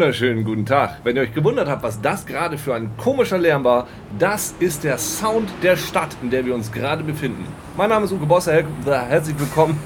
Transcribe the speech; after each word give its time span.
Wunderschönen 0.00 0.44
guten 0.44 0.64
Tag. 0.64 1.00
Wenn 1.04 1.14
ihr 1.16 1.20
euch 1.20 1.34
gewundert 1.34 1.68
habt, 1.68 1.82
was 1.82 2.00
das 2.00 2.24
gerade 2.24 2.56
für 2.56 2.74
ein 2.74 2.90
komischer 2.96 3.36
Lärm 3.36 3.64
war, 3.64 3.86
das 4.18 4.54
ist 4.58 4.82
der 4.82 4.96
Sound 4.96 5.50
der 5.62 5.76
Stadt, 5.76 6.16
in 6.22 6.30
der 6.30 6.46
wir 6.46 6.54
uns 6.54 6.72
gerade 6.72 7.04
befinden. 7.04 7.44
Mein 7.76 7.90
Name 7.90 8.06
ist 8.06 8.12
Uwe 8.12 8.24
Bosse, 8.24 8.64
herzlich 8.86 9.38
willkommen. 9.38 9.78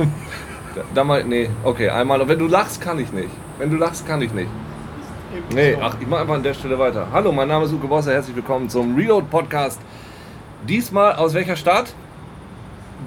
Da 0.95 1.03
mal, 1.03 1.25
nee, 1.25 1.51
okay, 1.65 1.89
einmal. 1.89 2.21
Und 2.21 2.29
wenn 2.29 2.39
du 2.39 2.47
lachst, 2.47 2.81
kann 2.81 3.01
ich 3.01 3.13
nicht. 3.13 3.29
Wenn 3.59 3.71
du 3.71 3.77
lachst, 3.77 4.07
kann 4.07 4.23
ich 4.23 4.33
nicht. 4.33 4.47
Nee, 5.53 5.77
ach, 5.81 5.97
ich 6.01 6.07
mach 6.07 6.21
einfach 6.21 6.35
an 6.35 6.45
der 6.45 6.55
Stelle 6.55 6.79
weiter. 6.79 7.09
Hallo, 7.13 7.33
mein 7.33 7.49
Name 7.49 7.65
ist 7.65 7.73
Uwe 7.73 7.89
Bosse, 7.89 8.13
herzlich 8.13 8.37
willkommen 8.37 8.69
zum 8.69 8.95
Reload 8.95 9.27
Podcast. 9.29 9.81
Diesmal 10.69 11.17
aus 11.17 11.35
welcher 11.35 11.57
Stadt? 11.57 11.93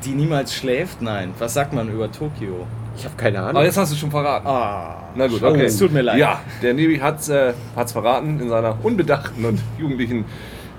Die 0.03 0.11
niemals 0.11 0.53
schläft? 0.53 1.02
Nein. 1.02 1.33
Was 1.39 1.53
sagt 1.53 1.72
man 1.72 1.89
über 1.89 2.11
Tokio? 2.11 2.67
Ich 2.98 3.06
habe 3.06 3.16
keine 3.16 3.40
Ahnung. 3.40 3.58
Aber 3.58 3.66
jetzt 3.66 3.78
hast 3.78 3.92
du 3.94 3.95
schon 3.95 4.09
verraten. 4.09 4.48
Ah, 4.48 5.03
Na 5.16 5.28
gut, 5.28 5.44
okay. 5.44 5.66
Es 5.66 5.78
tut 5.78 5.94
mir 5.94 6.02
leid. 6.02 6.17
Ja, 6.17 6.42
der 6.64 6.73
Nebi 6.73 6.98
hat 6.98 7.20
es 7.20 7.30
äh, 7.30 7.53
hat's 7.76 7.92
verraten 7.92 8.40
in 8.40 8.50
seiner 8.50 8.76
unbedachten 8.84 9.45
und 9.45 9.62
jugendlichen, 9.78 10.26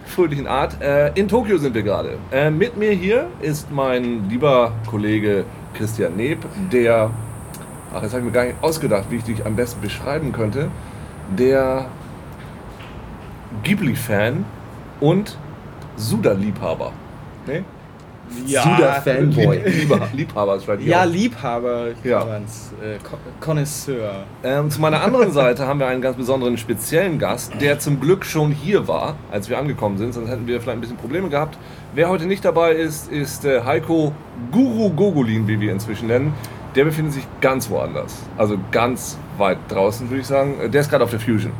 fröhlichen 0.06 0.48
Art. 0.48 0.82
Äh, 0.82 1.12
in 1.14 1.28
Tokio 1.28 1.58
sind 1.58 1.74
wir 1.74 1.82
gerade. 1.82 2.18
Äh, 2.32 2.50
mit 2.50 2.76
mir 2.76 2.90
hier 2.90 3.28
ist 3.40 3.70
mein 3.70 4.28
lieber 4.28 4.72
Kollege 4.90 5.44
Christian 5.74 6.16
Neb, 6.16 6.38
der, 6.72 7.10
ach, 7.94 8.02
jetzt 8.02 8.12
habe 8.12 8.20
ich 8.20 8.26
mir 8.26 8.32
gar 8.32 8.44
nicht 8.46 8.56
ausgedacht, 8.62 9.04
wie 9.10 9.16
ich 9.16 9.24
dich 9.24 9.46
am 9.46 9.54
besten 9.54 9.80
beschreiben 9.80 10.32
könnte, 10.32 10.68
der 11.38 11.86
Ghibli-Fan 13.62 14.44
und 15.00 15.36
Suda-Liebhaber. 15.96 16.92
Nee? 17.46 17.62
Ja, 18.46 18.62
Suda-Fanboy. 18.62 19.62
Liebhaber, 19.66 20.08
Liebhaber 20.14 20.60
vielleicht 20.60 20.82
Ja. 20.82 21.04
Liebhaber, 21.04 21.88
Ja. 22.04 22.26
ja. 22.26 22.36
Äh, 22.36 22.98
Ko- 23.02 23.18
Connoisseur. 23.40 24.24
Ähm, 24.42 24.70
zu 24.70 24.80
meiner 24.80 25.02
anderen 25.02 25.32
Seite 25.32 25.66
haben 25.66 25.80
wir 25.80 25.86
einen 25.86 26.02
ganz 26.02 26.16
besonderen 26.16 26.56
speziellen 26.58 27.18
Gast, 27.18 27.52
der 27.60 27.78
zum 27.78 28.00
Glück 28.00 28.24
schon 28.24 28.52
hier 28.52 28.86
war, 28.88 29.16
als 29.30 29.48
wir 29.48 29.58
angekommen 29.58 29.98
sind, 29.98 30.14
sonst 30.14 30.28
hätten 30.30 30.46
wir 30.46 30.60
vielleicht 30.60 30.78
ein 30.78 30.80
bisschen 30.80 30.96
Probleme 30.96 31.28
gehabt. 31.28 31.58
Wer 31.94 32.08
heute 32.08 32.26
nicht 32.26 32.44
dabei 32.44 32.72
ist, 32.72 33.10
ist 33.10 33.44
äh, 33.44 33.62
Heiko 33.64 34.12
Guru 34.52 34.90
Gogolin, 34.90 35.48
wie 35.48 35.60
wir 35.60 35.72
inzwischen 35.72 36.08
nennen. 36.08 36.34
Der 36.74 36.84
befindet 36.84 37.14
sich 37.14 37.26
ganz 37.40 37.70
woanders, 37.70 38.22
also 38.36 38.56
ganz 38.70 39.18
weit 39.38 39.58
draußen, 39.68 40.08
würde 40.10 40.20
ich 40.20 40.26
sagen. 40.26 40.60
Äh, 40.60 40.68
Der 40.68 40.82
ist 40.82 40.90
gerade 40.90 41.02
auf 41.04 41.10
der 41.10 41.20
Fusion. 41.20 41.52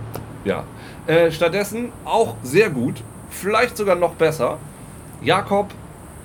Ja. 0.45 0.65
Äh, 1.07 1.31
stattdessen 1.33 1.91
auch 2.05 2.35
sehr 2.43 2.69
gut, 2.71 3.03
vielleicht 3.31 3.77
sogar 3.77 3.97
noch 3.97 4.13
besser, 4.15 4.59
Jakob, 5.23 5.71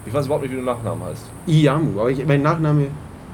ich 0.05 0.13
weiß 0.13 0.25
überhaupt 0.25 0.43
nicht, 0.43 0.51
wie 0.51 0.57
du 0.57 0.63
Nachnamen 0.63 1.03
heißt. 1.08 1.23
Iyamu, 1.47 1.99
aber 1.99 2.09
ich, 2.11 2.25
mein 2.25 2.41
Nachname 2.41 2.87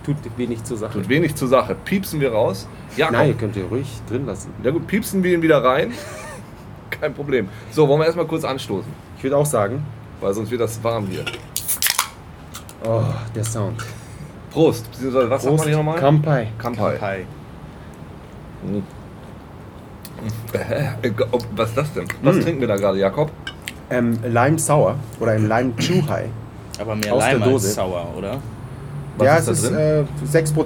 tut 0.06 0.16
wenig 0.38 0.64
zur 0.64 0.78
Sache. 0.78 0.94
Tut 0.94 1.10
wenig 1.10 1.36
zur 1.36 1.48
Sache. 1.48 1.76
Piepsen 1.86 2.20
wir 2.20 2.32
raus. 2.32 2.68
Jakob. 2.96 3.18
Nein, 3.18 3.38
könnt 3.38 3.56
ihr 3.56 3.66
ruhig 3.66 3.88
drin 4.10 4.26
lassen. 4.26 4.52
Ja 4.64 4.72
gut, 4.72 4.88
piepsen 4.88 5.24
wir 5.24 5.34
ihn 5.34 5.42
wieder 5.42 5.64
rein. 5.64 5.92
Kein 6.90 7.14
Problem. 7.14 7.48
So, 7.72 7.88
wollen 7.88 8.00
wir 8.02 8.06
erstmal 8.06 8.26
kurz 8.28 8.44
anstoßen, 8.44 8.92
Ich 9.18 9.24
würde 9.24 9.38
auch 9.38 9.46
sagen, 9.46 9.84
weil 10.22 10.34
sonst 10.34 10.50
wird 10.52 10.62
das 10.62 10.84
warm 10.84 11.08
hier. 11.08 11.24
oh, 12.84 13.04
der 13.36 13.44
Sound. 13.44 13.84
Prost, 14.52 14.90
beziehungsweise 14.92 15.30
was 15.30 15.44
sagt 15.44 15.58
man 15.58 15.68
hier 15.68 15.78
nochmal? 15.78 16.00
Kampai. 16.00 16.48
Kampai. 16.58 16.98
Hi. 17.00 17.26
Äh, 21.02 21.12
oh, 21.32 21.40
Was 21.56 21.70
ist 21.70 21.78
das 21.78 21.94
denn? 21.94 22.06
Was 22.24 22.36
Mm. 22.36 22.42
trinken 22.42 22.60
wir 22.62 22.68
da 22.68 22.76
gerade, 22.76 22.98
Jakob? 23.00 23.32
Ähm, 23.90 24.20
Lime 24.28 24.60
Sour 24.60 24.96
oder 25.20 25.32
ein 25.32 25.48
Lime 25.48 25.74
Chuhai. 25.78 26.26
Aber 26.80 26.96
mehr 26.96 27.14
Aus 27.14 27.24
der 27.24 27.34
Leim 27.34 27.44
als 27.44 27.52
Dose. 27.52 27.68
sauer, 27.70 28.08
oder? 28.18 28.38
Was 29.18 29.26
ja, 29.26 29.36
ist 29.38 29.48
da 29.48 29.52
es 29.52 29.64
ist 29.64 29.72
äh, 29.72 30.04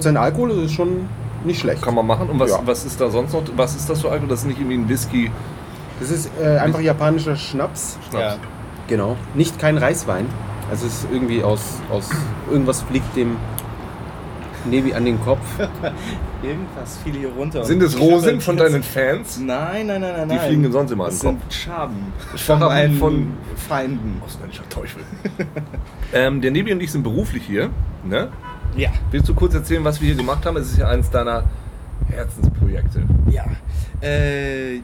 6% 0.06 0.16
Alkohol, 0.16 0.48
das 0.50 0.58
ist 0.66 0.72
schon 0.74 1.08
nicht 1.44 1.60
schlecht. 1.60 1.82
Kann 1.82 1.94
man 1.94 2.06
machen. 2.06 2.30
Und 2.30 2.38
was, 2.40 2.50
Ja. 2.50 2.60
was 2.64 2.84
ist 2.84 3.00
da 3.00 3.10
sonst 3.10 3.32
noch? 3.32 3.42
Was 3.56 3.74
ist 3.74 3.88
das 3.90 4.00
für 4.00 4.10
Alkohol? 4.10 4.28
Das 4.28 4.40
ist 4.40 4.46
nicht 4.46 4.58
irgendwie 4.58 4.76
ein 4.78 4.88
Whisky. 4.88 5.30
Das 6.00 6.10
ist 6.10 6.30
äh, 6.40 6.58
einfach 6.58 6.80
japanischer 6.80 7.36
Schnaps. 7.36 7.98
Schnaps. 8.10 8.38
Genau. 8.88 9.16
Nicht 9.34 9.58
kein 9.58 9.76
Reiswein. 9.78 10.26
Also 10.70 10.86
es 10.86 10.94
ist 11.04 11.08
irgendwie 11.12 11.42
aus, 11.42 11.60
aus 11.90 12.08
irgendwas 12.50 12.82
fliegt 12.82 13.14
dem 13.16 13.36
Nevi 14.64 14.94
an 14.94 15.04
den 15.04 15.20
Kopf. 15.22 15.40
Irgendwas 16.44 16.98
fiel 17.02 17.14
hier 17.14 17.28
runter. 17.30 17.64
Sind 17.64 17.82
es 17.82 17.98
Rosen 17.98 18.40
von 18.40 18.56
deinen 18.56 18.82
Fans? 18.82 19.38
Nein, 19.38 19.86
nein, 19.86 20.00
nein, 20.00 20.12
nein. 20.16 20.28
Die 20.28 20.34
nein. 20.34 20.46
fliegen 20.46 20.72
sonst 20.72 20.90
immer 20.90 21.04
an 21.04 21.10
Das 21.10 21.20
den 21.20 21.30
Kopf. 21.30 21.40
sind 21.42 21.52
Schaben. 21.54 22.12
Schaben 22.36 22.98
von 22.98 23.32
Feinden. 23.68 24.20
Ausländischer 24.24 24.68
Teufel. 24.68 25.02
ähm, 26.12 26.40
der 26.40 26.50
Nebi 26.50 26.72
und 26.72 26.80
ich 26.82 26.92
sind 26.92 27.02
beruflich 27.02 27.44
hier. 27.44 27.70
Ne? 28.04 28.28
Ja. 28.76 28.90
Willst 29.10 29.28
du 29.28 29.34
kurz 29.34 29.54
erzählen, 29.54 29.84
was 29.84 30.00
wir 30.00 30.08
hier 30.08 30.16
gemacht 30.16 30.44
haben? 30.44 30.56
Es 30.56 30.70
ist 30.72 30.78
ja 30.78 30.88
eines 30.88 31.10
deiner 31.10 31.44
Herzensprojekte. 32.10 33.02
Ja. 33.30 33.44
Äh, 34.00 34.80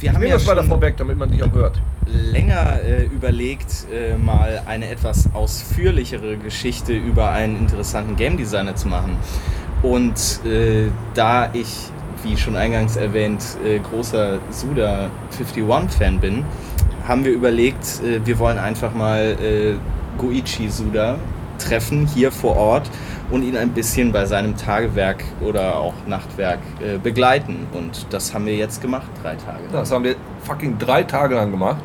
wir 0.00 0.10
Ich 0.10 0.14
haben 0.14 0.22
ja 0.22 0.34
das 0.34 0.46
weiter 0.46 0.64
vorweg, 0.64 0.96
damit 0.96 1.16
man 1.18 1.30
dich 1.30 1.42
auch 1.42 1.52
hört. 1.52 1.80
länger 2.06 2.80
äh, 2.84 3.04
überlegt, 3.04 3.86
äh, 3.92 4.16
mal 4.16 4.62
eine 4.66 4.88
etwas 4.90 5.28
ausführlichere 5.34 6.36
Geschichte 6.36 6.92
über 6.92 7.30
einen 7.30 7.56
interessanten 7.58 8.14
Game 8.16 8.36
Designer 8.36 8.76
zu 8.76 8.88
machen. 8.88 9.16
Und 9.82 10.40
äh, 10.44 10.88
da 11.14 11.50
ich, 11.52 11.90
wie 12.22 12.36
schon 12.36 12.56
eingangs 12.56 12.96
erwähnt, 12.96 13.42
äh, 13.64 13.78
großer 13.78 14.38
Suda 14.50 15.10
51-Fan 15.38 16.18
bin, 16.18 16.44
haben 17.06 17.24
wir 17.24 17.32
überlegt, 17.32 18.02
äh, 18.02 18.24
wir 18.26 18.38
wollen 18.38 18.58
einfach 18.58 18.92
mal 18.94 19.36
äh, 19.40 19.74
Goichi 20.18 20.68
Suda 20.68 21.16
treffen 21.58 22.06
hier 22.06 22.30
vor 22.32 22.56
Ort 22.56 22.90
und 23.30 23.42
ihn 23.42 23.56
ein 23.56 23.70
bisschen 23.70 24.12
bei 24.12 24.24
seinem 24.26 24.56
Tagewerk 24.56 25.24
oder 25.40 25.76
auch 25.76 25.94
Nachtwerk 26.06 26.60
äh, 26.80 26.98
begleiten. 26.98 27.66
Und 27.72 28.06
das 28.10 28.32
haben 28.32 28.46
wir 28.46 28.56
jetzt 28.56 28.80
gemacht, 28.80 29.08
drei 29.22 29.34
Tage. 29.36 29.64
Das 29.70 29.90
haben 29.92 30.04
wir 30.04 30.16
fucking 30.44 30.78
drei 30.78 31.02
Tage 31.02 31.34
lang 31.34 31.50
gemacht. 31.50 31.82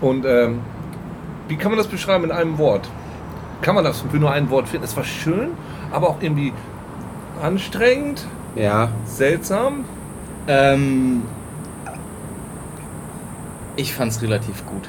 Und 0.00 0.24
ähm, 0.26 0.60
wie 1.48 1.56
kann 1.56 1.70
man 1.70 1.78
das 1.78 1.86
beschreiben 1.88 2.24
in 2.24 2.32
einem 2.32 2.58
Wort? 2.58 2.88
Kann 3.62 3.74
man 3.74 3.84
das 3.84 4.02
für 4.02 4.16
nur 4.16 4.30
ein 4.30 4.50
Wort 4.50 4.68
finden? 4.68 4.84
Es 4.84 4.96
war 4.96 5.04
schön, 5.04 5.50
aber 5.90 6.10
auch 6.10 6.16
irgendwie 6.20 6.52
anstrengend, 7.44 8.26
Ja, 8.56 8.88
seltsam. 9.04 9.84
Ähm, 10.48 11.22
ich 13.76 13.92
fand's 13.92 14.22
relativ 14.22 14.64
gut. 14.66 14.88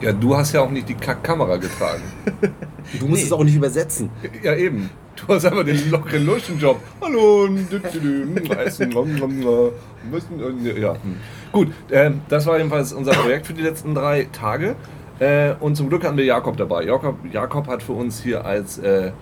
Ja, 0.00 0.12
du 0.12 0.36
hast 0.36 0.52
ja 0.52 0.60
auch 0.60 0.70
nicht 0.70 0.88
die 0.88 0.94
Kackkamera 0.94 1.56
getragen. 1.56 2.02
du 3.00 3.06
musst 3.06 3.22
Nee. 3.22 3.26
es 3.26 3.32
auch 3.32 3.44
nicht 3.44 3.56
übersetzen. 3.56 4.10
ja, 4.42 4.54
eben. 4.54 4.90
Du 5.16 5.32
hast 5.32 5.46
einfach 5.46 5.64
den 5.64 5.90
lockeren 5.90 6.26
Luschenjob. 6.26 6.80
Hallo, 7.00 7.46
Essen, 7.46 7.68
äh, 10.66 10.80
ja. 10.80 10.96
Gut, 11.52 11.68
ähm, 11.90 12.20
das 12.28 12.46
war 12.46 12.58
jedenfalls 12.58 12.92
unser 12.92 13.12
Projekt 13.12 13.46
für 13.46 13.54
die 13.54 13.62
letzten 13.62 13.94
drei 13.94 14.26
Tage. 14.32 14.74
Äh, 15.20 15.52
und 15.60 15.76
zum 15.76 15.88
Glück 15.88 16.04
hatten 16.04 16.16
wir 16.16 16.24
Jakob 16.24 16.56
dabei. 16.56 16.84
Jakob, 16.84 17.16
Jakob 17.32 17.68
hat 17.68 17.82
für 17.82 17.92
uns 17.92 18.22
hier 18.22 18.44
als 18.44 18.78
äh, 18.78 19.12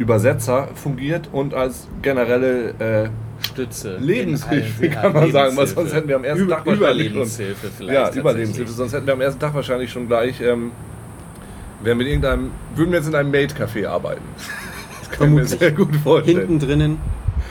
Übersetzer 0.00 0.68
fungiert 0.74 1.28
und 1.30 1.52
als 1.52 1.86
generelle 2.00 2.70
äh, 2.78 3.08
Stütze. 3.46 3.98
Lebenshilfe, 3.98 4.86
In 4.86 4.92
kann 4.92 5.12
man 5.12 5.26
ja, 5.26 5.30
sagen, 5.32 5.56
weil 5.58 5.66
sonst 5.66 5.76
Lebenshilfe. 5.92 5.96
hätten 5.96 6.08
wir 6.08 6.16
am 6.16 6.24
ersten 6.24 6.42
Über, 6.44 6.54
Tag 6.56 6.66
wahrscheinlich 6.66 6.88
schon- 7.08 7.14
Überlebenshilfe 7.16 7.68
vielleicht. 7.76 8.14
Ja. 8.14 8.20
Überlebenshilfe. 8.20 8.72
Sonst 8.72 8.92
hätten 8.94 9.06
wir 9.06 9.12
am 9.12 9.20
ersten 9.20 9.40
Tag 9.40 9.54
wahrscheinlich 9.54 9.92
schon 9.92 10.06
gleich, 10.08 10.40
ähm, 10.40 10.72
wären 11.82 11.98
wir 11.98 12.06
in 12.06 12.12
irgendeinem, 12.12 12.50
würden 12.74 12.92
wir 12.92 12.98
jetzt 12.98 13.08
in 13.08 13.14
einem 13.14 13.30
Maid-Café 13.30 13.86
arbeiten. 13.86 14.22
Das 15.10 15.18
kann 15.18 15.28
ich 15.28 15.34
mir 15.34 15.44
sehr 15.44 15.72
gut 15.72 15.94
vorstellen. 15.96 16.38
Hinten 16.38 16.58
drinnen 16.60 16.98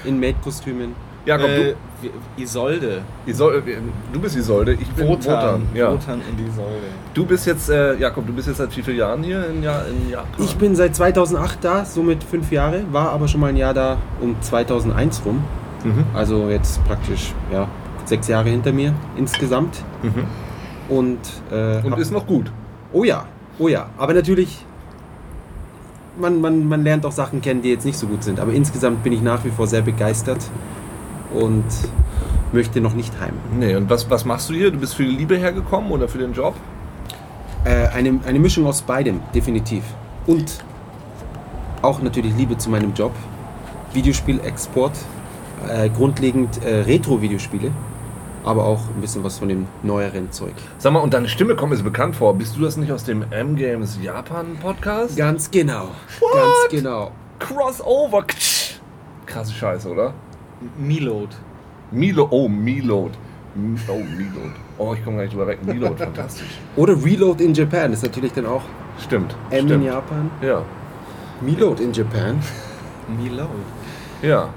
in 0.06 0.20
Maid-Kostümen. 0.20 0.96
Jakob, 1.30 1.48
Äh, 1.50 1.76
wie- 2.02 2.42
Isolde. 2.44 3.02
du, 3.26 3.32
Isol, 3.32 3.64
du 4.12 4.20
bist 4.20 4.36
Isolde, 4.36 4.74
ich 4.74 4.88
bin 4.90 5.08
Wotan. 5.08 5.34
Wotan. 5.36 5.62
Ja. 5.76 5.92
Wotan 5.92 6.16
und 6.30 6.40
Isolde. 6.48 6.88
Du 7.14 7.26
bist 7.26 7.46
jetzt, 7.46 7.70
äh, 7.70 7.96
Jakob, 7.98 8.26
du 8.26 8.34
bist 8.34 8.48
jetzt 8.48 8.58
seit 8.58 8.76
wie 8.76 8.82
vielen 8.82 8.98
Jahren 8.98 9.22
hier 9.24 9.46
in, 9.48 9.62
ja 9.62 9.82
in 9.82 10.10
Japan? 10.10 10.44
Ich 10.44 10.56
bin 10.56 10.76
seit 10.76 10.96
2008 10.96 11.60
da, 11.64 11.86
somit 11.86 12.24
fünf 12.24 12.52
Jahre, 12.52 12.82
war 12.92 13.12
aber 13.12 13.28
schon 13.28 13.42
mal 13.42 13.48
ein 13.48 13.58
Jahr 13.58 13.74
da 13.74 13.98
um 14.22 14.36
2001 14.42 15.22
rum. 15.26 15.44
Mhm. 15.84 16.04
Also 16.16 16.50
jetzt 16.50 16.84
praktisch 16.86 17.34
ja, 17.54 17.68
sechs 18.06 18.28
Jahre 18.28 18.50
hinter 18.50 18.72
mir 18.74 18.94
insgesamt. 19.16 19.84
Mhm. 20.02 20.24
Und, 20.96 21.20
äh, 21.52 21.86
Und 21.86 21.98
ist 22.00 22.12
noch 22.12 22.26
gut. 22.26 22.52
oh 22.92 23.04
ja, 23.04 23.26
oh 23.60 23.68
ja. 23.68 23.88
Aber 24.00 24.14
natürlich, 24.16 24.66
man, 26.20 26.42
man, 26.42 26.68
man 26.68 26.84
lernt 26.84 27.06
auch 27.06 27.12
Sachen 27.12 27.42
kennen, 27.42 27.62
die 27.62 27.70
jetzt 27.70 27.86
nicht 27.86 27.98
so 28.00 28.08
gut 28.08 28.24
sind. 28.24 28.40
Aber 28.40 28.52
insgesamt 28.54 29.04
bin 29.04 29.14
ich 29.14 29.22
nach 29.22 29.44
wie 29.46 29.52
vor 29.52 29.68
sehr 29.68 29.82
begeistert 29.82 30.40
und 31.34 31.66
möchte 32.52 32.82
noch 32.82 32.94
nicht 32.94 33.14
heim. 33.20 33.34
Nee, 33.58 33.76
und 33.76 33.90
was, 33.90 34.10
was 34.10 34.26
machst 34.26 34.50
du 34.50 34.54
hier? 34.54 34.72
Du 34.72 34.80
bist 34.80 34.96
für 34.96 35.04
die 35.04 35.16
Liebe 35.16 35.38
hergekommen 35.38 35.92
oder 35.92 36.08
für 36.08 36.18
den 36.18 36.34
Job? 36.34 36.56
Äh, 37.64 37.88
eine, 37.90 38.20
eine 38.26 38.40
Mischung 38.40 38.66
aus 38.66 38.82
beidem, 38.82 39.22
definitiv. 39.34 39.84
Und 40.26 40.64
auch 41.82 42.02
natürlich 42.02 42.36
Liebe 42.36 42.58
zu 42.58 42.70
meinem 42.70 42.94
Job. 42.94 43.14
Videospielexport, 43.94 44.94
äh, 45.68 45.90
grundlegend 45.90 46.64
äh, 46.64 46.82
Retro-Videospiele, 46.82 47.72
aber 48.44 48.66
auch 48.66 48.82
ein 48.96 49.02
bisschen 49.02 49.24
was 49.24 49.40
von 49.40 49.50
dem 49.50 49.68
neueren 49.84 50.32
Zeug. 50.32 50.54
Sag 50.78 50.94
mal, 50.94 51.00
und 51.00 51.14
deine 51.14 51.28
Stimme 51.28 51.56
kommt 51.56 51.72
mir 51.72 51.78
so 51.78 51.84
bekannt 51.84 52.16
vor. 52.16 52.36
Bist 52.36 52.56
du 52.56 52.62
das 52.62 52.78
nicht 52.78 52.92
aus 52.92 53.04
dem 53.04 53.26
M-Games 53.32 53.98
Japan 54.02 54.58
Podcast? 54.62 55.18
Ganz 55.18 55.50
genau. 55.50 55.90
What? 56.20 56.34
Ganz 56.34 56.84
genau. 56.84 57.12
Crossover. 57.40 58.26
Krasse 59.26 59.54
Scheiße, 59.54 59.90
oder? 59.90 60.14
Milot. 60.78 61.30
Milo, 61.92 62.28
oh, 62.30 62.48
Milot. 62.48 63.12
Oh, 63.88 63.94
Reload. 63.94 64.54
Oh, 64.78 64.94
ich 64.94 65.04
komme 65.04 65.18
gar 65.18 65.24
nicht 65.24 65.34
drüber 65.34 65.48
weg. 65.48 65.60
Reload, 65.68 65.98
fantastisch. 65.98 66.60
Oder 66.76 66.94
Reload 67.04 67.44
in 67.44 67.54
Japan 67.54 67.92
ist 67.92 68.04
natürlich 68.04 68.32
dann 68.34 68.46
auch 68.46 68.62
Stimmt. 69.00 69.36
M 69.50 69.60
in 69.60 69.68
stimmt. 69.68 69.86
Japan. 69.86 70.32
Ja. 70.42 70.64
Reload 71.46 71.84
in 71.84 71.94
Japan. 71.94 72.40
Milo. 73.22 73.48
Ja. 74.22 74.50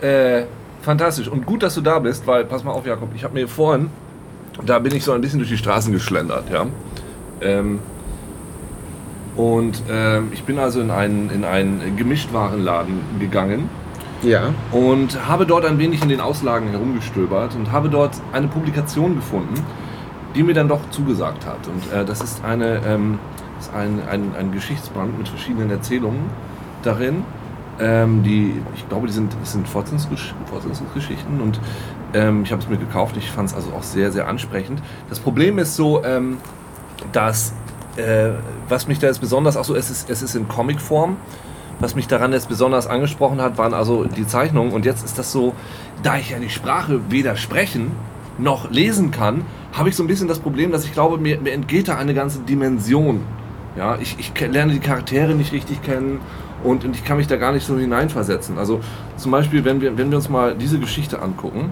Äh, 0.00 0.44
fantastisch. 0.82 1.28
Und 1.28 1.46
gut, 1.46 1.62
dass 1.62 1.74
du 1.74 1.80
da 1.80 1.98
bist, 1.98 2.26
weil, 2.26 2.44
pass 2.44 2.62
mal 2.62 2.72
auf, 2.72 2.86
Jakob, 2.86 3.10
ich 3.14 3.24
habe 3.24 3.34
mir 3.34 3.48
vorhin, 3.48 3.90
da 4.64 4.78
bin 4.78 4.94
ich 4.94 5.04
so 5.04 5.12
ein 5.12 5.20
bisschen 5.20 5.38
durch 5.38 5.50
die 5.50 5.56
Straßen 5.56 5.92
geschlendert, 5.92 6.50
ja. 6.50 6.66
Ähm, 7.40 7.78
und 9.36 9.82
ähm, 9.90 10.28
ich 10.32 10.44
bin 10.44 10.58
also 10.58 10.80
in 10.80 10.90
einen, 10.90 11.30
in 11.30 11.44
einen 11.44 11.96
Gemischtwarenladen 11.96 13.00
gegangen 13.20 13.68
Ja. 14.26 14.52
und 14.72 15.26
habe 15.28 15.46
dort 15.46 15.64
ein 15.64 15.78
wenig 15.78 16.02
in 16.02 16.08
den 16.08 16.20
Auslagen 16.20 16.68
herumgestöbert 16.70 17.54
und 17.54 17.70
habe 17.70 17.88
dort 17.88 18.20
eine 18.32 18.48
Publikation 18.48 19.14
gefunden, 19.14 19.54
die 20.34 20.42
mir 20.42 20.54
dann 20.54 20.68
doch 20.68 20.90
zugesagt 20.90 21.46
hat. 21.46 21.66
Und 21.68 21.92
äh, 21.92 22.04
das 22.04 22.20
ist, 22.20 22.44
eine, 22.44 22.80
ähm, 22.86 23.18
ist 23.60 23.72
ein, 23.72 24.00
ein, 24.10 24.34
ein 24.38 24.52
Geschichtsband 24.52 25.16
mit 25.16 25.28
verschiedenen 25.28 25.70
Erzählungen 25.70 26.24
darin. 26.82 27.24
Ähm, 27.78 28.22
die, 28.22 28.54
ich 28.74 28.88
glaube, 28.88 29.06
die 29.06 29.12
sind, 29.12 29.36
das 29.40 29.52
sind 29.52 29.68
Fortsetzungsgesch 29.68 30.34
Fortsetzungsgeschichten 30.46 31.40
und 31.40 31.60
ähm, 32.14 32.42
ich 32.42 32.50
habe 32.50 32.62
es 32.62 32.68
mir 32.68 32.78
gekauft. 32.78 33.16
Ich 33.18 33.30
fand 33.30 33.50
es 33.50 33.54
also 33.54 33.70
auch 33.72 33.82
sehr, 33.82 34.10
sehr 34.12 34.28
ansprechend. 34.28 34.80
Das 35.10 35.20
Problem 35.20 35.58
ist 35.58 35.76
so, 35.76 36.02
ähm, 36.02 36.38
dass 37.12 37.52
äh, 37.96 38.30
was 38.68 38.88
mich 38.88 38.98
da 38.98 39.06
jetzt 39.06 39.20
besonders, 39.20 39.56
achso, 39.56 39.74
es 39.74 39.90
ist, 39.90 40.10
es 40.10 40.22
ist 40.22 40.34
in 40.34 40.48
Comicform. 40.48 41.16
Was 41.78 41.94
mich 41.94 42.06
daran 42.06 42.32
jetzt 42.32 42.48
besonders 42.48 42.86
angesprochen 42.86 43.40
hat, 43.40 43.58
waren 43.58 43.74
also 43.74 44.04
die 44.04 44.26
Zeichnungen. 44.26 44.72
Und 44.72 44.84
jetzt 44.84 45.04
ist 45.04 45.18
das 45.18 45.30
so, 45.30 45.54
da 46.02 46.16
ich 46.16 46.30
ja 46.30 46.38
die 46.38 46.48
Sprache 46.48 47.00
weder 47.10 47.36
sprechen 47.36 47.92
noch 48.38 48.70
lesen 48.70 49.10
kann, 49.10 49.42
habe 49.72 49.88
ich 49.88 49.96
so 49.96 50.02
ein 50.02 50.06
bisschen 50.06 50.28
das 50.28 50.38
Problem, 50.38 50.72
dass 50.72 50.84
ich 50.84 50.92
glaube, 50.92 51.18
mir, 51.18 51.40
mir 51.40 51.52
entgeht 51.52 51.88
da 51.88 51.96
eine 51.96 52.14
ganze 52.14 52.40
Dimension. 52.40 53.22
Ja, 53.76 53.98
ich, 54.00 54.16
ich 54.18 54.32
lerne 54.40 54.72
die 54.72 54.78
Charaktere 54.78 55.34
nicht 55.34 55.52
richtig 55.52 55.82
kennen 55.82 56.20
und, 56.64 56.84
und 56.84 56.96
ich 56.96 57.04
kann 57.04 57.18
mich 57.18 57.26
da 57.26 57.36
gar 57.36 57.52
nicht 57.52 57.66
so 57.66 57.78
hineinversetzen. 57.78 58.58
Also 58.58 58.80
zum 59.16 59.32
Beispiel, 59.32 59.64
wenn 59.64 59.80
wir, 59.80 59.98
wenn 59.98 60.10
wir 60.10 60.16
uns 60.16 60.28
mal 60.28 60.54
diese 60.54 60.78
Geschichte 60.78 61.20
angucken. 61.20 61.70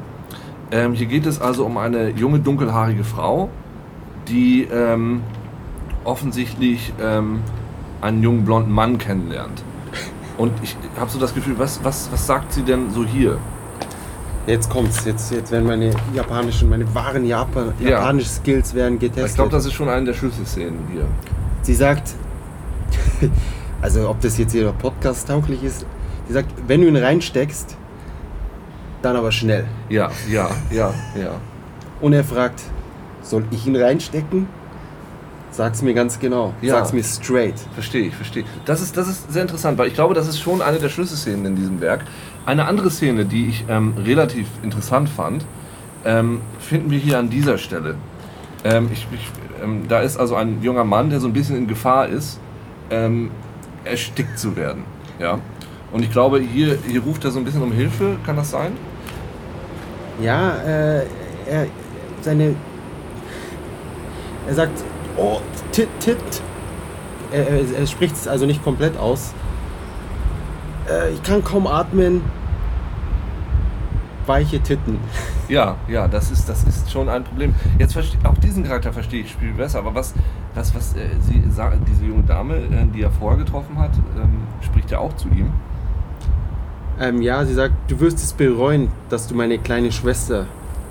Ähm, 0.70 0.92
hier 0.94 1.06
geht 1.06 1.26
es 1.26 1.40
also 1.40 1.64
um 1.64 1.76
eine 1.76 2.10
junge 2.10 2.40
dunkelhaarige 2.40 3.04
Frau, 3.04 3.48
die 4.28 4.66
ähm, 4.72 5.22
offensichtlich 6.04 6.92
ähm, 7.00 7.40
einen 8.00 8.22
jungen 8.22 8.44
blonden 8.44 8.72
Mann 8.72 8.98
kennenlernt. 8.98 9.62
Und 10.36 10.52
ich 10.62 10.76
habe 10.98 11.10
so 11.10 11.18
das 11.18 11.32
Gefühl, 11.34 11.58
was, 11.58 11.82
was, 11.84 12.10
was 12.10 12.26
sagt 12.26 12.52
sie 12.52 12.62
denn 12.62 12.90
so 12.90 13.04
hier? 13.04 13.38
Jetzt 14.46 14.68
kommt's. 14.68 15.04
Jetzt, 15.04 15.32
jetzt 15.32 15.50
werden 15.52 15.66
meine 15.66 15.90
japanischen, 16.12 16.68
meine 16.68 16.92
wahren 16.94 17.24
Japan, 17.24 17.72
Ja. 17.80 17.90
japanischen 17.90 18.28
Skills 18.30 18.74
werden 18.74 18.98
getestet. 18.98 19.28
Ich 19.30 19.34
glaube, 19.36 19.50
das 19.50 19.64
ist 19.64 19.72
schon 19.72 19.88
eine 19.88 20.04
der 20.06 20.14
Schlüsselszenen 20.14 20.78
hier. 20.92 21.06
Sie 21.62 21.74
sagt, 21.74 22.10
also 23.80 24.08
ob 24.08 24.20
das 24.20 24.36
jetzt 24.38 24.52
hier 24.52 24.70
Podcast 24.72 25.28
tauglich 25.28 25.62
ist, 25.62 25.86
sie 26.26 26.32
sagt, 26.34 26.48
wenn 26.66 26.80
du 26.82 26.88
ihn 26.88 26.96
reinsteckst, 26.96 27.76
dann 29.02 29.16
aber 29.16 29.32
schnell. 29.32 29.66
Ja, 29.88 30.10
ja, 30.30 30.50
ja, 30.70 30.92
ja. 31.14 31.30
Und 32.00 32.12
er 32.12 32.24
fragt, 32.24 32.60
soll 33.22 33.44
ich 33.50 33.66
ihn 33.66 33.76
reinstecken? 33.76 34.46
Sag's 35.54 35.82
mir 35.82 35.94
ganz 35.94 36.18
genau. 36.18 36.52
Ja. 36.62 36.74
Sag's 36.74 36.92
mir 36.92 37.04
straight. 37.04 37.54
Verstehe 37.74 38.08
ich, 38.08 38.14
verstehe. 38.16 38.42
Das 38.64 38.80
ist, 38.80 38.96
das 38.96 39.06
ist 39.06 39.32
sehr 39.32 39.42
interessant, 39.42 39.78
weil 39.78 39.86
ich 39.86 39.94
glaube, 39.94 40.12
das 40.12 40.26
ist 40.26 40.40
schon 40.40 40.60
eine 40.60 40.78
der 40.78 40.88
Schlüsselszenen 40.88 41.46
in 41.46 41.54
diesem 41.54 41.80
Werk. 41.80 42.04
Eine 42.44 42.66
andere 42.66 42.90
Szene, 42.90 43.24
die 43.24 43.46
ich 43.50 43.64
ähm, 43.68 43.94
relativ 44.04 44.48
interessant 44.64 45.08
fand, 45.08 45.44
ähm, 46.04 46.40
finden 46.58 46.90
wir 46.90 46.98
hier 46.98 47.20
an 47.20 47.30
dieser 47.30 47.56
Stelle. 47.56 47.94
Ähm, 48.64 48.88
ich, 48.92 49.06
ich, 49.12 49.30
ähm, 49.62 49.86
da 49.88 50.00
ist 50.00 50.16
also 50.16 50.34
ein 50.34 50.60
junger 50.60 50.82
Mann, 50.82 51.10
der 51.10 51.20
so 51.20 51.28
ein 51.28 51.32
bisschen 51.32 51.56
in 51.56 51.68
Gefahr 51.68 52.08
ist, 52.08 52.40
ähm, 52.90 53.30
erstickt 53.84 54.36
zu 54.36 54.56
werden. 54.56 54.82
Ja? 55.20 55.38
Und 55.92 56.02
ich 56.02 56.10
glaube, 56.10 56.40
hier, 56.40 56.76
hier 56.84 57.00
ruft 57.00 57.24
er 57.24 57.30
so 57.30 57.38
ein 57.38 57.44
bisschen 57.44 57.62
um 57.62 57.70
Hilfe, 57.70 58.16
kann 58.26 58.34
das 58.34 58.50
sein? 58.50 58.72
Ja, 60.20 60.56
äh, 60.66 61.06
er, 61.48 61.66
seine, 62.22 62.56
er 64.48 64.54
sagt, 64.54 64.82
oh, 65.16 65.40
tit, 65.72 65.88
tit. 66.00 66.16
Er, 67.32 67.48
er, 67.48 67.78
er 67.80 67.86
spricht 67.86 68.14
es 68.14 68.28
also 68.28 68.46
nicht 68.46 68.62
komplett 68.62 68.96
aus. 68.98 69.32
Äh, 70.88 71.10
ich 71.14 71.22
kann 71.22 71.42
kaum 71.42 71.66
atmen. 71.66 72.22
Weiche 74.26 74.60
Titten. 74.60 74.98
Ja, 75.46 75.76
ja, 75.88 76.08
das 76.08 76.30
ist, 76.30 76.48
das 76.48 76.64
ist 76.64 76.90
schon 76.90 77.06
ein 77.10 77.22
Problem. 77.22 77.54
Jetzt 77.78 77.94
verste- 77.94 78.16
auch 78.26 78.38
diesen 78.38 78.64
Charakter 78.64 78.94
verstehe 78.94 79.20
ich 79.20 79.36
viel 79.36 79.52
besser, 79.52 79.80
aber 79.80 79.94
was, 79.94 80.14
was, 80.54 80.74
was 80.74 80.94
äh, 80.96 81.00
sie 81.20 81.42
sagt, 81.50 81.76
diese 81.86 82.06
junge 82.06 82.22
Dame, 82.22 82.54
äh, 82.56 82.86
die 82.94 83.02
er 83.02 83.10
vorher 83.10 83.38
getroffen 83.44 83.78
hat, 83.78 83.90
ähm, 84.16 84.38
spricht 84.62 84.90
ja 84.90 85.00
auch 85.00 85.14
zu 85.16 85.28
ihm. 85.28 85.52
Ähm, 86.98 87.20
ja, 87.20 87.44
sie 87.44 87.52
sagt, 87.52 87.74
du 87.88 88.00
wirst 88.00 88.20
es 88.20 88.32
bereuen, 88.32 88.88
dass 89.10 89.26
du 89.26 89.34
meine 89.34 89.58
kleine 89.58 89.92
Schwester 89.92 90.46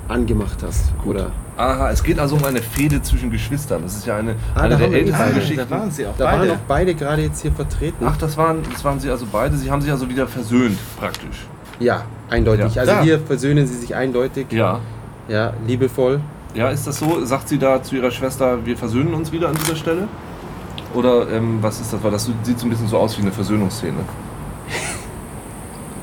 angemacht 0.08 0.58
hast. 0.66 0.92
Oder? 1.06 1.32
Aha, 1.58 1.92
es 1.92 2.04
geht 2.04 2.20
also 2.20 2.36
um 2.36 2.44
eine 2.44 2.62
Fehde 2.62 3.02
zwischen 3.02 3.32
Geschwistern. 3.32 3.84
Das 3.84 3.96
ist 3.96 4.06
ja 4.06 4.18
eine, 4.18 4.36
Ah, 4.56 4.62
eine 4.62 4.78
da 4.78 4.88
der 4.88 4.92
ältesten. 5.00 5.36
Geschichten. 5.36 5.66
Da 5.70 5.78
waren 5.78 5.92
sie 5.92 6.06
auch 6.08 6.14
Da 6.18 6.26
waren 6.26 6.40
beide. 6.40 6.52
auch 6.54 6.58
beide 6.68 6.96
gerade 6.96 7.22
jetzt 7.22 7.42
hier 7.42 7.52
vertreten. 7.52 8.06
Ach, 8.08 8.18
das 8.18 8.38
waren, 8.38 8.60
das 8.72 8.84
waren 8.84 9.00
sie 9.00 9.10
also 9.10 9.26
beide. 9.32 9.56
Sie 9.58 9.70
haben 9.72 9.82
sich 9.82 9.92
also 9.92 10.10
wieder 10.10 10.28
versöhnt, 10.28 10.78
praktisch. 11.00 11.46
Ja, 11.80 12.04
eindeutig. 12.30 12.76
Ja. 12.76 12.82
Also 12.82 12.94
Da. 12.94 13.02
hier 13.02 13.20
versöhnen 13.20 13.68
sie 13.68 13.76
sich 13.76 13.96
eindeutig. 13.96 14.48
Ja. 14.52 14.80
Ja, 15.28 15.54
liebevoll. 15.68 16.20
Ja, 16.56 16.70
ist 16.70 16.86
das 16.86 17.00
so? 17.00 17.24
Sagt 17.26 17.50
sie 17.50 17.58
da 17.58 17.82
zu 17.82 17.96
ihrer 17.96 18.12
Schwester, 18.12 18.64
wir 18.66 18.78
versöhnen 18.78 19.14
uns 19.14 19.32
wieder 19.32 19.50
an 19.50 19.56
dieser 19.56 19.76
Stelle? 19.76 20.08
Oder 20.94 21.30
ähm, 21.32 21.58
was 21.62 21.80
ist 21.82 21.92
das? 21.94 22.04
Weil 22.04 22.12
das 22.12 22.30
sieht 22.44 22.60
so 22.60 22.68
ein 22.68 22.70
bisschen 22.70 22.88
so 22.88 22.98
aus 22.98 23.18
wie 23.18 23.22
eine 23.24 23.32
Versöhnungsszene. 23.32 23.98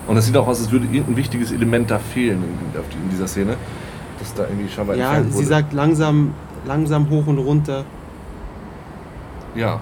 Und 0.08 0.16
es 0.16 0.26
sieht 0.26 0.36
auch 0.36 0.46
aus, 0.48 0.60
als 0.60 0.70
würde 0.70 0.86
irgendein 0.86 1.16
wichtiges 1.16 1.52
Element 1.52 1.90
da 1.90 1.98
fehlen 1.98 2.42
in, 2.42 3.02
in 3.04 3.10
dieser 3.10 3.28
Szene. 3.28 3.56
Das 4.20 4.34
da 4.34 4.44
irgendwie 4.44 4.68
scheinbar 4.68 4.96
Ja, 4.96 5.06
entfernt 5.14 5.32
sie 5.32 5.38
wurde. 5.38 5.46
sagt 5.46 5.72
langsam, 5.72 6.32
langsam 6.66 7.10
hoch 7.10 7.26
und 7.26 7.38
runter. 7.38 7.84
Ja. 9.56 9.80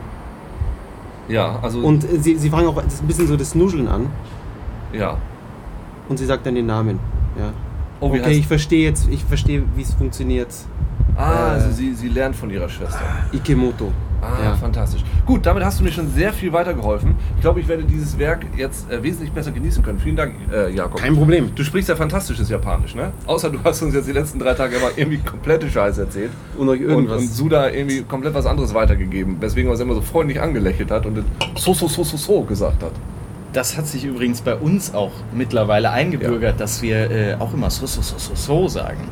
Ja, 1.28 1.58
also. 1.60 1.80
Und 1.80 2.06
sie, 2.22 2.36
sie 2.36 2.48
fangen 2.48 2.68
auch 2.68 2.78
ein 2.78 2.86
bisschen 3.06 3.26
so 3.26 3.36
das 3.36 3.54
Nuscheln 3.54 3.88
an. 3.88 4.06
ja. 4.92 5.18
Und 6.08 6.16
sie 6.16 6.24
sagt 6.24 6.46
dann 6.46 6.54
den 6.54 6.64
Namen. 6.64 6.98
Ja. 7.38 7.52
Oh, 8.00 8.14
wie 8.14 8.20
okay, 8.20 8.30
ich 8.30 8.46
verstehe 8.46 8.82
jetzt, 8.88 9.08
ich 9.10 9.22
verstehe, 9.24 9.62
wie 9.76 9.82
es 9.82 9.92
funktioniert. 9.92 10.48
Ah, 11.18 11.48
äh, 11.48 11.50
also 11.54 11.70
sie, 11.72 11.92
sie 11.94 12.08
lernt 12.08 12.36
von 12.36 12.48
ihrer 12.48 12.68
Schwester. 12.68 13.00
Ikemoto. 13.32 13.92
Ah, 14.22 14.42
Ja. 14.42 14.54
fantastisch. 14.56 15.02
Gut, 15.26 15.46
damit 15.46 15.64
hast 15.64 15.78
du 15.78 15.84
mir 15.84 15.92
schon 15.92 16.08
sehr 16.12 16.32
viel 16.32 16.52
weitergeholfen. 16.52 17.14
Ich 17.36 17.40
glaube, 17.42 17.60
ich 17.60 17.68
werde 17.68 17.84
dieses 17.84 18.18
Werk 18.18 18.44
jetzt 18.56 18.90
äh, 18.90 19.00
wesentlich 19.02 19.30
besser 19.32 19.52
genießen 19.52 19.82
können. 19.82 20.00
Vielen 20.00 20.16
Dank, 20.16 20.34
äh, 20.52 20.70
Jakob. 20.72 21.00
Kein 21.00 21.14
Problem. 21.14 21.52
Du 21.54 21.62
sprichst 21.62 21.88
ja 21.88 21.94
fantastisches 21.96 22.48
Japanisch, 22.48 22.94
ne? 22.96 23.12
Außer 23.26 23.48
du 23.50 23.58
hast 23.62 23.80
uns 23.82 23.94
jetzt 23.94 24.08
die 24.08 24.12
letzten 24.12 24.38
drei 24.40 24.54
Tage 24.54 24.76
immer 24.76 24.88
irgendwie 24.96 25.18
komplette 25.18 25.68
Scheiße 25.70 26.00
erzählt. 26.02 26.30
Und 26.56 26.68
euch 26.68 26.80
Und, 26.80 26.88
irgendwas. 26.88 27.20
und 27.22 27.28
Suda 27.32 27.68
irgendwie 27.70 28.02
komplett 28.02 28.34
was 28.34 28.46
anderes 28.46 28.74
weitergegeben. 28.74 29.36
Weswegen 29.40 29.68
er 29.68 29.72
uns 29.72 29.80
immer 29.80 29.94
so 29.94 30.00
freundlich 30.02 30.40
angelächelt 30.40 30.90
hat 30.90 31.06
und 31.06 31.24
so, 31.56 31.72
so, 31.74 31.86
so, 31.86 32.02
so, 32.02 32.16
so 32.16 32.42
gesagt 32.42 32.82
hat. 32.82 32.92
Das 33.52 33.76
hat 33.76 33.86
sich 33.86 34.04
übrigens 34.04 34.40
bei 34.40 34.56
uns 34.56 34.92
auch 34.94 35.12
mittlerweile 35.32 35.90
eingebürgert, 35.90 36.58
dass 36.60 36.82
wir 36.82 37.10
äh, 37.10 37.34
auch 37.38 37.54
immer 37.54 37.70
so, 37.70 37.86
so, 37.86 38.02
so, 38.02 38.18
so, 38.18 38.34
so 38.34 38.68
sagen. 38.68 39.08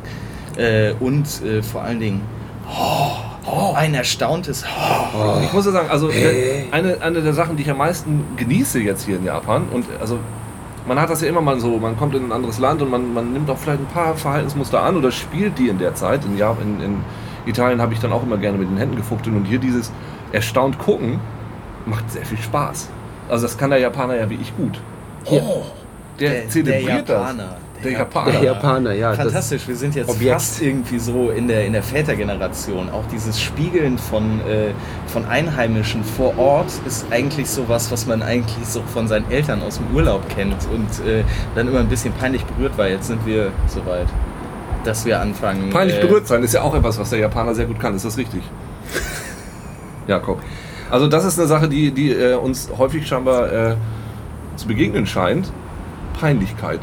Äh, 0.57 0.93
und 0.99 1.25
äh, 1.43 1.61
vor 1.61 1.83
allen 1.83 1.99
Dingen 1.99 2.21
oh, 2.67 3.11
oh, 3.45 3.73
ein 3.75 3.93
erstauntes 3.93 4.65
oh. 4.65 5.39
Ich 5.43 5.53
muss 5.53 5.65
ja 5.65 5.71
sagen, 5.71 5.89
also 5.89 6.11
Hey. 6.11 6.65
eine, 6.71 7.01
eine 7.01 7.21
der 7.21 7.33
Sachen, 7.33 7.55
die 7.55 7.63
ich 7.63 7.69
am 7.69 7.77
meisten 7.77 8.23
genieße 8.35 8.79
jetzt 8.79 9.05
hier 9.05 9.17
in 9.17 9.25
Japan 9.25 9.67
und 9.71 9.85
also 10.01 10.19
man 10.87 10.99
hat 10.99 11.09
das 11.09 11.21
ja 11.21 11.27
immer 11.27 11.41
mal 11.41 11.59
so, 11.59 11.77
man 11.77 11.97
kommt 11.97 12.15
in 12.15 12.25
ein 12.25 12.31
anderes 12.31 12.59
Land 12.59 12.81
und 12.81 12.89
man, 12.89 13.13
man 13.13 13.33
nimmt 13.33 13.49
auch 13.49 13.57
vielleicht 13.57 13.81
ein 13.81 13.87
paar 13.87 14.15
Verhaltensmuster 14.15 14.81
an 14.81 14.95
oder 14.95 15.11
spielt 15.11 15.59
die 15.59 15.67
in 15.67 15.79
der 15.79 15.95
Zeit. 15.95 16.23
In, 16.23 16.37
ja, 16.37 16.55
in, 16.61 16.81
in 16.81 16.97
Italien 17.45 17.81
habe 17.81 17.93
ich 17.93 17.99
dann 17.99 18.13
auch 18.13 18.23
immer 18.23 18.37
gerne 18.37 18.57
mit 18.57 18.69
den 18.69 18.77
Händen 18.77 18.95
gefuchtelt 18.95 19.35
und 19.35 19.45
hier 19.45 19.59
dieses 19.59 19.91
erstaunt 20.31 20.79
gucken 20.79 21.19
macht 21.85 22.09
sehr 22.11 22.25
viel 22.25 22.37
Spaß. 22.37 22.89
Also 23.29 23.47
das 23.47 23.57
kann 23.57 23.69
der 23.69 23.79
Japaner 23.79 24.15
ja 24.15 24.29
wie 24.29 24.35
ich 24.35 24.55
gut. 24.55 24.79
Hier. 25.25 25.43
Der, 26.19 26.49
zelebriert 26.49 27.09
das. 27.09 27.19
Japaner. 27.19 27.57
Der 27.83 27.91
Japaner. 27.91 28.31
Der 28.31 28.43
Japaner, 28.43 28.93
ja. 28.93 29.13
Fantastisch, 29.13 29.67
wir 29.67 29.75
sind 29.75 29.95
jetzt 29.95 30.09
Objekt. 30.09 30.33
fast 30.33 30.61
irgendwie 30.61 30.99
so 30.99 31.29
in 31.29 31.47
der, 31.47 31.65
in 31.65 31.73
der 31.73 31.83
Vätergeneration. 31.83 32.89
Auch 32.89 33.05
dieses 33.11 33.39
Spiegeln 33.39 33.97
von, 33.97 34.41
äh, 34.41 34.71
von 35.07 35.25
Einheimischen 35.25 36.03
vor 36.03 36.37
Ort 36.37 36.71
ist 36.85 37.05
eigentlich 37.11 37.49
sowas, 37.49 37.91
was 37.91 38.07
man 38.07 38.23
eigentlich 38.23 38.65
so 38.65 38.81
von 38.81 39.07
seinen 39.07 39.29
Eltern 39.29 39.61
aus 39.61 39.77
dem 39.77 39.95
Urlaub 39.95 40.27
kennt 40.29 40.57
und 40.73 41.07
äh, 41.07 41.23
dann 41.55 41.67
immer 41.67 41.79
ein 41.79 41.89
bisschen 41.89 42.13
peinlich 42.13 42.43
berührt 42.45 42.77
war. 42.77 42.87
Jetzt 42.87 43.07
sind 43.07 43.25
wir 43.25 43.51
soweit, 43.67 44.07
dass 44.83 45.05
wir 45.05 45.19
anfangen. 45.21 45.69
Peinlich 45.69 45.97
äh, 45.97 46.01
berührt 46.01 46.27
sein 46.27 46.43
ist 46.43 46.53
ja 46.53 46.63
auch 46.63 46.73
etwas, 46.73 46.97
was 46.97 47.11
der 47.11 47.19
Japaner 47.19 47.53
sehr 47.53 47.65
gut 47.65 47.79
kann. 47.79 47.95
Ist 47.95 48.05
das 48.05 48.17
richtig? 48.17 48.41
Jakob. 50.07 50.41
Also 50.89 51.07
das 51.07 51.25
ist 51.25 51.37
eine 51.37 51.47
Sache, 51.47 51.67
die, 51.67 51.91
die 51.91 52.11
äh, 52.11 52.35
uns 52.35 52.69
häufig 52.75 53.05
scheinbar 53.07 53.51
äh, 53.51 53.75
zu 54.55 54.67
begegnen 54.67 55.05
scheint. 55.05 55.51
Peinlichkeit. 56.19 56.79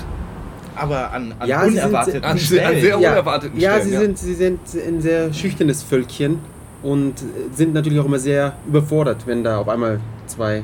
Aber 0.76 1.12
an, 1.12 1.34
an 1.38 1.48
Ja, 1.48 1.64
sie 1.64 1.70
sind 1.72 1.78
unerwarteten 1.84 2.20
sehr- 2.20 2.30
an- 2.30 2.38
Stellen. 2.38 2.66
an 2.66 2.80
sehr- 2.80 2.98
ja, 3.00 3.10
unerwarteten 3.12 3.60
ja 3.60 3.70
Stellen, 3.74 3.86
sie, 3.88 3.94
ja. 3.94 4.00
Sind, 4.00 4.18
sie 4.18 4.34
sind 4.34 4.60
ein 4.88 5.00
sehr 5.00 5.32
schüchternes 5.32 5.82
Völkchen 5.82 6.38
und 6.82 7.14
sind 7.54 7.74
natürlich 7.74 7.98
auch 8.00 8.04
immer 8.06 8.18
sehr 8.18 8.54
überfordert, 8.66 9.26
wenn 9.26 9.44
da 9.44 9.58
auf 9.58 9.68
einmal 9.68 10.00
zwei 10.26 10.62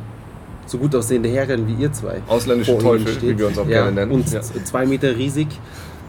so 0.67 0.79
gut 0.79 0.95
aussehende 0.95 1.29
Herren 1.29 1.67
wie 1.67 1.83
ihr 1.83 1.93
zwei 1.93 2.23
Ausländische 2.29 2.79
Teufel, 2.79 3.09
steht. 3.15 3.23
wie 3.31 3.39
wir 3.39 3.47
uns 3.49 3.59
auch 3.59 3.67
ja, 3.67 3.83
gerne 3.85 3.93
nennen. 3.93 4.13
Und 4.13 4.31
Ja. 4.33 4.41
zwei 4.43 4.87
Meter 4.87 5.17
riesig. 5.17 5.49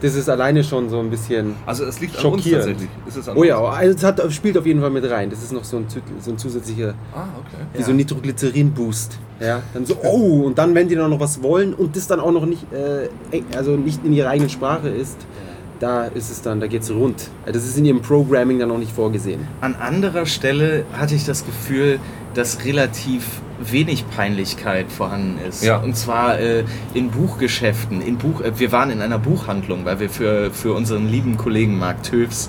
Das 0.02 0.14
ist 0.16 0.28
alleine 0.28 0.64
schon 0.64 0.90
so 0.90 0.98
ein 0.98 1.08
bisschen. 1.10 1.54
Also 1.64 1.84
es 1.84 2.00
liegt 2.00 2.18
an 2.18 2.24
uns 2.26 2.42
Schockierend. 2.42 2.66
tatsächlich. 2.66 2.90
Ist 3.06 3.16
es 3.16 3.28
an 3.28 3.36
Oh 3.36 3.44
ja, 3.44 3.56
uns? 3.58 3.76
also 3.76 3.96
es 3.96 4.02
hat, 4.04 4.32
spielt 4.32 4.58
auf 4.58 4.66
jeden 4.66 4.80
Fall 4.80 4.90
mit 4.90 5.08
rein. 5.08 5.30
Das 5.30 5.42
ist 5.42 5.52
noch 5.52 5.62
so 5.64 5.76
ein, 5.78 5.86
so 6.20 6.30
ein 6.32 6.38
zusätzlicher, 6.38 6.94
Ah, 7.14 7.26
okay. 7.38 7.62
wie 7.74 7.82
so 7.84 7.90
ein 7.92 7.96
Nitroglycerin-Boost. 7.96 9.18
Ja, 9.40 9.62
dann 9.74 9.86
so, 9.86 9.96
oh, 10.02 10.42
und 10.46 10.58
dann, 10.58 10.74
wenn 10.74 10.88
die 10.88 10.94
dann 10.96 11.10
noch 11.10 11.20
was 11.20 11.42
wollen 11.42 11.72
und 11.74 11.96
das 11.96 12.06
dann 12.08 12.20
auch 12.20 12.32
noch 12.32 12.46
nicht, 12.46 12.64
äh, 12.72 13.08
also 13.56 13.76
nicht 13.76 14.04
in 14.04 14.12
ihrer 14.12 14.28
eigenen 14.30 14.50
Sprache 14.50 14.88
ist, 14.88 15.16
da 15.82 16.04
ist 16.04 16.30
es 16.30 16.42
dann, 16.42 16.60
da 16.60 16.68
geht 16.68 16.82
es 16.82 16.90
rund. 16.92 17.28
Das 17.44 17.64
ist 17.64 17.76
in 17.76 17.84
ihrem 17.84 18.02
Programming 18.02 18.60
dann 18.60 18.68
noch 18.68 18.78
nicht 18.78 18.92
vorgesehen. 18.92 19.48
An 19.60 19.74
anderer 19.74 20.26
Stelle 20.26 20.84
hatte 20.92 21.16
ich 21.16 21.24
das 21.24 21.44
Gefühl, 21.44 21.98
dass 22.34 22.64
relativ 22.64 23.24
wenig 23.60 24.04
Peinlichkeit 24.08 24.90
vorhanden 24.90 25.38
ist. 25.46 25.64
Ja. 25.64 25.78
Und 25.78 25.96
zwar 25.96 26.38
äh, 26.38 26.64
in 26.94 27.10
Buchgeschäften. 27.10 28.00
In 28.00 28.16
Buch, 28.16 28.40
äh, 28.40 28.58
wir 28.58 28.70
waren 28.70 28.90
in 28.90 29.00
einer 29.02 29.18
Buchhandlung, 29.18 29.84
weil 29.84 29.98
wir 29.98 30.08
für, 30.08 30.50
für 30.52 30.72
unseren 30.72 31.08
lieben 31.08 31.36
Kollegen 31.36 31.78
Mark 31.78 32.02
Töfs 32.04 32.48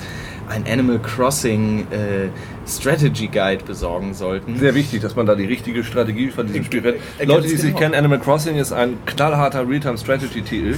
ein 0.50 0.66
Animal 0.68 1.00
Crossing 1.00 1.88
äh, 1.92 2.28
Strategy 2.68 3.28
Guide 3.28 3.64
besorgen 3.66 4.14
sollten. 4.14 4.58
Sehr 4.58 4.76
wichtig, 4.76 5.02
dass 5.02 5.16
man 5.16 5.26
da 5.26 5.36
die 5.36 5.46
richtige 5.46 5.84
Strategie 5.84 6.30
von 6.30 6.48
diesem 6.48 6.66
Spiel 6.66 6.82
findet. 6.82 7.02
äh, 7.18 7.26
Leute, 7.26 7.48
die 7.48 7.56
genau. 7.56 7.78
kennen, 7.78 7.96
Animal 7.96 8.20
Crossing 8.20 8.58
ist 8.58 8.72
ein 8.72 8.98
knallharter 9.06 9.68
Realtime-Strategy-Titel. 9.68 10.76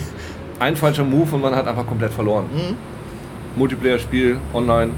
Ein 0.59 0.75
falscher 0.75 1.03
Move 1.03 1.35
und 1.35 1.41
man 1.41 1.55
hat 1.55 1.67
einfach 1.67 1.85
komplett 1.85 2.13
verloren. 2.13 2.45
Mhm. 2.53 2.77
Multiplayer-Spiel, 3.57 4.38
online. 4.53 4.91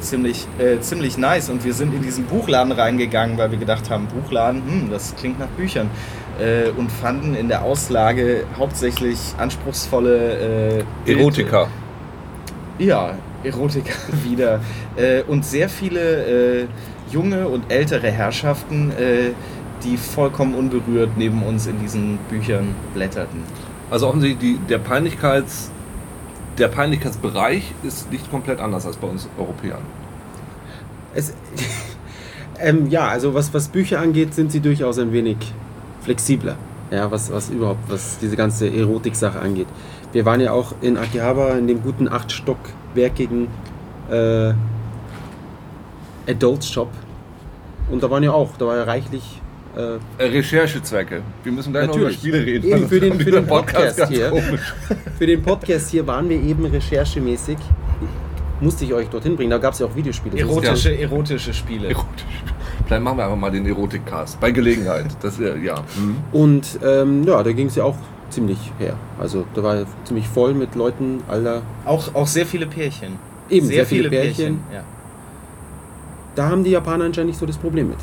ziemlich, 0.00 0.46
äh, 0.58 0.78
ziemlich 0.80 1.18
nice. 1.18 1.48
Und 1.48 1.64
wir 1.64 1.72
sind 1.72 1.94
in 1.94 2.02
diesen 2.02 2.24
Buchladen 2.24 2.72
reingegangen, 2.72 3.38
weil 3.38 3.50
wir 3.50 3.58
gedacht 3.58 3.90
haben, 3.90 4.06
Buchladen, 4.06 4.62
hm, 4.64 4.90
das 4.90 5.14
klingt 5.16 5.38
nach 5.38 5.48
Büchern. 5.48 5.90
Äh, 6.38 6.70
und 6.76 6.92
fanden 6.92 7.34
in 7.34 7.48
der 7.48 7.62
Auslage 7.62 8.44
hauptsächlich 8.58 9.18
anspruchsvolle 9.38 10.84
äh, 11.06 11.10
Erotika. 11.12 11.68
Ja, 12.78 13.14
Erotika 13.42 13.94
wieder. 14.24 14.60
Äh, 14.96 15.22
und 15.22 15.44
sehr 15.44 15.68
viele 15.68 16.60
äh, 16.60 16.66
junge 17.10 17.48
und 17.48 17.72
ältere 17.72 18.10
Herrschaften, 18.10 18.90
äh, 18.92 19.30
die 19.82 19.96
vollkommen 19.96 20.54
unberührt 20.54 21.16
neben 21.16 21.42
uns 21.42 21.66
in 21.66 21.80
diesen 21.80 22.18
Büchern 22.28 22.74
blätterten. 22.94 23.42
Also 23.90 24.08
offensichtlich, 24.08 24.40
die, 24.40 24.58
der, 24.68 24.78
Peinlichkeits, 24.78 25.70
der 26.58 26.68
Peinlichkeitsbereich 26.68 27.72
ist 27.82 28.10
nicht 28.10 28.30
komplett 28.30 28.60
anders 28.60 28.86
als 28.86 28.96
bei 28.96 29.06
uns 29.06 29.28
Europäern. 29.38 29.82
Es, 31.14 31.32
ähm, 32.60 32.88
ja, 32.90 33.08
also 33.08 33.34
was, 33.34 33.54
was 33.54 33.68
Bücher 33.68 34.00
angeht, 34.00 34.34
sind 34.34 34.50
sie 34.50 34.60
durchaus 34.60 34.98
ein 34.98 35.12
wenig 35.12 35.36
flexibler. 36.02 36.56
Ja, 36.90 37.10
was, 37.10 37.32
was 37.32 37.50
überhaupt, 37.50 37.90
was 37.90 38.18
diese 38.18 38.36
ganze 38.36 38.72
Erotik-Sache 38.72 39.40
angeht. 39.40 39.66
Wir 40.12 40.24
waren 40.24 40.40
ja 40.40 40.52
auch 40.52 40.72
in 40.80 40.96
Akihabara 40.96 41.58
in 41.58 41.66
dem 41.66 41.82
guten 41.82 42.08
achtstockwerkigen 42.08 43.48
äh, 44.10 44.54
Adult 46.28 46.64
Shop. 46.64 46.90
Und 47.90 48.02
da 48.02 48.10
waren 48.10 48.22
ja 48.22 48.32
auch, 48.32 48.56
da 48.56 48.66
war 48.66 48.76
ja 48.76 48.84
reichlich. 48.84 49.40
Äh, 49.76 49.80
Äh, 50.18 50.26
Recherchezwecke. 50.28 51.22
Wir 51.44 51.52
müssen 51.52 51.72
gleich 51.72 51.86
noch 51.86 51.96
über. 51.96 52.10
Spiele 52.10 52.38
reden. 52.44 52.66
Eben 52.68 52.88
für 52.88 52.98
den- 53.00 53.20
für 53.20 53.30
den 53.30 53.46
Podcast 53.46 53.98
ganz 53.98 54.10
hier. 54.10 54.30
komisch. 54.30 54.74
für 55.18 55.26
den 55.26 55.42
Podcast 55.42 55.90
hier 55.90 56.06
waren 56.06 56.28
wir 56.28 56.40
eben 56.42 56.64
recherchemäßig. 56.64 57.58
Musste 58.60 58.86
ich 58.86 58.94
euch 58.94 59.08
dorthin 59.08 59.36
bringen. 59.36 59.50
Da 59.50 59.58
gab 59.58 59.74
es 59.74 59.80
ja 59.80 59.86
auch 59.86 59.94
Videospiele. 59.94 60.38
Erotische, 60.38 60.98
erotische 60.98 61.52
Spiele. 61.52 61.94
Vielleicht 62.86 63.02
machen 63.02 63.18
wir 63.18 63.24
einfach 63.24 63.36
mal 63.36 63.50
den 63.50 63.66
Erotik-Cast. 63.66 64.40
Bei 64.40 64.50
Gelegenheit. 64.50 65.06
Das 65.20 65.38
ja. 65.38 65.80
Mhm. 65.96 66.16
Und 66.32 66.78
ähm, 66.82 67.24
ja, 67.24 67.42
da 67.42 67.52
ging 67.52 67.66
es 67.66 67.74
ja 67.76 67.84
auch 67.84 67.96
ziemlich 68.30 68.58
her. 68.78 68.94
Also 69.20 69.44
da 69.54 69.62
war 69.62 69.84
ziemlich 70.04 70.26
voll 70.26 70.54
mit 70.54 70.74
Leuten 70.74 71.22
aller. 71.28 71.60
Auch, 71.84 72.14
auch 72.14 72.26
sehr 72.26 72.46
viele 72.46 72.66
Pärchen. 72.66 73.18
Eben, 73.50 73.66
sehr 73.66 73.84
viele 73.84 74.08
Pärchen. 74.08 74.60
ja. 74.72 74.82
Da 76.34 76.48
haben 76.48 76.64
die 76.64 76.70
Japaner 76.70 77.04
anscheinend 77.04 77.30
nicht 77.30 77.38
so 77.40 77.46
das 77.46 77.56
Problem 77.58 77.88
mit. 77.88 77.98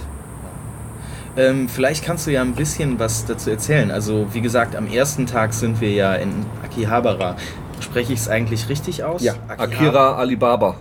Ähm, 1.36 1.68
vielleicht 1.68 2.06
kannst 2.06 2.28
du 2.28 2.32
ja 2.32 2.42
ein 2.42 2.54
bisschen 2.54 3.00
was 3.00 3.25
dazu 3.25 3.50
erzählen. 3.50 3.90
Also, 3.92 4.28
wie 4.34 4.42
gesagt, 4.42 4.75
am 4.75 4.88
ersten 4.88 5.25
Tag 5.25 5.54
sind 5.54 5.82
wir 5.82 5.92
ja 5.92 6.13
in 6.13 6.32
Akihabara. 6.63 7.36
Spreche 7.80 8.13
ich 8.13 8.20
es 8.20 8.30
eigentlich 8.30 8.70
richtig 8.70 9.04
aus? 9.04 9.24
Ja. 9.24 9.34
Akira 9.48 10.16
Alibaba. 10.16 10.75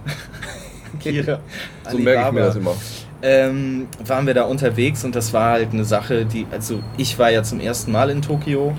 Akira. 0.95 1.41
So 1.91 1.99
merke 1.99 2.29
ich 2.29 2.33
mir 2.33 2.41
das 2.41 2.57
immer. 2.57 2.75
Ähm, 3.23 3.87
waren 4.05 4.27
wir 4.27 4.35
da 4.35 4.45
unterwegs 4.45 5.05
und 5.05 5.15
das 5.15 5.33
war 5.33 5.53
halt 5.53 5.73
eine 5.73 5.85
Sache, 5.85 6.25
die, 6.25 6.47
also 6.51 6.81
ich 6.97 7.19
war 7.21 7.31
ja 7.31 7.45
zum 7.45 7.61
ersten 7.61 7.93
Mal 7.93 8.11
in 8.11 8.21
Tokio, 8.21 8.75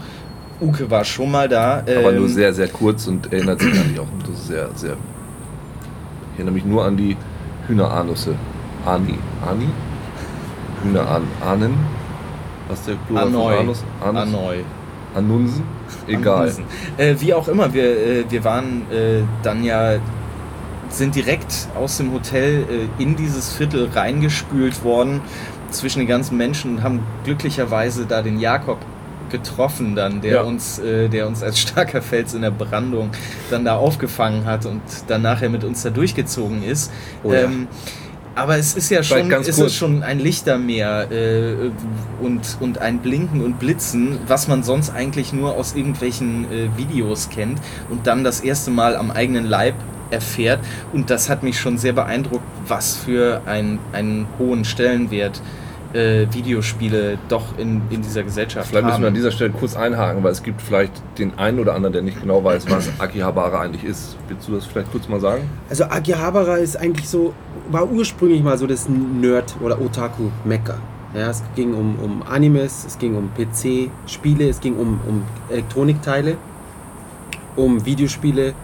Uke 0.60 0.90
war 0.90 1.04
schon 1.06 1.32
mal 1.32 1.48
da. 1.48 1.80
Aber 1.80 2.12
ähm, 2.12 2.18
nur 2.18 2.30
sehr, 2.30 2.54
sehr 2.54 2.68
kurz 2.68 3.08
und 3.08 3.32
erinnert 3.32 3.62
sich 3.62 3.74
an 3.74 3.92
die 3.94 4.00
auch 4.00 4.08
sehr, 4.36 4.70
sehr. 4.76 4.98
Ich 6.34 6.40
erinnere 6.40 6.56
mich 6.56 6.66
nur 6.66 6.84
an 6.86 6.98
die 6.98 7.16
Hühneranusse. 7.68 8.36
Ani. 8.86 9.18
Ani? 9.48 9.70
Hühnerahnen. 10.84 11.74
Was 12.68 12.80
ist 12.80 12.88
der 12.90 12.96
Plural 13.08 13.28
Anoi. 13.28 13.58
Anus? 13.60 13.84
Anus? 14.02 14.22
Anoi. 14.22 14.56
Anunsen? 15.16 15.64
Egal. 16.08 16.42
Anwesen. 16.42 16.64
Äh, 16.98 17.16
wie 17.20 17.34
auch 17.34 17.48
immer, 17.48 17.74
wir, 17.74 17.84
äh, 17.84 18.26
wir 18.30 18.44
waren 18.44 18.84
äh, 18.92 19.22
dann 19.44 19.64
ja, 19.64 19.96
sind 20.90 21.16
direkt 21.16 21.68
aus 21.76 21.98
dem 21.98 22.12
Hotel 22.14 22.64
äh, 23.00 23.02
in 23.02 23.16
dieses 23.16 23.54
Viertel 23.54 23.90
reingespült 23.94 24.84
worden 24.84 25.22
zwischen 25.72 26.00
den 26.00 26.08
ganzen 26.08 26.38
Menschen 26.38 26.78
und 26.78 26.84
haben 26.84 27.00
glücklicherweise 27.26 28.06
da 28.06 28.22
den 28.22 28.40
Jakob 28.40 28.78
getroffen 29.30 29.96
dann, 29.96 30.22
der 30.22 30.36
Ja. 30.36 30.42
uns, 30.44 30.78
äh, 30.80 31.10
der 31.10 31.28
uns 31.28 31.42
als 31.42 31.60
starker 31.60 32.02
Fels 32.02 32.34
in 32.36 32.44
der 32.44 32.52
Brandung 32.52 33.10
dann 33.50 33.66
da 33.66 33.76
aufgefangen 33.78 34.46
hat 34.46 34.66
und 34.66 34.82
dann 35.08 35.24
nachher 35.24 35.50
mit 35.50 35.64
uns 35.64 35.82
da 35.82 35.90
durchgezogen 35.90 36.64
ist. 36.64 36.92
Oh 37.24 37.34
ja. 37.34 37.42
ähm, 37.42 37.68
aber 38.36 38.58
es 38.58 38.74
ist 38.76 38.90
ja 38.90 39.04
schon, 39.04 39.32
ist 39.32 39.60
es 39.60 39.76
schon 39.76 40.04
ein 40.04 40.20
Lichtermeer 40.20 41.12
äh, 41.12 41.72
und, 42.22 42.58
und 42.60 42.80
ein 42.80 43.00
Blinken 43.00 43.42
und 43.42 43.60
Blitzen, 43.60 44.18
was 44.28 44.48
man 44.48 44.64
sonst 44.64 44.90
eigentlich 44.90 45.34
nur 45.34 45.56
aus 45.56 45.76
irgendwelchen 45.76 46.46
äh, 46.52 46.78
Videos 46.78 47.30
kennt 47.30 47.60
und 47.90 48.08
dann 48.08 48.24
das 48.24 48.42
erste 48.42 48.72
Mal 48.72 48.96
am 48.96 49.12
eigenen 49.12 49.46
Leib 49.46 49.76
erfährt. 50.10 50.60
Und 50.94 51.10
das 51.10 51.30
hat 51.30 51.44
mich 51.44 51.60
schon 51.60 51.78
sehr 51.78 51.94
beeindruckt, 51.94 52.46
was 52.68 52.96
für 52.96 53.42
ein, 53.46 53.80
einen 53.92 54.28
hohen 54.40 54.66
Stellenwert 54.66 55.38
äh, 55.38 55.63
Videospiele 55.94 57.18
doch 57.30 57.58
in, 57.58 57.82
in 57.90 58.02
dieser 58.02 58.24
Gesellschaft 58.24 58.70
Vielleicht 58.70 58.86
müssen 58.86 59.02
wir 59.02 59.08
an 59.10 59.14
dieser 59.14 59.32
Stelle 59.32 59.52
kurz 59.52 59.76
einhaken, 59.76 60.24
weil 60.24 60.32
es 60.32 60.42
gibt 60.42 60.62
vielleicht 60.62 60.92
den 61.18 61.38
einen 61.38 61.60
oder 61.60 61.76
anderen, 61.76 61.94
der 61.94 62.02
nicht 62.02 62.20
genau 62.20 62.44
weiß, 62.44 62.70
was 62.70 62.90
Akihabara 63.00 63.62
eigentlich 63.62 63.84
ist. 63.84 64.18
Willst 64.28 64.48
du 64.48 64.54
das 64.54 64.66
vielleicht 64.66 64.92
kurz 64.92 65.08
mal 65.08 65.20
sagen? 65.20 65.44
Also 65.70 65.86
Akihabara 65.86 66.58
ist 66.58 66.78
eigentlich 66.78 67.08
so, 67.08 67.34
war 67.70 67.90
ursprünglich 67.90 68.42
mal 68.42 68.58
so 68.58 68.66
das 68.66 68.88
Nerd- 68.90 69.56
oder 69.62 69.80
Otaku-Mekka. 69.80 70.78
Ja, 71.14 71.30
es 71.30 71.44
ging 71.56 71.76
um, 71.76 72.00
um 72.00 72.24
Animes, 72.24 72.86
es 72.88 72.98
ging 72.98 73.16
um 73.16 73.30
PC-Spiele, 73.36 74.50
es 74.50 74.60
ging 74.60 74.76
um, 74.76 75.00
um 75.08 75.24
Elektronikteile, 75.52 76.38
um 77.56 77.86
Videospiele 77.86 78.56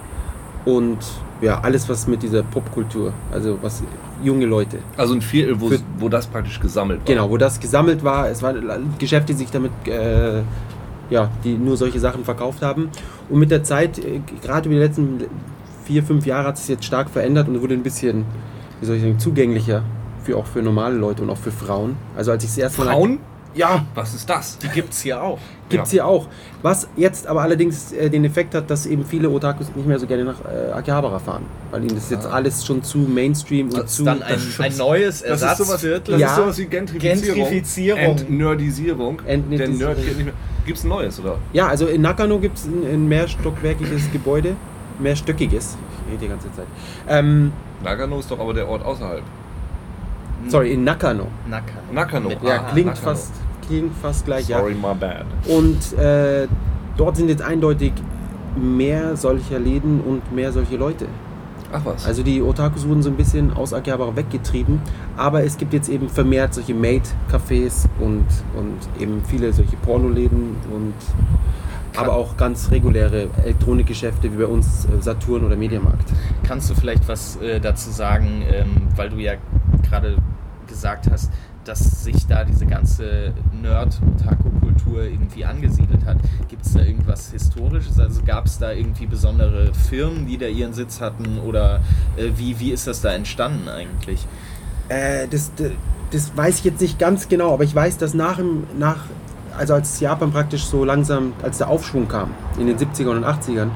und 0.66 0.98
ja, 1.42 1.60
alles 1.62 1.88
was 1.88 2.08
mit 2.08 2.24
dieser 2.24 2.42
Popkultur, 2.42 3.14
also 3.32 3.60
was 3.62 3.84
junge 4.24 4.46
Leute. 4.46 4.80
Also 4.98 5.14
ein 5.14 5.22
Viertel, 5.22 5.60
wo, 5.60 5.70
Für- 5.70 5.80
wo 6.00 6.10
das 6.10 6.28
praktisch 6.28 6.60
gesammelt 6.60 7.00
war. 7.00 7.06
Genau, 7.06 7.30
wo 7.30 7.38
das 7.38 7.60
gesammelt 7.60 8.04
war. 8.04 8.30
Es 8.30 8.42
waren 8.44 8.62
Geschäfte, 8.98 9.34
die 9.34 9.40
sich 9.40 9.52
damit, 9.52 9.72
äh, 9.88 10.42
ja, 11.10 11.30
die 11.44 11.54
nur 11.58 11.78
solche 11.78 12.00
Sachen 12.00 12.24
verkauft 12.24 12.62
haben. 12.62 12.90
Und 13.30 13.40
mit 13.40 13.52
der 13.52 13.64
Zeit, 13.64 13.98
äh, 14.00 14.20
gerade 14.42 14.68
über 14.70 14.76
die 14.76 14.82
letzten 14.86 15.24
vier, 15.86 16.04
fünf 16.04 16.26
Jahre 16.26 16.48
hat 16.50 16.56
es 16.56 16.62
sich 16.68 16.76
jetzt 16.76 16.86
stark 16.86 17.10
verändert 17.10 17.48
und 17.48 17.62
wurde 17.62 17.74
ein 17.74 17.84
bisschen, 17.84 18.26
wie 18.80 18.86
soll 18.86 18.96
ich 18.98 19.02
sagen, 19.02 19.18
zugänglicher 19.20 19.84
für 20.24 20.38
auch 20.38 20.46
für 20.46 20.62
normale 20.62 20.96
Leute 20.96 21.24
und 21.24 21.30
auch 21.30 21.38
für 21.38 21.52
Frauen. 21.52 21.96
Also 22.16 22.32
als 22.32 22.44
ich 22.44 22.50
das 22.52 22.58
erste 22.60 22.82
Mal 22.84 22.92
Frauen? 22.92 23.20
Ja, 23.56 23.86
Was 23.96 24.14
ist 24.14 24.30
das? 24.30 24.58
Die 24.60 24.68
gibt 24.70 24.94
es 24.94 25.02
hier 25.02 25.22
auch. 25.22 25.40
gibt 25.70 25.86
es 25.86 25.92
hier 25.92 26.06
auch. 26.06 26.28
Was 26.62 26.88
jetzt 26.96 27.28
aber 27.28 27.42
allerdings 27.42 27.92
äh, 27.92 28.10
den 28.10 28.26
Effekt 28.26 28.54
hat, 28.56 28.70
dass 28.70 28.86
eben 28.86 29.06
viele 29.06 29.30
Otakus 29.30 29.68
nicht 29.76 29.88
mehr 29.88 30.00
so 30.00 30.08
gerne 30.08 30.24
nach 30.26 30.40
äh, 30.46 30.72
Akihabara 30.72 31.20
fahren, 31.20 31.46
weil 31.72 31.82
ihnen 31.84 31.96
das 31.96 32.10
jetzt 32.10 32.26
Ah. 32.26 32.32
alles 32.32 32.66
schon 32.66 32.84
zu 32.84 32.98
Mainstream 33.00 33.68
und 33.70 33.78
Das 33.78 33.96
zu 33.96 34.02
ist 34.04 34.08
dann 34.08 34.24
ein, 34.24 34.40
ein 34.60 34.78
neues 34.78 35.22
Das 35.24 35.42
ist 35.42 35.42
sowas, 35.42 35.60
Ersatzviertel. 35.60 36.12
das 36.14 36.22
Ja. 36.22 36.28
ist 36.30 36.36
sowas 36.36 36.58
wie 36.58 36.66
Gentrifizierung. 36.66 37.36
Gentrifizierung. 37.36 38.00
Entnerdisierung. 38.00 39.18
Der 39.26 39.34
Entnerdisierung. 39.36 39.78
Nerd 39.96 40.06
geht 40.06 40.16
nicht 40.18 40.26
mehr. 40.26 40.34
Gibt's 40.66 40.84
ein 40.84 40.90
neues, 40.90 41.20
oder? 41.20 41.38
Ja, 41.54 41.68
also 41.68 41.88
in 41.88 42.02
Nakano 42.02 42.40
gibt 42.40 42.58
es 42.58 42.66
ein, 42.66 42.84
ein 42.86 43.08
mehrstockwerkiges 43.08 44.12
Gebäude. 44.12 44.56
Mehrstöckiges. 45.00 45.78
Ich 46.08 46.12
rede 46.14 46.22
die 46.24 46.28
ganze 46.30 46.52
Zeit. 46.54 46.66
Ähm, 47.08 47.52
Nagano 47.84 48.20
ist 48.20 48.30
doch 48.30 48.40
aber 48.40 48.54
der 48.54 48.68
Ort 48.68 48.84
außerhalb. 48.84 49.22
Sorry, 50.48 50.74
in 50.74 50.84
Nakano. 50.84 51.28
Naka. 51.50 51.74
Nakano. 51.92 52.30
Mit- 52.30 52.42
Ja, 52.44 52.62
Ah, 52.68 52.72
klingt, 52.72 52.88
Nakano. 52.88 53.06
fast, 53.12 53.32
klingt 53.68 53.96
fast 54.02 54.26
gleich, 54.26 54.48
ja. 54.48 54.60
Sorry, 54.60 54.74
my 54.74 54.94
bad. 55.00 55.26
Und 55.48 55.98
äh, 55.98 56.48
dort 56.98 57.18
sind 57.18 57.30
jetzt 57.30 57.42
eindeutig 57.42 57.94
mehr 58.60 59.16
solcher 59.16 59.60
Läden 59.60 60.02
und 60.02 60.34
mehr 60.34 60.52
solche 60.52 60.76
Leute. 60.78 61.06
Ach 61.72 61.82
was. 61.86 62.06
Also 62.08 62.24
die 62.24 62.42
Otakus 62.42 62.88
wurden 62.88 63.04
so 63.04 63.12
ein 63.12 63.16
bisschen 63.16 63.54
aus 63.54 63.74
Akihabara 63.74 64.16
weggetrieben, 64.16 64.82
aber 65.16 65.44
es 65.44 65.56
gibt 65.56 65.72
jetzt 65.74 65.88
eben 65.88 66.10
vermehrt 66.10 66.54
solche 66.56 66.74
Maid-Cafés 66.74 67.86
und, 68.00 68.26
und 68.58 68.78
eben 69.00 69.22
viele 69.28 69.54
solche 69.54 69.76
Pornoläden 69.78 70.56
und 70.74 70.94
aber 71.96 72.14
auch 72.14 72.38
ganz 72.38 72.72
reguläre 72.72 73.28
Elektronikgeschäfte 73.44 74.32
wie 74.32 74.38
bei 74.38 74.46
uns 74.46 74.86
äh, 74.86 75.02
Saturn 75.02 75.44
oder 75.44 75.56
Mediamarkt. 75.56 76.08
Kannst 76.44 76.70
du 76.72 76.76
vielleicht 76.76 77.08
was 77.08 77.36
äh, 77.38 77.60
dazu 77.60 77.92
sagen, 77.92 78.42
ähm, 78.52 78.88
weil 78.96 79.10
du 79.10 79.18
ja 79.18 79.34
gerade 79.84 80.18
gesagt 80.68 81.10
hast, 81.12 81.32
dass 81.66 82.04
sich 82.04 82.26
da 82.26 82.44
diese 82.44 82.66
ganze 82.66 83.34
Nerd-Otaku-Kultur 83.62 85.04
irgendwie 85.04 85.46
angesiedelt 85.46 86.06
hat. 86.06 86.18
Gibt 86.48 86.66
es 86.66 86.74
da 86.74 86.82
irgendwas 86.82 87.32
Historisches? 87.32 88.00
Also 88.00 88.22
gab 88.26 88.46
es 88.46 88.58
da 88.58 88.72
irgendwie 88.72 89.06
besondere 89.06 89.74
Firmen, 89.74 90.26
die 90.26 90.38
da 90.38 90.48
ihren 90.48 90.74
Sitz 90.74 91.02
hatten? 91.02 91.40
Oder 91.40 91.82
äh, 92.18 92.32
wie, 92.38 92.60
wie 92.60 92.72
ist 92.72 92.88
das 92.88 93.02
da 93.02 93.14
entstanden 93.14 93.68
eigentlich? 93.68 94.26
Äh, 94.88 95.28
das, 95.28 95.52
das, 95.56 95.72
das 96.12 96.36
weiß 96.36 96.60
ich 96.60 96.66
jetzt 96.66 96.82
nicht 96.82 96.98
ganz 96.98 97.28
genau, 97.28 97.54
aber 97.54 97.64
ich 97.64 97.76
weiß, 97.76 97.98
dass 97.98 98.14
nach, 98.14 98.38
dem, 98.38 98.64
nach 98.78 99.06
also 99.58 99.74
als 99.74 100.00
Japan 100.00 100.32
praktisch 100.32 100.64
so 100.64 100.86
langsam, 100.86 101.34
als 101.44 101.58
der 101.58 101.70
Aufschwung 101.70 102.08
kam, 102.08 102.32
in 102.58 102.68
den 102.68 102.78
70ern 102.78 103.18
und 103.18 103.26
80ern, 103.26 103.70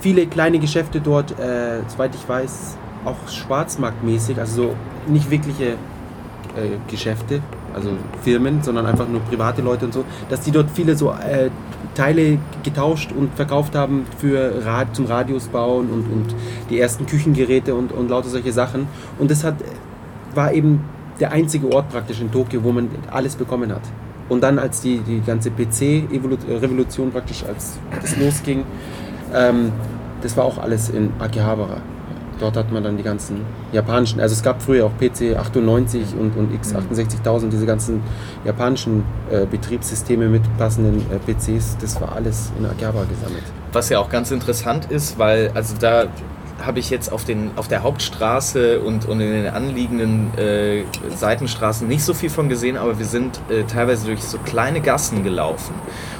viele 0.00 0.26
kleine 0.26 0.58
Geschäfte 0.58 1.00
dort, 1.00 1.38
äh, 1.38 1.80
soweit 1.88 2.14
ich 2.14 2.26
weiß, 2.26 2.78
auch 3.04 3.28
schwarzmarktmäßig, 3.28 4.38
also 4.38 4.62
so 4.62 4.76
nicht 5.06 5.30
wirkliche 5.30 5.72
äh, 6.56 6.78
Geschäfte, 6.88 7.40
also 7.74 7.90
Firmen, 8.22 8.62
sondern 8.62 8.86
einfach 8.86 9.08
nur 9.08 9.20
private 9.22 9.62
Leute 9.62 9.86
und 9.86 9.94
so, 9.94 10.04
dass 10.28 10.40
die 10.40 10.50
dort 10.50 10.70
viele 10.70 10.96
so 10.96 11.10
äh, 11.10 11.50
Teile 11.94 12.38
getauscht 12.62 13.12
und 13.12 13.34
verkauft 13.34 13.74
haben 13.74 14.06
für 14.18 14.64
Rad, 14.64 14.94
zum 14.94 15.06
Radios 15.06 15.48
bauen 15.48 15.90
und, 15.90 16.10
und 16.10 16.34
die 16.70 16.80
ersten 16.80 17.06
Küchengeräte 17.06 17.74
und, 17.74 17.92
und 17.92 18.08
lauter 18.08 18.28
solche 18.28 18.52
Sachen. 18.52 18.86
Und 19.18 19.30
das 19.30 19.44
hat, 19.44 19.56
war 20.34 20.52
eben 20.52 20.84
der 21.20 21.32
einzige 21.32 21.70
Ort 21.72 21.90
praktisch 21.90 22.20
in 22.20 22.30
Tokio, 22.30 22.64
wo 22.64 22.72
man 22.72 22.88
alles 23.10 23.36
bekommen 23.36 23.72
hat. 23.72 23.82
Und 24.28 24.42
dann, 24.42 24.58
als 24.58 24.80
die, 24.80 24.98
die 24.98 25.20
ganze 25.20 25.50
PC-Revolution 25.50 27.10
praktisch, 27.10 27.44
als 27.44 27.78
das 28.00 28.16
losging, 28.16 28.64
ähm, 29.34 29.72
das 30.22 30.36
war 30.36 30.44
auch 30.44 30.58
alles 30.58 30.88
in 30.88 31.10
Akihabara. 31.18 31.78
Dort 32.42 32.56
hat 32.56 32.72
man 32.72 32.82
dann 32.82 32.96
die 32.96 33.04
ganzen 33.04 33.42
japanischen, 33.70 34.20
also 34.20 34.32
es 34.32 34.42
gab 34.42 34.60
früher 34.60 34.86
auch 34.86 34.90
PC 34.98 35.36
98 35.36 36.02
und, 36.18 36.36
und 36.36 36.52
X68000, 36.52 37.50
diese 37.50 37.66
ganzen 37.66 38.02
japanischen 38.44 39.04
äh, 39.30 39.46
Betriebssysteme 39.46 40.28
mit 40.28 40.42
passenden 40.58 41.06
äh, 41.12 41.20
PCs, 41.20 41.76
das 41.80 42.00
war 42.00 42.16
alles 42.16 42.50
in 42.58 42.66
Akihabara 42.66 43.04
gesammelt. 43.04 43.44
Was 43.72 43.90
ja 43.90 44.00
auch 44.00 44.10
ganz 44.10 44.32
interessant 44.32 44.90
ist, 44.90 45.20
weil 45.20 45.52
also 45.54 45.76
da 45.78 46.06
habe 46.64 46.78
ich 46.78 46.90
jetzt 46.90 47.12
auf, 47.12 47.24
den, 47.24 47.50
auf 47.56 47.68
der 47.68 47.82
Hauptstraße 47.82 48.80
und, 48.80 49.06
und 49.06 49.20
in 49.20 49.32
den 49.32 49.46
anliegenden 49.48 50.36
äh, 50.38 50.84
Seitenstraßen 51.14 51.86
nicht 51.86 52.04
so 52.04 52.14
viel 52.14 52.30
von 52.30 52.48
gesehen, 52.48 52.76
aber 52.76 52.98
wir 52.98 53.06
sind 53.06 53.40
äh, 53.50 53.64
teilweise 53.64 54.06
durch 54.06 54.22
so 54.22 54.38
kleine 54.38 54.80
Gassen 54.80 55.24
gelaufen. 55.24 55.74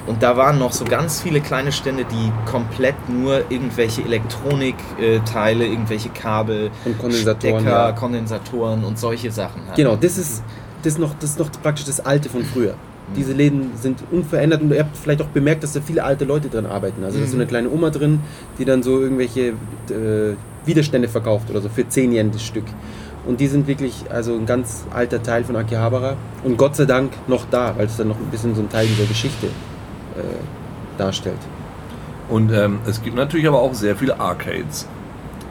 Und 0.07 0.23
da 0.23 0.37
waren 0.37 0.59
noch 0.59 0.73
so 0.73 0.85
ganz 0.85 1.21
viele 1.21 1.41
kleine 1.41 1.71
Stände, 1.71 2.05
die 2.05 2.33
komplett 2.51 3.09
nur 3.09 3.51
irgendwelche 3.51 4.03
Elektronikteile, 4.03 5.65
irgendwelche 5.65 6.09
Kabel, 6.09 6.71
Und 6.85 6.99
Kondensatoren, 6.99 7.61
Stecker, 7.61 7.87
ja. 7.89 7.93
Kondensatoren 7.93 8.85
und 8.85 8.99
solche 8.99 9.31
Sachen 9.31 9.63
hatten. 9.63 9.77
Genau, 9.77 9.97
das 9.97 10.19
ist, 10.19 10.43
das, 10.83 10.99
noch, 10.99 11.15
das 11.21 11.31
ist 11.31 11.39
noch 11.39 11.51
praktisch 11.63 11.85
das 11.85 12.01
Alte 12.05 12.29
von 12.29 12.45
früher. 12.45 12.75
Diese 13.17 13.33
Läden 13.33 13.73
sind 13.77 14.03
unverändert 14.11 14.63
und 14.63 14.73
ihr 14.73 14.81
habt 14.81 14.97
vielleicht 14.97 15.21
auch 15.21 15.27
bemerkt, 15.27 15.63
dass 15.63 15.73
da 15.73 15.81
viele 15.81 16.05
alte 16.05 16.25
Leute 16.25 16.49
drin 16.49 16.67
arbeiten. 16.67 17.05
Also 17.05 17.19
da 17.19 17.25
ist 17.25 17.31
so 17.31 17.37
eine 17.37 17.47
kleine 17.47 17.69
Oma 17.71 17.91
drin, 17.91 18.21
die 18.59 18.65
dann 18.65 18.83
so 18.83 19.01
irgendwelche 19.01 19.49
äh, 19.91 20.35
Widerstände 20.65 21.09
verkauft 21.09 21.51
oder 21.51 21.61
so 21.61 21.69
für 21.69 21.87
10 21.87 22.13
Yen 22.13 22.33
das 22.33 22.43
Stück. 22.43 22.65
Und 23.27 23.41
die 23.41 23.47
sind 23.47 23.67
wirklich 23.67 24.05
also 24.11 24.35
ein 24.35 24.47
ganz 24.47 24.85
alter 24.93 25.23
Teil 25.23 25.45
von 25.45 25.57
Akihabara 25.57 26.17
und 26.43 26.57
Gott 26.57 26.75
sei 26.77 26.87
Dank 26.87 27.13
noch 27.29 27.45
da, 27.51 27.75
weil 27.77 27.87
es 27.87 27.97
dann 27.97 28.09
noch 28.09 28.19
ein 28.19 28.31
bisschen 28.31 28.55
so 28.55 28.63
ein 28.63 28.69
Teil 28.69 28.87
dieser 28.87 29.07
Geschichte 29.07 29.47
äh, 29.47 30.99
darstellt. 30.99 31.39
Und 32.29 32.53
ähm, 32.53 32.79
es 32.87 33.03
gibt 33.03 33.17
natürlich 33.17 33.47
aber 33.47 33.61
auch 33.61 33.75
sehr 33.75 33.95
viele 33.95 34.19
Arcades. 34.19 34.89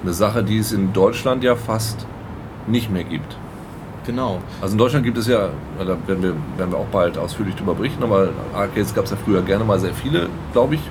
Eine 0.01 0.13
Sache, 0.13 0.43
die 0.43 0.57
es 0.57 0.71
in 0.71 0.93
Deutschland 0.93 1.43
ja 1.43 1.55
fast 1.55 2.05
nicht 2.67 2.91
mehr 2.91 3.03
gibt. 3.03 3.37
Genau. 4.05 4.39
Also 4.61 4.73
in 4.73 4.77
Deutschland 4.77 5.05
gibt 5.05 5.17
es 5.17 5.27
ja, 5.27 5.49
da 5.77 5.85
werden 5.85 6.23
wir, 6.23 6.33
werden 6.57 6.71
wir 6.71 6.77
auch 6.77 6.87
bald 6.91 7.17
ausführlich 7.17 7.55
drüber 7.55 7.75
berichten, 7.75 8.03
aber 8.03 8.29
Arcades 8.53 8.93
gab 8.95 9.05
es 9.05 9.11
ja 9.11 9.17
früher 9.17 9.41
gerne 9.43 9.63
mal 9.63 9.79
sehr 9.79 9.93
viele, 9.93 10.27
glaube 10.53 10.75
ich. 10.75 10.81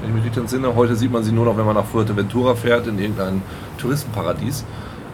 Wenn 0.00 0.10
ich 0.10 0.14
mich 0.14 0.24
richtig 0.26 0.42
entsinne. 0.42 0.74
Heute 0.76 0.94
sieht 0.94 1.10
man 1.10 1.24
sie 1.24 1.32
nur 1.32 1.44
noch, 1.44 1.56
wenn 1.56 1.66
man 1.66 1.74
nach 1.74 1.86
Fuerteventura 1.86 2.54
fährt, 2.54 2.86
in 2.86 2.98
irgendein 2.98 3.42
Touristenparadies. 3.78 4.64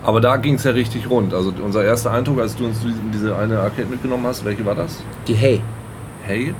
Aber 0.02 0.20
da 0.20 0.36
ging 0.36 0.56
es 0.56 0.64
ja 0.64 0.72
richtig 0.72 1.08
rund. 1.08 1.32
Also 1.32 1.52
unser 1.64 1.82
erster 1.82 2.10
Eindruck, 2.10 2.40
als 2.40 2.54
du 2.56 2.66
uns 2.66 2.80
diese 3.12 3.34
eine 3.36 3.60
Arcade 3.60 3.88
mitgenommen 3.88 4.26
hast, 4.26 4.44
welche 4.44 4.66
war 4.66 4.74
das? 4.74 5.02
Die 5.26 5.34
Hey. 5.34 5.62
Hey? 6.22 6.54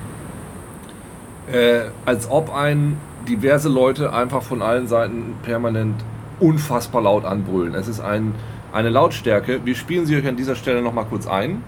Äh, 1.52 1.90
als 2.06 2.30
ob 2.30 2.54
ein 2.54 2.96
diverse 3.28 3.68
Leute 3.68 4.12
einfach 4.12 4.42
von 4.42 4.62
allen 4.62 4.86
Seiten 4.86 5.34
permanent 5.42 5.96
unfassbar 6.40 7.02
laut 7.02 7.24
anbrüllen. 7.24 7.74
Es 7.74 7.88
ist 7.88 8.00
ein, 8.00 8.34
eine 8.74 8.90
Lautstärke. 8.90 9.64
Wir 9.64 9.76
spielen 9.76 10.04
sie 10.04 10.16
euch 10.16 10.26
an 10.26 10.36
dieser 10.36 10.56
Stelle 10.56 10.82
nochmal 10.82 11.06
kurz 11.06 11.26
ein. 11.26 11.62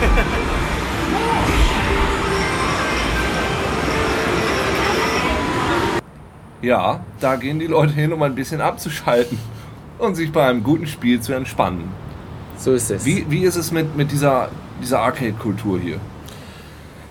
Ja, 6.62 7.04
da 7.20 7.36
gehen 7.36 7.60
die 7.60 7.68
Leute 7.68 7.92
hin, 7.92 8.12
um 8.12 8.22
ein 8.24 8.34
bisschen 8.34 8.60
abzuschalten 8.60 9.38
und 9.98 10.16
sich 10.16 10.32
bei 10.32 10.48
einem 10.48 10.64
guten 10.64 10.88
Spiel 10.88 11.20
zu 11.20 11.32
entspannen. 11.32 11.92
So 12.58 12.72
ist 12.72 12.90
es. 12.90 13.04
Wie, 13.04 13.24
wie 13.28 13.44
ist 13.44 13.56
es 13.56 13.70
mit, 13.72 13.96
mit 13.96 14.10
dieser, 14.10 14.48
dieser 14.82 15.00
Arcade-Kultur 15.00 15.78
hier? 15.78 15.96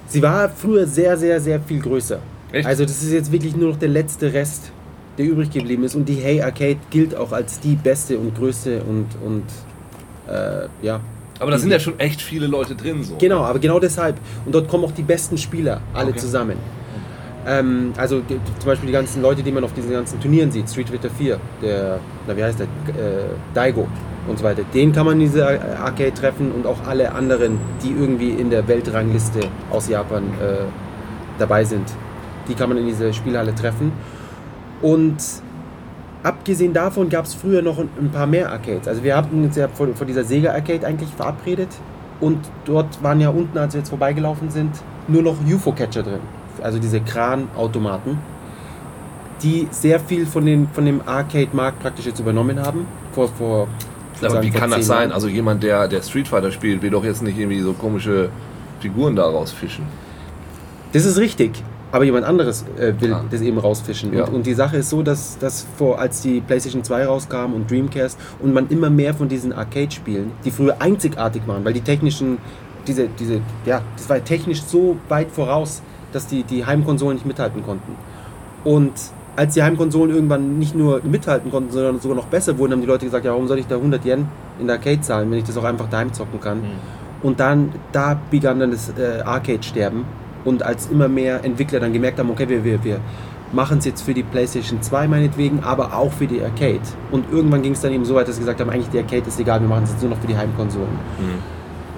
Sie 0.07 0.21
war 0.21 0.49
früher 0.49 0.85
sehr, 0.87 1.17
sehr, 1.17 1.39
sehr 1.41 1.59
viel 1.61 1.79
größer. 1.81 2.19
Echt? 2.51 2.67
Also 2.67 2.83
das 2.83 3.01
ist 3.01 3.11
jetzt 3.11 3.31
wirklich 3.31 3.55
nur 3.55 3.69
noch 3.71 3.77
der 3.77 3.89
letzte 3.89 4.33
Rest, 4.33 4.71
der 5.17 5.25
übrig 5.25 5.49
geblieben 5.51 5.83
ist. 5.83 5.95
Und 5.95 6.07
die 6.07 6.15
Hey 6.15 6.41
Arcade 6.41 6.77
gilt 6.89 7.15
auch 7.15 7.31
als 7.31 7.59
die 7.59 7.75
beste 7.75 8.17
und 8.17 8.35
größte 8.35 8.81
und, 8.83 9.07
und 9.23 9.43
äh, 10.33 10.67
ja. 10.81 10.99
Aber 11.39 11.51
da 11.51 11.57
sind 11.57 11.69
ja 11.71 11.79
schon 11.79 11.99
echt 11.99 12.21
viele 12.21 12.47
Leute 12.47 12.75
drin. 12.75 13.03
So. 13.03 13.17
Genau, 13.17 13.43
aber 13.43 13.59
genau 13.59 13.79
deshalb. 13.79 14.17
Und 14.45 14.55
dort 14.55 14.67
kommen 14.69 14.85
auch 14.85 14.91
die 14.93 15.03
besten 15.03 15.37
Spieler 15.37 15.81
alle 15.93 16.09
Okay. 16.11 16.19
zusammen. 16.19 16.55
Ähm, 17.45 17.93
also 17.97 18.21
die, 18.21 18.39
zum 18.59 18.67
Beispiel 18.67 18.87
die 18.87 18.93
ganzen 18.93 19.21
Leute, 19.21 19.43
die 19.43 19.51
man 19.51 19.63
auf 19.63 19.73
diesen 19.73 19.91
ganzen 19.91 20.19
Turnieren 20.19 20.51
sieht, 20.51 20.69
Street 20.69 20.89
Fighter 20.89 21.09
4, 21.09 21.39
der, 21.61 21.99
na 22.27 22.35
wie 22.35 22.43
heißt 22.43 22.59
der, 22.59 22.65
äh, 22.65 23.25
Daigo 23.53 23.87
und 24.27 24.39
so 24.39 24.43
weiter. 24.43 24.63
Den 24.73 24.91
kann 24.91 25.05
man 25.05 25.15
in 25.15 25.27
dieser 25.27 25.47
Arcade 25.79 26.13
treffen 26.13 26.51
und 26.51 26.65
auch 26.65 26.87
alle 26.87 27.13
anderen, 27.13 27.59
die 27.83 27.91
irgendwie 27.91 28.29
in 28.29 28.49
der 28.49 28.67
Weltrangliste 28.67 29.41
aus 29.69 29.87
Japan 29.87 30.23
äh, 30.41 30.65
dabei 31.37 31.63
sind. 31.63 31.87
Die 32.47 32.55
kann 32.55 32.69
man 32.69 32.77
in 32.77 32.87
dieser 32.87 33.13
Spielhalle 33.13 33.53
treffen. 33.53 33.91
Und 34.81 35.17
abgesehen 36.23 36.73
davon 36.73 37.09
gab 37.09 37.25
es 37.25 37.35
früher 37.35 37.61
noch 37.61 37.77
ein, 37.77 38.09
paar 38.11 38.27
mehr 38.27 38.51
Arcades. 38.51 38.87
Also 38.87 39.03
wir 39.03 39.15
hatten 39.15 39.43
uns 39.43 39.55
ja 39.55 39.67
vor, 39.67 39.87
vor 39.93 40.07
dieser 40.07 40.23
Sega 40.23 40.51
Arcade 40.51 40.85
eigentlich 40.85 41.09
verabredet 41.09 41.69
und 42.19 42.39
dort 42.65 43.03
waren 43.03 43.19
ja 43.19 43.29
unten, 43.29 43.57
als 43.57 43.73
wir 43.73 43.79
jetzt 43.79 43.89
vorbeigelaufen 43.89 44.49
sind, 44.49 44.71
nur 45.07 45.21
noch 45.21 45.35
UFO-Catcher 45.45 46.03
drin. 46.03 46.21
Also 46.65 46.79
diese 46.79 46.99
Kranautomaten, 46.99 48.17
die 49.43 49.67
sehr 49.71 49.99
viel 49.99 50.25
von, 50.25 50.45
den, 50.45 50.67
von 50.73 50.85
dem 50.85 51.01
Arcade-Markt 51.05 51.79
praktisch 51.79 52.05
jetzt 52.05 52.19
übernommen 52.19 52.59
haben. 52.59 52.87
Vor, 53.13 53.27
vor 53.27 53.67
Aber 54.21 54.29
sagen, 54.31 54.43
wie 54.43 54.49
kann 54.51 54.71
das 54.71 54.85
sein? 54.87 54.99
Jahren. 55.01 55.11
Also 55.11 55.27
jemand, 55.27 55.61
der, 55.63 55.87
der 55.87 56.01
Street 56.01 56.27
Fighter 56.27 56.51
spielt, 56.51 56.81
will 56.81 56.89
doch 56.89 57.03
jetzt 57.03 57.21
nicht 57.21 57.37
irgendwie 57.37 57.61
so 57.61 57.73
komische 57.73 58.29
Figuren 58.79 59.15
daraus 59.15 59.51
fischen. 59.51 59.85
Das 60.93 61.05
ist 61.05 61.17
richtig. 61.17 61.51
Aber 61.91 62.03
jemand 62.03 62.25
anderes 62.25 62.65
äh, 62.79 62.93
will 62.99 63.13
Ah. 63.13 63.23
das 63.29 63.41
eben 63.41 63.57
rausfischen. 63.57 64.13
Ja. 64.13 64.25
Und, 64.25 64.33
und 64.33 64.45
die 64.45 64.53
Sache 64.53 64.77
ist 64.77 64.89
so, 64.89 65.01
dass, 65.03 65.37
dass 65.37 65.65
vor, 65.77 65.99
als 65.99 66.21
die 66.21 66.41
PlayStation 66.41 66.83
2 66.83 67.05
rauskam 67.05 67.53
und 67.53 67.69
Dreamcast 67.69 68.17
und 68.41 68.53
man 68.53 68.67
immer 68.69 68.89
mehr 68.89 69.13
von 69.13 69.29
diesen 69.29 69.53
Arcade-Spielen, 69.53 70.31
die 70.43 70.51
früher 70.51 70.75
einzigartig 70.81 71.43
waren, 71.45 71.63
weil 71.63 71.73
die 71.73 71.81
technischen, 71.81 72.37
diese, 72.87 73.07
diese, 73.19 73.39
ja, 73.65 73.81
das 73.95 74.09
war 74.09 74.21
technisch 74.23 74.61
so 74.63 74.97
weit 75.09 75.29
voraus, 75.31 75.81
dass 76.15 76.27
die, 76.27 76.43
die 76.43 76.65
Heimkonsolen 76.65 77.15
nicht 77.15 77.25
mithalten 77.25 77.63
konnten. 77.63 77.95
Und 78.63 78.93
als 79.35 79.53
die 79.53 79.63
Heimkonsolen 79.63 80.15
irgendwann 80.15 80.57
nicht 80.57 80.75
nur 80.75 81.01
mithalten 81.03 81.51
konnten, 81.51 81.71
sondern 81.71 81.99
sogar 81.99 82.15
noch 82.15 82.27
besser 82.27 82.57
wurden, 82.57 82.73
haben 82.73 82.81
die 82.81 82.87
Leute 82.87 83.05
gesagt, 83.05 83.25
ja, 83.25 83.31
warum 83.31 83.47
soll 83.47 83.59
ich 83.59 83.67
da 83.67 83.75
100 83.75 84.05
Yen 84.05 84.27
in 84.59 84.67
der 84.67 84.77
Arcade 84.77 85.01
zahlen, 85.01 85.29
wenn 85.29 85.39
ich 85.39 85.43
das 85.43 85.57
auch 85.57 85.63
einfach 85.63 85.89
daheim 85.89 86.13
zocken 86.13 86.39
kann. 86.39 86.61
Und 87.21 87.39
dann, 87.39 87.73
da 87.91 88.19
begann 88.31 88.59
dann 88.59 88.71
das 88.71 88.89
äh, 88.97 89.21
Arcade-Sterben. 89.23 90.05
Und 90.45 90.63
als 90.63 90.87
immer 90.87 91.07
mehr 91.07 91.43
Entwickler 91.43 91.79
dann 91.79 91.91
gemerkt 91.91 92.19
haben, 92.19 92.29
okay, 92.29 92.47
wir, 92.47 92.63
wir, 92.63 92.83
wir 92.83 92.99
machen 93.51 93.79
es 93.79 93.85
jetzt 93.85 94.03
für 94.03 94.13
die 94.13 94.23
PlayStation 94.23 94.81
2 94.81 95.07
meinetwegen, 95.07 95.63
aber 95.63 95.93
auch 95.93 96.11
für 96.11 96.27
die 96.27 96.41
Arcade. 96.41 96.81
Und 97.11 97.25
irgendwann 97.31 97.61
ging 97.61 97.73
es 97.73 97.81
dann 97.81 97.91
eben 97.91 98.05
so 98.05 98.15
weit, 98.15 98.27
dass 98.27 98.35
sie 98.35 98.41
gesagt 98.41 98.61
haben, 98.61 98.69
eigentlich 98.69 98.89
die 98.89 98.99
Arcade 98.99 99.23
ist 99.27 99.39
egal, 99.39 99.59
wir 99.59 99.67
machen 99.67 99.83
es 99.83 99.91
jetzt 99.91 100.01
nur 100.01 100.11
noch 100.11 100.19
für 100.19 100.27
die 100.27 100.37
Heimkonsolen. 100.37 100.87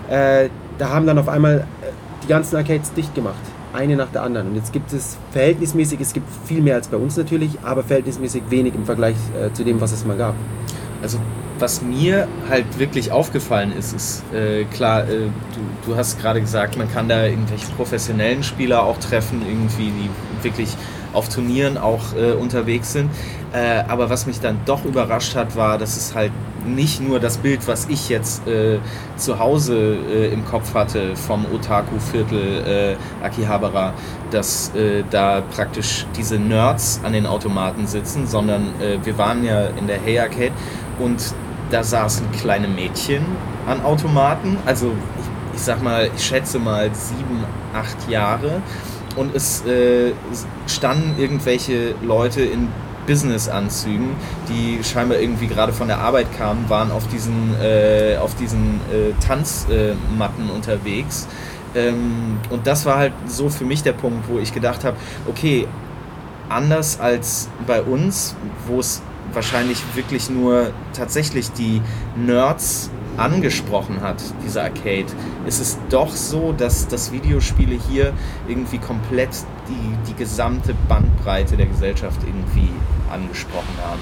Äh, 0.09 0.49
da 0.77 0.89
haben 0.89 1.05
dann 1.05 1.17
auf 1.17 1.27
einmal 1.27 1.59
äh, 1.81 1.91
die 2.23 2.27
ganzen 2.27 2.55
Arcades 2.55 2.93
dicht 2.93 3.13
gemacht. 3.13 3.35
Eine 3.77 3.95
nach 3.95 4.09
der 4.11 4.23
anderen. 4.23 4.47
Und 4.47 4.55
jetzt 4.55 4.73
gibt 4.73 4.91
es 4.91 5.17
verhältnismäßig, 5.31 6.01
es 6.01 6.11
gibt 6.11 6.27
viel 6.45 6.61
mehr 6.61 6.75
als 6.75 6.87
bei 6.87 6.97
uns 6.97 7.15
natürlich, 7.15 7.59
aber 7.61 7.83
verhältnismäßig 7.83 8.41
wenig 8.49 8.73
im 8.73 8.85
Vergleich 8.85 9.15
äh, 9.39 9.53
zu 9.53 9.63
dem, 9.63 9.79
was 9.79 9.91
es 9.91 10.03
mal 10.03 10.17
gab. 10.17 10.33
Also 11.03 11.19
was 11.59 11.83
mir 11.83 12.27
halt 12.49 12.65
wirklich 12.79 13.11
aufgefallen 13.11 13.71
ist, 13.77 13.93
ist 13.93 14.23
äh, 14.33 14.63
klar, 14.65 15.03
äh, 15.03 15.27
du, 15.27 15.91
du 15.91 15.95
hast 15.95 16.19
gerade 16.19 16.41
gesagt, 16.41 16.75
man 16.75 16.91
kann 16.91 17.07
da 17.07 17.25
irgendwelche 17.25 17.67
professionellen 17.75 18.41
Spieler 18.41 18.81
auch 18.81 18.97
treffen, 18.97 19.43
irgendwie, 19.47 19.91
die 19.91 20.43
wirklich 20.43 20.75
auf 21.13 21.29
Turnieren 21.29 21.77
auch 21.77 22.15
äh, 22.15 22.33
unterwegs 22.33 22.93
sind. 22.93 23.09
Äh, 23.53 23.83
aber 23.87 24.09
was 24.09 24.27
mich 24.27 24.39
dann 24.39 24.59
doch 24.65 24.83
überrascht 24.85 25.35
hat, 25.35 25.55
war, 25.55 25.77
dass 25.77 25.97
es 25.97 26.13
halt 26.13 26.31
nicht 26.65 27.01
nur 27.01 27.19
das 27.19 27.37
Bild, 27.37 27.67
was 27.67 27.87
ich 27.87 28.09
jetzt 28.09 28.45
äh, 28.47 28.79
zu 29.15 29.39
Hause 29.39 29.97
äh, 30.09 30.33
im 30.33 30.45
Kopf 30.45 30.73
hatte 30.73 31.15
vom 31.15 31.45
Otaku-Viertel 31.53 32.97
äh, 33.21 33.25
Akihabara, 33.25 33.93
dass 34.31 34.73
äh, 34.75 35.03
da 35.09 35.41
praktisch 35.55 36.05
diese 36.17 36.37
Nerds 36.37 36.99
an 37.03 37.13
den 37.13 37.25
Automaten 37.25 37.87
sitzen, 37.87 38.27
sondern 38.27 38.73
wir 39.03 39.17
waren 39.17 39.43
ja 39.43 39.67
in 39.79 39.87
der 39.87 39.99
Hey 39.99 40.19
Arcade 40.19 40.51
und 40.99 41.33
da 41.71 41.83
saßen 41.83 42.31
kleine 42.31 42.67
Mädchen 42.67 43.25
an 43.67 43.83
Automaten, 43.83 44.57
also 44.65 44.87
ich, 45.19 45.55
ich 45.55 45.61
sag 45.61 45.81
mal, 45.81 46.09
ich 46.15 46.23
schätze 46.23 46.59
mal 46.59 46.89
sieben, 46.93 47.43
acht 47.73 48.09
Jahre 48.09 48.61
und 49.17 49.35
es 49.35 49.65
äh, 49.65 50.11
standen 50.67 51.19
irgendwelche 51.19 51.95
Leute 52.01 52.41
in 52.41 52.69
Business-Anzügen, 53.07 54.09
die 54.49 54.83
scheinbar 54.83 55.17
irgendwie 55.17 55.47
gerade 55.47 55.73
von 55.73 55.87
der 55.87 55.99
Arbeit 55.99 56.27
kamen, 56.37 56.69
waren 56.69 56.91
auf 56.91 57.07
diesen, 57.07 57.55
äh, 57.61 58.17
auf 58.17 58.35
diesen 58.35 58.81
äh, 58.91 59.13
Tanzmatten 59.25 60.49
unterwegs. 60.53 61.27
Ähm, 61.73 62.37
und 62.49 62.67
das 62.67 62.85
war 62.85 62.97
halt 62.97 63.13
so 63.25 63.49
für 63.49 63.65
mich 63.65 63.81
der 63.81 63.93
Punkt, 63.93 64.29
wo 64.29 64.39
ich 64.39 64.53
gedacht 64.53 64.83
habe, 64.83 64.97
okay, 65.27 65.67
anders 66.49 66.99
als 66.99 67.49
bei 67.65 67.81
uns, 67.81 68.35
wo 68.67 68.79
es 68.79 69.01
wahrscheinlich 69.33 69.81
wirklich 69.95 70.29
nur 70.29 70.71
tatsächlich 70.93 71.51
die 71.51 71.81
Nerds 72.15 72.89
angesprochen 73.17 74.01
hat, 74.01 74.21
dieser 74.45 74.63
Arcade, 74.63 75.07
ist 75.47 75.59
es 75.59 75.77
doch 75.89 76.15
so, 76.15 76.53
dass, 76.57 76.87
dass 76.87 77.11
Videospiele 77.11 77.75
hier 77.89 78.13
irgendwie 78.47 78.77
komplett 78.77 79.29
die, 79.67 80.09
die 80.11 80.15
gesamte 80.15 80.73
Bandbreite 80.87 81.57
der 81.57 81.65
Gesellschaft 81.65 82.19
irgendwie 82.25 82.69
angesprochen 83.11 83.75
haben. 83.83 83.99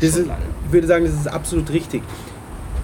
Das 0.00 0.16
ist, 0.16 0.26
ich 0.66 0.72
würde 0.72 0.86
sagen, 0.86 1.04
das 1.04 1.14
ist 1.14 1.26
absolut 1.26 1.70
richtig. 1.70 2.02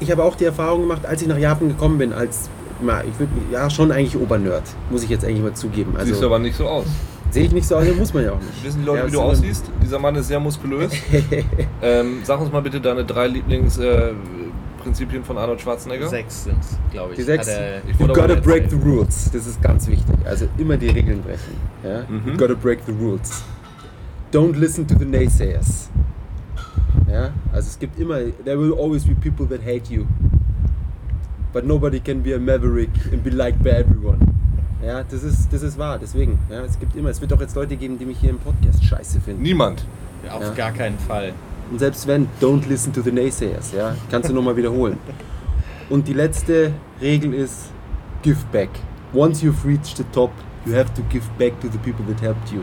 Ich 0.00 0.10
habe 0.10 0.24
auch 0.24 0.34
die 0.34 0.44
Erfahrung 0.44 0.82
gemacht, 0.82 1.04
als 1.06 1.22
ich 1.22 1.28
nach 1.28 1.38
Japan 1.38 1.68
gekommen 1.68 1.98
bin, 1.98 2.12
als, 2.12 2.48
ich 2.80 3.18
würde, 3.18 3.32
ja, 3.52 3.70
schon 3.70 3.92
eigentlich 3.92 4.16
Obernerd, 4.16 4.64
muss 4.90 5.02
ich 5.02 5.10
jetzt 5.10 5.24
eigentlich 5.24 5.42
mal 5.42 5.52
zugeben. 5.54 5.92
Siehst 5.98 6.10
du 6.10 6.14
Also, 6.14 6.26
aber 6.26 6.38
nicht 6.38 6.56
so 6.56 6.66
aus. 6.66 6.86
sehe 7.30 7.44
ich 7.44 7.52
nicht 7.52 7.66
so 7.66 7.76
aus, 7.76 7.86
muss 7.96 8.12
man 8.14 8.24
ja 8.24 8.32
auch 8.32 8.40
nicht. 8.40 8.64
Wissen 8.64 8.80
die 8.80 8.86
Leute, 8.86 9.00
Ja, 9.02 9.06
wie 9.06 9.12
du 9.12 9.20
aussiehst? 9.20 9.64
Dieser 9.82 9.98
Mann 9.98 10.14
ist 10.16 10.28
sehr 10.28 10.40
muskulös. 10.40 10.92
ähm, 11.82 12.20
sag 12.24 12.40
uns 12.40 12.50
mal 12.50 12.62
bitte 12.62 12.80
deine 12.80 13.04
drei 13.04 13.28
Lieblingsprinzipien 14.84 15.24
von 15.24 15.38
Arnold 15.38 15.60
Schwarzenegger. 15.60 16.08
Sechs 16.08 16.44
sind 16.44 16.56
glaube 16.90 17.12
ich. 17.12 17.18
Die 17.18 17.22
sechs, 17.22 17.46
er- 17.48 17.78
you 17.98 18.06
gotta 18.08 18.34
break 18.34 18.64
erzählt. 18.64 18.70
the 18.70 18.88
rules. 18.88 19.30
Das 19.32 19.46
ist 19.46 19.62
ganz 19.62 19.86
wichtig. 19.86 20.14
Also 20.24 20.46
immer 20.58 20.76
die 20.76 20.88
Regeln 20.88 21.22
brechen. 21.22 21.56
Ja? 21.84 22.02
Mhm. 22.08 22.32
You 22.32 22.36
gotta 22.36 22.54
break 22.54 22.80
the 22.86 22.92
rules. 22.92 23.44
Don't 24.32 24.56
listen 24.56 24.86
to 24.86 24.94
the 24.98 25.04
naysayers. 25.04 25.88
Ja? 27.10 27.30
Also 27.52 27.68
es 27.68 27.78
gibt 27.78 27.98
immer, 27.98 28.18
there 28.44 28.58
will 28.58 28.74
always 28.74 29.04
be 29.04 29.14
people 29.14 29.46
that 29.46 29.64
hate 29.64 29.92
you. 29.92 30.04
But 31.52 31.66
nobody 31.66 32.00
can 32.00 32.22
be 32.22 32.34
a 32.34 32.38
maverick 32.38 32.90
and 33.12 33.22
be 33.22 33.30
liked 33.30 33.62
by 33.62 33.70
everyone. 33.70 34.18
Ja, 34.84 35.04
das 35.04 35.22
ist, 35.22 35.52
das 35.52 35.62
ist 35.62 35.78
wahr, 35.78 35.98
deswegen. 35.98 36.38
Ja, 36.50 36.62
es 36.64 36.78
gibt 36.78 36.96
immer, 36.96 37.10
es 37.10 37.20
wird 37.20 37.32
auch 37.32 37.40
jetzt 37.40 37.54
Leute 37.54 37.76
geben, 37.76 37.98
die 37.98 38.04
mich 38.06 38.18
hier 38.18 38.30
im 38.30 38.38
Podcast 38.38 38.82
scheiße 38.84 39.20
finden. 39.20 39.42
Niemand. 39.42 39.84
Auf 40.30 40.42
Ja. 40.42 40.50
gar 40.54 40.72
keinen 40.72 40.98
Fall. 40.98 41.32
Und 41.72 41.78
selbst 41.78 42.06
wenn, 42.06 42.28
don't 42.38 42.68
listen 42.68 42.92
to 42.92 43.00
the 43.00 43.10
naysayers, 43.10 43.72
ja, 43.72 43.96
kannst 44.10 44.28
du 44.28 44.34
nochmal 44.34 44.54
wiederholen. 44.54 44.98
Und 45.88 46.06
die 46.06 46.12
letzte 46.12 46.74
Regel 47.00 47.32
ist, 47.32 47.70
give 48.20 48.36
back. 48.52 48.68
Once 49.14 49.42
you've 49.42 49.64
reached 49.64 49.96
the 49.96 50.04
top, 50.12 50.30
you 50.66 50.74
have 50.74 50.92
to 50.92 51.02
give 51.08 51.24
back 51.38 51.58
to 51.62 51.68
the 51.68 51.78
people 51.78 52.04
that 52.12 52.20
helped 52.20 52.52
you. 52.52 52.60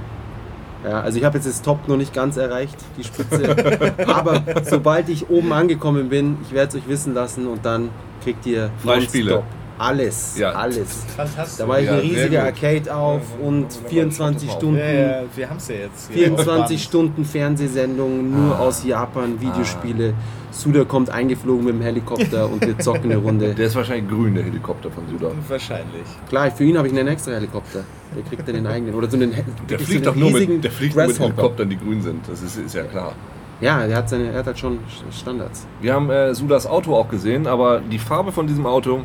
Ja, 0.83 1.01
also 1.01 1.17
ich 1.17 1.23
habe 1.25 1.37
jetzt 1.37 1.47
das 1.47 1.61
Top 1.61 1.87
noch 1.87 1.97
nicht 1.97 2.13
ganz 2.13 2.37
erreicht, 2.37 2.77
die 2.97 3.03
Spitze. 3.03 3.93
aber 4.07 4.43
sobald 4.63 5.09
ich 5.09 5.27
oben 5.29 5.51
angekommen 5.53 6.09
bin, 6.09 6.37
ich 6.43 6.53
werde 6.53 6.77
es 6.77 6.83
euch 6.83 6.87
wissen 6.87 7.15
lassen 7.15 7.47
und 7.47 7.65
dann 7.65 7.89
kriegt 8.23 8.45
ihr 8.45 8.69
Freispiele. 8.77 9.43
Alles, 9.79 10.37
Ja. 10.37 10.51
alles. 10.51 11.05
Fantastisch. 11.15 11.57
Da 11.57 11.67
war 11.67 11.79
ich 11.79 11.85
Ja, 11.85 11.93
eine 11.93 12.01
riesige. 12.03 12.43
Arcade 12.43 12.93
auf 12.95 13.21
Ja, 13.41 13.47
und 13.47 13.61
wunderbar. 13.63 13.89
24 13.89 14.49
Schaut 14.49 14.57
das 14.57 14.63
mal 14.63 14.69
Stunden. 14.69 14.77
ja, 14.79 14.91
ja, 14.91 15.21
wir 15.35 15.49
haben 15.49 15.57
es 15.57 15.67
ja 15.69 15.75
jetzt. 15.75 16.11
hier 16.13 16.31
auf 16.33 16.39
24 16.41 16.77
Band. 16.77 16.81
Stunden 16.81 17.25
Fernsehsendungen 17.25 18.31
nur 18.47 18.55
Ah. 18.55 18.59
aus 18.59 18.83
Japan, 18.83 19.39
Videospiele. 19.39 20.13
Suda 20.51 20.83
kommt 20.83 21.09
eingeflogen 21.09 21.63
mit 21.65 21.75
dem 21.75 21.81
Helikopter 21.81 22.49
und 22.49 22.65
wir 22.65 22.77
zocken 22.79 23.05
eine 23.11 23.17
Runde. 23.17 23.53
Der 23.53 23.67
ist 23.67 23.75
wahrscheinlich 23.75 24.09
grün, 24.09 24.35
der 24.35 24.43
Helikopter 24.43 24.89
von 24.91 25.03
Sudan. 25.07 25.31
Wahrscheinlich. 25.47 26.03
Klar, 26.27 26.51
für 26.51 26.63
ihn 26.65 26.77
habe 26.77 26.87
ich 26.87 26.93
einen 26.97 27.07
extra 27.07 27.31
Helikopter. 27.31 27.83
Der 28.15 28.23
kriegt 28.23 28.47
dann 28.47 28.55
den 28.55 28.67
eigenen. 28.67 28.95
Oder 28.95 29.09
so 29.09 29.15
einen, 29.15 29.31
Der 29.69 29.79
fliegt 29.79 30.03
so 30.05 30.11
doch 30.11 30.17
nur 30.17 30.31
mit, 30.31 30.63
der 30.63 30.71
fliegt 30.71 30.95
nur 30.95 31.05
mit. 31.07 31.19
Helikoptern, 31.19 31.69
die 31.69 31.77
grün 31.77 32.01
sind. 32.01 32.27
Das 32.27 32.41
ist, 32.41 32.57
ist 32.57 32.75
ja 32.75 32.83
klar. 32.83 33.13
Ja, 33.61 33.85
der 33.85 33.97
hat, 33.97 34.09
seine, 34.09 34.31
er 34.31 34.39
hat 34.39 34.47
halt 34.47 34.57
schon 34.59 34.79
Standards. 35.11 35.67
Wir 35.81 35.93
haben 35.93 36.09
äh, 36.09 36.33
Sudas 36.33 36.65
Auto 36.65 36.95
auch 36.95 37.09
gesehen, 37.09 37.45
aber 37.45 37.81
die 37.81 37.99
Farbe 37.99 38.31
von 38.31 38.47
diesem 38.47 38.65
Auto, 38.65 39.01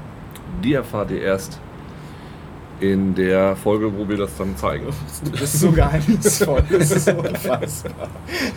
die 0.63 0.75
erfahrt 0.75 1.11
ihr 1.11 1.23
erst 1.23 1.59
in 2.81 3.15
der 3.15 3.55
Folge, 3.57 3.97
wo 3.97 4.07
wir 4.09 4.17
das 4.17 4.37
dann 4.37 4.57
zeigen. 4.57 4.87
Du 5.25 5.31
bist 5.31 5.61
so 5.61 5.71
geheimnisvoll. 5.71 6.63
Das 6.71 6.91
ist 6.91 7.09
unfassbar. 7.09 8.09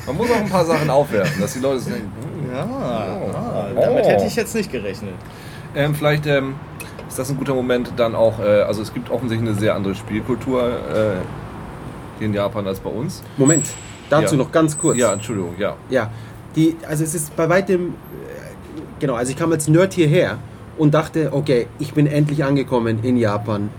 Man 0.07 0.17
muss 0.17 0.29
auch 0.31 0.35
ein 0.37 0.49
paar 0.49 0.65
Sachen 0.65 0.89
aufwerfen, 0.89 1.39
dass 1.39 1.53
die 1.53 1.59
Leute 1.59 1.79
sich 1.81 1.93
denken, 1.93 2.11
hm. 2.21 2.51
Ja, 2.55 2.63
ah, 2.63 3.67
Oh. 3.75 3.79
damit 3.81 4.05
hätte 4.07 4.25
ich 4.25 4.35
jetzt 4.35 4.55
nicht 4.55 4.71
gerechnet. 4.71 5.13
ähm, 5.75 5.93
vielleicht 5.93 6.25
ähm, 6.25 6.55
ist 7.07 7.19
das 7.19 7.29
ein 7.29 7.37
guter 7.37 7.53
Moment 7.53 7.91
dann 7.97 8.15
auch, 8.15 8.39
äh, 8.39 8.61
also 8.61 8.81
es 8.81 8.93
gibt 8.93 9.09
offensichtlich 9.11 9.49
eine 9.49 9.57
sehr 9.59 9.75
andere 9.75 9.93
Spielkultur 9.95 10.63
äh, 10.67 11.17
hier 12.17 12.27
in 12.27 12.33
Japan 12.33 12.65
als 12.67 12.79
bei 12.79 12.89
uns. 12.89 13.21
Moment, 13.37 13.67
dazu 14.09 14.35
Ja. 14.35 14.41
noch 14.43 14.51
ganz 14.51 14.77
kurz. 14.77 14.97
Ja, 14.97 15.13
Entschuldigung, 15.13 15.53
ja. 15.59 15.75
Ja, 15.89 16.09
die, 16.55 16.75
also 16.87 17.03
es 17.03 17.13
ist 17.13 17.35
bei 17.35 17.47
weitem, 17.49 17.89
äh, 17.89 17.91
genau, 18.99 19.13
also 19.13 19.29
ich 19.31 19.37
kam 19.37 19.51
als 19.51 19.67
Nerd 19.67 19.93
hierher 19.93 20.37
und 20.77 20.93
dachte, 20.93 21.29
okay, 21.33 21.67
ich 21.79 21.93
bin 21.93 22.07
endlich 22.07 22.43
angekommen 22.43 22.99
in 23.03 23.17
Japan. 23.17 23.69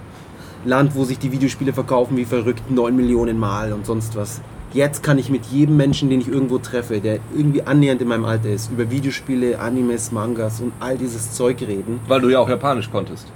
Land, 0.65 0.95
wo 0.95 1.05
sich 1.05 1.19
die 1.19 1.31
Videospiele 1.33 1.73
verkaufen 1.73 2.17
wie 2.17 2.25
verrückt, 2.25 2.71
9 2.71 2.95
Millionen 2.95 3.39
Mal 3.39 3.73
und 3.73 3.87
sonst 3.87 4.17
was. 4.17 4.41
Jetzt 4.75 5.03
kann 5.03 5.17
ich 5.19 5.31
mit 5.31 5.47
jedem 5.47 5.77
Menschen, 5.79 6.11
den 6.11 6.21
ich 6.21 6.29
irgendwo 6.29 6.59
treffe, 6.59 7.01
der 7.01 7.21
irgendwie 7.35 7.63
annähernd 7.63 8.03
in 8.03 8.09
meinem 8.09 8.25
Alter 8.27 8.51
ist, 8.51 8.71
über 8.71 8.91
Videospiele, 8.91 9.59
Animes, 9.59 10.13
Mangas 10.13 10.61
und 10.61 10.73
all 10.81 10.99
dieses 10.99 11.33
Zeug 11.33 11.61
reden. 11.63 12.01
Weil 12.07 12.21
du 12.21 12.29
ja 12.29 12.41
auch 12.41 12.49
Japanisch 12.49 12.91
konntest. 12.91 13.27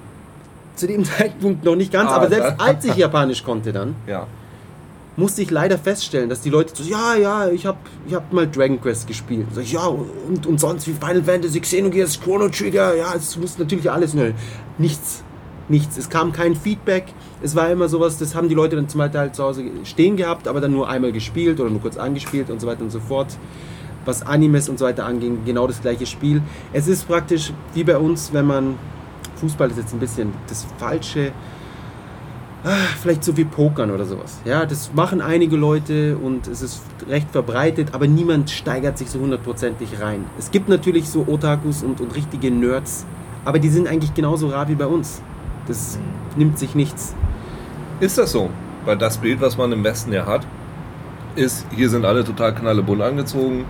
Zu 0.76 0.86
dem 0.88 1.04
Zeitpunkt 1.06 1.64
noch 1.64 1.76
nicht 1.76 1.92
ganz, 1.92 2.10
Ah, 2.10 2.16
aber 2.16 2.28
selbst 2.28 2.60
als 2.60 2.84
ich 2.84 2.96
Japanisch 2.96 3.42
konnte 3.44 3.72
dann, 3.72 3.94
Ja. 4.06 4.26
Musste 5.16 5.42
ich 5.42 5.50
leider 5.50 5.78
feststellen, 5.78 6.28
dass 6.28 6.40
die 6.40 6.50
Leute 6.50 6.74
so, 6.74 6.88
ja, 6.88 7.14
ja, 7.14 7.48
ich 7.48 7.66
habe 7.66 7.78
ich 8.06 8.14
hab 8.14 8.32
mal 8.32 8.48
Dragon 8.48 8.80
Quest 8.80 9.06
gespielt. 9.06 9.46
Ich, 9.60 9.72
ja, 9.72 9.86
und, 9.86 10.46
und 10.46 10.58
sonst 10.58 10.86
wie 10.88 10.92
Final 10.92 11.22
Fantasy, 11.22 11.60
Xenogears, 11.60 12.20
Chrono 12.20 12.48
Trigger, 12.48 12.94
ja, 12.96 13.14
es 13.14 13.36
muss 13.36 13.58
natürlich 13.58 13.90
alles 13.90 14.14
neu. 14.14 14.32
Nichts, 14.78 15.22
nichts. 15.68 15.98
Es 15.98 16.08
kam 16.08 16.32
kein 16.32 16.56
Feedback. 16.56 17.12
Es 17.42 17.54
war 17.54 17.70
immer 17.70 17.88
sowas, 17.88 18.18
das 18.18 18.34
haben 18.34 18.48
die 18.48 18.54
Leute 18.54 18.76
dann 18.76 18.88
zum 18.88 18.98
Beispiel 18.98 19.20
halt 19.20 19.34
zu 19.34 19.44
Hause 19.44 19.64
stehen 19.84 20.16
gehabt, 20.16 20.48
aber 20.48 20.60
dann 20.60 20.72
nur 20.72 20.88
einmal 20.88 21.12
gespielt 21.12 21.60
oder 21.60 21.68
nur 21.68 21.80
kurz 21.80 21.98
angespielt 21.98 22.48
und 22.50 22.60
so 22.60 22.66
weiter 22.66 22.82
und 22.82 22.90
so 22.90 23.00
fort. 23.00 23.36
Was 24.04 24.22
Animes 24.22 24.68
und 24.68 24.78
so 24.78 24.84
weiter 24.86 25.04
anging, 25.04 25.44
genau 25.44 25.66
das 25.66 25.80
gleiche 25.80 26.06
Spiel. 26.06 26.42
Es 26.72 26.88
ist 26.88 27.06
praktisch 27.06 27.52
wie 27.74 27.84
bei 27.84 27.98
uns, 27.98 28.32
wenn 28.32 28.46
man, 28.46 28.78
Fußball 29.36 29.70
ist 29.70 29.76
jetzt 29.76 29.92
ein 29.92 30.00
bisschen 30.00 30.32
das 30.48 30.66
falsche, 30.78 31.32
vielleicht 33.00 33.24
so 33.24 33.36
wie 33.36 33.44
Pokern 33.44 33.90
oder 33.90 34.04
sowas. 34.04 34.38
Ja, 34.44 34.64
das 34.66 34.92
machen 34.94 35.20
einige 35.20 35.56
Leute 35.56 36.16
und 36.16 36.46
es 36.46 36.62
ist 36.62 36.82
recht 37.08 37.30
verbreitet, 37.30 37.88
aber 37.92 38.06
niemand 38.06 38.50
steigert 38.50 38.98
sich 38.98 39.10
so 39.10 39.18
hundertprozentig 39.20 40.00
rein. 40.00 40.24
Es 40.38 40.50
gibt 40.50 40.68
natürlich 40.68 41.08
so 41.08 41.26
Otakus 41.26 41.82
und, 41.82 42.00
und 42.00 42.14
richtige 42.14 42.50
Nerds, 42.50 43.04
aber 43.44 43.58
die 43.58 43.68
sind 43.68 43.88
eigentlich 43.88 44.14
genauso 44.14 44.48
rar 44.48 44.68
wie 44.68 44.76
bei 44.76 44.86
uns. 44.86 45.20
Das 45.66 45.98
nimmt 46.36 46.58
sich 46.58 46.74
nichts. 46.74 47.14
Ist 48.00 48.18
das 48.18 48.32
so? 48.32 48.50
Weil 48.84 48.98
das 48.98 49.18
Bild, 49.18 49.40
was 49.40 49.56
man 49.56 49.72
im 49.72 49.84
Westen 49.84 50.12
ja 50.12 50.26
hat, 50.26 50.46
ist, 51.34 51.66
hier 51.74 51.88
sind 51.88 52.04
alle 52.04 52.24
total 52.24 52.54
knallebunt 52.54 53.00
angezogen, 53.00 53.64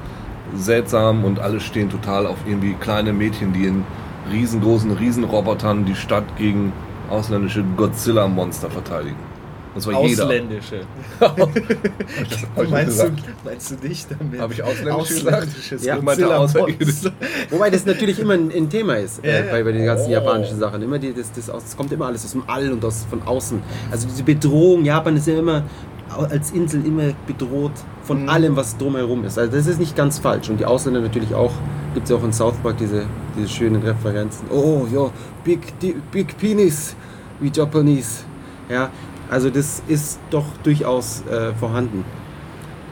seltsam 0.54 1.24
und 1.24 1.38
alle 1.38 1.60
stehen 1.60 1.90
total 1.90 2.26
auf 2.26 2.38
irgendwie 2.46 2.74
kleine 2.74 3.12
Mädchen, 3.12 3.52
die 3.52 3.66
in 3.66 3.84
riesengroßen 4.30 4.90
Riesenrobotern 4.90 5.84
die 5.84 5.94
Stadt 5.94 6.24
gegen 6.36 6.72
ausländische 7.10 7.64
Godzilla-Monster 7.76 8.70
verteidigen. 8.70 9.16
Das 9.74 9.86
war 9.86 10.04
jeder. 10.06 10.24
Ausländische. 10.24 10.80
Hab 11.20 11.38
ich 12.64 12.70
meinst, 12.70 13.02
du, 13.02 13.10
meinst 13.42 13.70
du 13.70 13.74
dich 13.76 14.06
damit? 14.06 14.38
Habe 14.38 14.52
ich 14.52 14.62
ausländisch 14.62 15.08
gesagt? 15.08 15.36
Ausländisches 15.38 15.84
Ja. 15.84 15.96
Ich 15.96 16.02
meinte 16.02 16.22
Godzilla 16.24 16.38
außerirdisch. 16.44 16.86
Monster. 16.88 17.12
Wobei 17.50 17.70
das 17.70 17.86
natürlich 17.86 18.18
immer 18.20 18.34
ein, 18.34 18.50
ein 18.54 18.68
Thema 18.68 18.96
ist 18.96 19.24
Ja, 19.24 19.30
äh, 19.30 19.46
ja. 19.46 19.52
bei, 19.52 19.62
bei 19.64 19.72
den 19.72 19.86
ganzen 19.86 20.08
Oh. 20.08 20.10
japanischen 20.12 20.58
Sachen. 20.58 20.82
Immer 20.82 20.98
die, 20.98 21.14
das, 21.14 21.32
das, 21.32 21.48
aus, 21.48 21.62
das 21.64 21.74
kommt 21.76 21.90
immer 21.90 22.06
alles 22.06 22.22
aus 22.24 22.32
dem 22.32 22.42
All 22.46 22.70
und 22.70 22.84
aus, 22.84 23.06
von 23.08 23.22
außen. 23.22 23.62
Also 23.90 24.06
diese 24.08 24.22
Bedrohung, 24.24 24.84
Japan 24.84 25.16
ist 25.16 25.26
ja 25.26 25.38
immer 25.38 25.62
als 26.28 26.50
Insel 26.50 26.84
immer 26.84 27.14
bedroht 27.26 27.72
von 28.02 28.24
Mhm. 28.24 28.28
allem, 28.28 28.56
was 28.56 28.76
drumherum 28.76 29.24
ist. 29.24 29.38
Also 29.38 29.56
das 29.56 29.66
ist 29.66 29.80
nicht 29.80 29.96
ganz 29.96 30.18
falsch. 30.18 30.50
Und 30.50 30.60
die 30.60 30.66
Ausländer 30.66 31.00
natürlich 31.00 31.34
auch. 31.34 31.52
Gibt 31.94 32.04
es 32.04 32.10
ja 32.10 32.16
auch 32.16 32.24
in 32.24 32.32
South 32.32 32.56
Park 32.62 32.76
diese, 32.78 33.04
diese 33.36 33.48
schönen 33.48 33.82
Referenzen. 33.82 34.46
Oh, 34.50 34.86
ja, 34.92 35.10
big, 35.44 35.60
big 36.10 36.38
penis, 36.38 36.96
wie 37.40 37.50
Japanese. 37.54 38.24
Ja, 38.68 38.90
also 39.30 39.50
das 39.50 39.82
ist 39.88 40.18
doch 40.30 40.46
durchaus 40.62 41.22
äh, 41.26 41.52
vorhanden. 41.54 42.04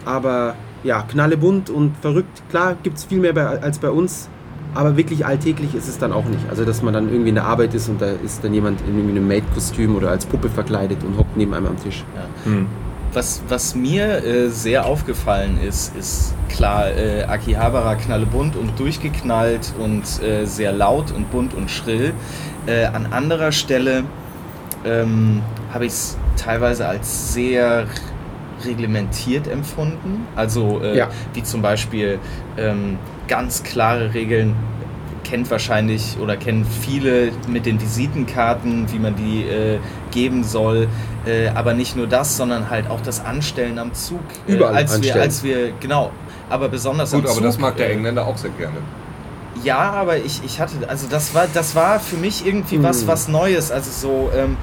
Aber 0.05 0.55
ja, 0.83 1.03
knallebunt 1.03 1.71
und 1.71 1.97
verrückt. 1.99 2.43
Klar 2.51 2.77
gibt 2.83 2.99
es 2.99 3.05
viel 3.05 3.21
mehr 3.21 3.33
bei, 3.33 3.47
als 3.47 3.79
bei 3.79 3.91
uns, 3.91 4.29
aber 4.75 4.97
wirklich 4.97 5.27
alltäglich 5.27 5.75
ist 5.75 5.89
es 5.89 5.99
dann 5.99 6.13
auch 6.13 6.25
nicht. 6.25 6.49
Also, 6.49 6.65
dass 6.65 6.83
man 6.83 6.95
dann 6.95 7.09
irgendwie 7.09 7.31
in 7.31 7.35
der 7.35 7.45
Arbeit 7.45 7.75
ist 7.75 7.89
und 7.89 8.01
da 8.01 8.07
ist 8.07 8.45
dann 8.45 8.55
jemand 8.55 8.81
in 8.87 8.99
einem 8.99 9.27
Maid-Kostüm 9.27 9.97
oder 9.97 10.11
als 10.11 10.27
Puppe 10.27 10.49
verkleidet 10.49 11.03
und 11.05 11.19
hockt 11.19 11.37
neben 11.37 11.55
einem 11.55 11.67
am 11.67 11.83
Tisch. 11.83 12.05
Hm. 12.45 12.67
Was, 13.12 13.42
was 13.49 13.75
mir 13.75 14.25
äh, 14.25 14.49
sehr 14.51 14.87
aufgefallen 14.87 15.59
ist, 15.66 15.96
ist 15.96 16.33
klar, 16.49 16.90
äh, 16.90 17.25
Akihabara 17.25 17.96
knallebunt 17.96 18.55
und 18.55 18.79
durchgeknallt 18.79 19.73
und 19.81 20.05
äh, 20.23 20.44
sehr 20.46 20.73
laut 20.73 21.11
und 21.11 21.31
bunt 21.33 21.53
und 21.55 21.70
schrill. 21.70 22.12
Äh, 22.66 22.85
an 22.85 23.07
anderer 23.12 23.51
Stelle 23.51 24.05
ähm, 24.85 25.42
habe 25.75 25.87
ich 25.87 25.92
es 25.92 26.18
teilweise 26.37 26.87
als 26.87 27.33
sehr 27.35 27.87
reglementiert 28.64 29.49
empfunden. 29.49 30.27
Also 30.37 30.81
äh, 30.81 30.96
Ja. 30.96 31.09
wie 31.35 31.42
zum 31.42 31.62
Beispiel 31.62 32.18
ähm, 32.57 32.96
ganz 33.27 33.62
klare 33.64 34.14
Regeln 34.14 34.55
kennt 35.25 35.51
wahrscheinlich 35.51 36.16
oder 36.20 36.37
kennen 36.37 36.64
viele 36.64 37.31
mit 37.49 37.66
den 37.66 37.81
Visitenkarten, 37.81 38.87
wie 38.92 38.99
man 38.99 39.14
die 39.16 39.42
äh, 39.42 39.79
geben 40.11 40.44
soll. 40.44 40.88
Äh, 41.27 41.49
aber 41.49 41.75
nicht 41.75 41.96
nur 41.96 42.07
das, 42.07 42.37
sondern 42.37 42.70
halt 42.70 42.88
auch 42.90 43.01
das 43.01 43.25
Anstellen 43.25 43.79
am 43.79 43.92
Zug. 43.94 44.20
Äh, 44.49 44.53
Überall 44.55 44.75
als 44.75 44.94
anstellen. 44.94 45.14
wir, 45.16 45.23
als 45.23 45.42
wir, 45.42 45.73
genau. 45.81 46.11
Aber 46.49 46.68
besonders 46.68 47.11
Gut, 47.12 47.20
am 47.20 47.27
aber 47.27 47.35
Zug. 47.37 47.44
das 47.44 47.59
mag 47.59 47.77
der 47.77 47.88
äh, 47.90 47.92
Engländer 47.92 48.27
auch 48.27 48.37
sehr 48.37 48.51
gerne. 48.51 48.79
ja, 49.62 49.79
aber 49.79 50.16
ich, 50.16 50.40
ich 50.44 50.61
hatte, 50.61 50.75
also 50.88 51.07
das 51.09 51.35
war, 51.35 51.46
das 51.53 51.75
war 51.75 52.01
für 52.01 52.16
mich 52.16 52.46
irgendwie 52.46 52.83
was, 52.83 53.05
Mm. 53.05 53.09
was 53.09 53.29
Neues. 53.29 53.70
Also 53.70 53.90
so, 53.90 54.31
ähm, 54.35 54.57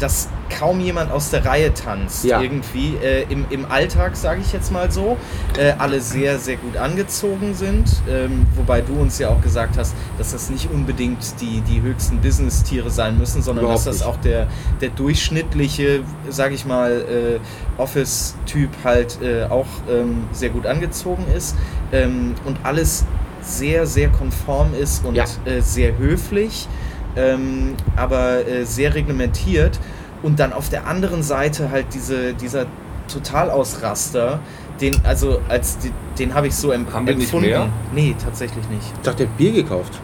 dass 0.00 0.28
kaum 0.58 0.80
jemand 0.80 1.12
aus 1.12 1.30
der 1.30 1.44
Reihe 1.44 1.72
tanzt. 1.72 2.24
Ja. 2.24 2.40
Irgendwie 2.40 2.96
äh, 2.96 3.22
im, 3.30 3.46
im 3.50 3.70
Alltag, 3.70 4.16
sage 4.16 4.40
ich 4.40 4.52
jetzt 4.52 4.72
mal 4.72 4.90
so. 4.90 5.16
Äh, 5.56 5.74
alle 5.78 6.00
sehr, 6.00 6.38
sehr 6.38 6.56
gut 6.56 6.76
angezogen 6.76 7.54
sind. 7.54 7.88
Ähm, 8.08 8.46
wobei 8.56 8.80
du 8.80 8.94
uns 8.94 9.18
ja 9.18 9.28
auch 9.28 9.40
gesagt 9.40 9.76
hast, 9.78 9.94
dass 10.18 10.32
das 10.32 10.50
nicht 10.50 10.68
unbedingt 10.70 11.40
die, 11.40 11.60
die 11.60 11.80
höchsten 11.82 12.20
Business-Tiere 12.20 12.90
sein 12.90 13.16
müssen, 13.18 13.42
sondern 13.42 13.64
Überhaupt 13.66 13.86
dass 13.86 13.98
das 13.98 14.06
nicht. 14.06 14.06
auch 14.08 14.16
der, 14.22 14.48
der 14.80 14.88
durchschnittliche, 14.90 16.00
sage 16.28 16.54
ich 16.54 16.64
mal, 16.64 17.38
äh, 17.38 17.80
Office-Typ 17.80 18.70
halt 18.84 19.18
äh, 19.22 19.44
auch 19.44 19.66
ähm, 19.90 20.24
sehr 20.32 20.50
gut 20.50 20.66
angezogen 20.66 21.24
ist. 21.36 21.54
Ähm, 21.92 22.34
und 22.44 22.58
alles 22.64 23.04
sehr, 23.42 23.86
sehr 23.86 24.08
konform 24.08 24.74
ist 24.74 25.04
und 25.04 25.14
Ja. 25.14 25.24
äh, 25.44 25.60
sehr 25.60 25.96
höflich, 25.98 26.68
ähm, 27.16 27.74
aber 27.96 28.46
äh, 28.46 28.64
sehr 28.64 28.94
reglementiert. 28.94 29.78
Und 30.22 30.38
dann 30.38 30.52
auf 30.52 30.68
der 30.68 30.86
anderen 30.86 31.22
Seite 31.22 31.70
halt 31.70 31.86
diese, 31.94 32.34
dieser 32.34 32.66
Totalausraster, 33.08 34.38
den, 34.80 34.94
also 35.04 35.40
als 35.48 35.78
die, 35.78 35.90
den 36.18 36.34
habe 36.34 36.46
ich 36.48 36.54
so 36.54 36.72
em 36.72 36.92
Haben 36.92 37.06
wir 37.06 37.14
nicht 37.14 37.24
empfunden. 37.24 37.48
mehr? 37.48 37.68
Nee, 37.94 38.14
tatsächlich 38.22 38.68
nicht. 38.68 38.82
Ich 38.94 39.00
dachte, 39.02 39.18
der 39.18 39.28
hat 39.28 39.36
Bier 39.38 39.52
gekauft. 39.52 39.98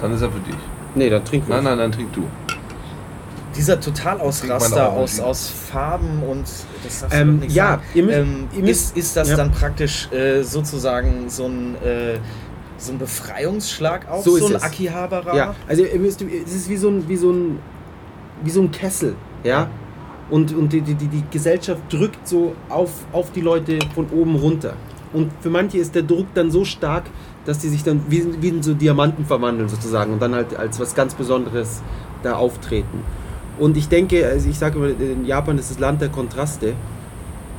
Dann 0.00 0.12
ist 0.14 0.22
er 0.22 0.30
für 0.30 0.38
dich. 0.40 0.54
Nee, 0.94 1.10
dann 1.10 1.24
trinken 1.24 1.48
wir. 1.48 1.56
Nein, 1.56 1.64
nein, 1.64 1.78
dann 1.78 1.92
trink 1.92 2.12
du. 2.12 2.24
Dieser 3.56 3.80
Totalausraster 3.80 4.90
aus, 4.92 5.18
aus 5.20 5.48
Farben 5.72 6.22
und 6.22 6.44
das 6.84 7.00
darfst 7.00 7.16
du 7.16 7.20
Ähm, 7.20 7.38
nicht 7.40 7.54
ja, 7.54 7.66
sagen. 7.70 7.82
ihr 7.94 8.02
müsst- 8.04 8.18
ähm, 8.18 8.48
ihr 8.56 8.62
müsst- 8.62 8.96
ist, 8.96 8.96
ist 8.96 9.16
das 9.16 9.30
ja. 9.30 9.36
dann 9.36 9.50
praktisch 9.50 10.08
äh, 10.12 10.42
sozusagen 10.42 11.28
so 11.28 11.46
ein, 11.46 11.74
äh, 11.84 12.18
so 12.80 12.92
ein 12.92 12.98
Befreiungsschlag 12.98 14.08
auch, 14.08 14.22
So 14.22 14.36
so, 14.36 14.46
ein 14.46 14.54
es. 14.56 14.62
Akihabara? 14.62 15.36
Ja, 15.36 15.54
also 15.68 15.84
ihr 15.84 15.98
müsst, 15.98 16.22
es 16.22 16.54
ist 16.54 16.68
wie 16.68 16.76
so 16.76 16.88
ein, 16.88 17.08
wie 17.08 17.16
so 17.16 17.30
ein, 17.30 17.58
wie 18.42 18.50
so 18.50 18.62
ein 18.62 18.70
Kessel, 18.70 19.14
ja. 19.44 19.68
Und, 20.30 20.54
und 20.54 20.72
die, 20.72 20.80
die, 20.80 20.94
die 20.94 21.08
die 21.08 21.24
Gesellschaft 21.30 21.82
drückt 21.90 22.28
so 22.28 22.54
auf, 22.68 22.90
auf 23.12 23.32
die 23.32 23.40
Leute 23.40 23.78
von 23.94 24.06
oben 24.10 24.36
runter. 24.36 24.74
Und 25.12 25.32
für 25.40 25.50
manche 25.50 25.78
ist 25.78 25.94
der 25.96 26.04
Druck 26.04 26.28
dann 26.34 26.52
so 26.52 26.64
stark, 26.64 27.04
dass 27.44 27.58
die 27.58 27.68
sich 27.68 27.82
dann 27.82 28.02
wie, 28.08 28.40
wie 28.40 28.48
in 28.48 28.62
so 28.62 28.74
Diamanten 28.74 29.24
verwandeln 29.26 29.68
sozusagen 29.68 30.12
und 30.12 30.22
dann 30.22 30.34
halt 30.34 30.56
als 30.56 30.78
was 30.78 30.94
ganz 30.94 31.14
Besonderes 31.14 31.82
da 32.22 32.34
auftreten. 32.34 33.02
Und 33.58 33.76
ich 33.76 33.88
denke, 33.88 34.26
also 34.26 34.48
ich 34.48 34.58
sage 34.58 34.78
immer, 34.78 34.88
in 34.88 35.26
Japan 35.26 35.58
ist 35.58 35.70
das 35.70 35.78
Land 35.78 36.00
der 36.00 36.10
Kontraste. 36.10 36.74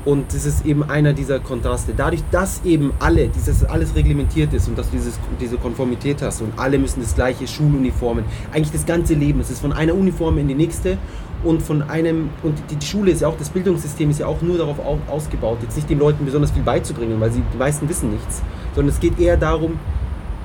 Und 0.04 0.34
das 0.34 0.46
ist 0.46 0.66
eben 0.66 0.84
einer 0.84 1.14
dieser 1.14 1.40
Kontraste. 1.40 1.94
Dadurch, 1.96 2.24
dass 2.32 2.62
eben 2.66 2.92
alle, 3.00 3.28
dieses 3.28 3.64
alles 3.64 3.96
reglementiert 3.96 4.52
ist 4.54 4.68
und 4.68 4.78
dass 4.78 4.90
du 4.90 4.98
dieses, 4.98 5.20
diese 5.40 5.58
Konformität 5.58 6.22
hast 6.24 6.42
und 6.42 6.54
alle 6.58 6.80
müssen 6.80 7.02
das 7.02 7.14
gleiche 7.14 7.48
Schuluniformen, 7.48 8.26
eigentlich 8.52 8.72
das 8.72 8.86
ganze 8.86 9.14
Leben, 9.14 9.40
es 9.42 9.52
ist 9.52 9.62
von 9.62 9.74
einer 9.74 9.94
Uniform 9.94 10.40
in 10.40 10.48
die 10.48 10.56
nächste 10.56 10.98
und 11.44 11.62
von 11.62 11.84
einem, 11.84 12.30
und 12.42 12.58
die, 12.70 12.86
Schule 12.86 13.12
ist 13.12 13.22
ja 13.22 13.28
auch, 13.28 13.38
das 13.38 13.50
Bildungssystem 13.50 14.10
ist 14.10 14.20
ja 14.20 14.28
auch 14.28 14.42
nur 14.42 14.58
darauf 14.58 14.80
au, 14.80 15.00
ausgebaut, 15.08 15.60
jetzt 15.62 15.76
nicht 15.76 15.90
den 15.90 16.00
Leuten 16.00 16.26
besonders 16.26 16.52
viel 16.52 16.64
beizubringen, 16.64 17.20
weil 17.20 17.32
sie, 17.32 17.42
die 17.54 17.58
meisten 17.58 17.88
wissen 17.88 18.12
nichts, 18.12 18.42
sondern 18.76 18.94
es 18.94 19.00
geht 19.00 19.20
eher 19.20 19.38
darum, 19.38 19.80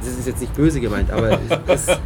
das 0.07 0.19
ist 0.19 0.27
jetzt 0.27 0.41
nicht 0.41 0.55
böse 0.55 0.81
gemeint, 0.81 1.11
aber 1.11 1.39
es, 1.67 1.89
es, 1.89 1.99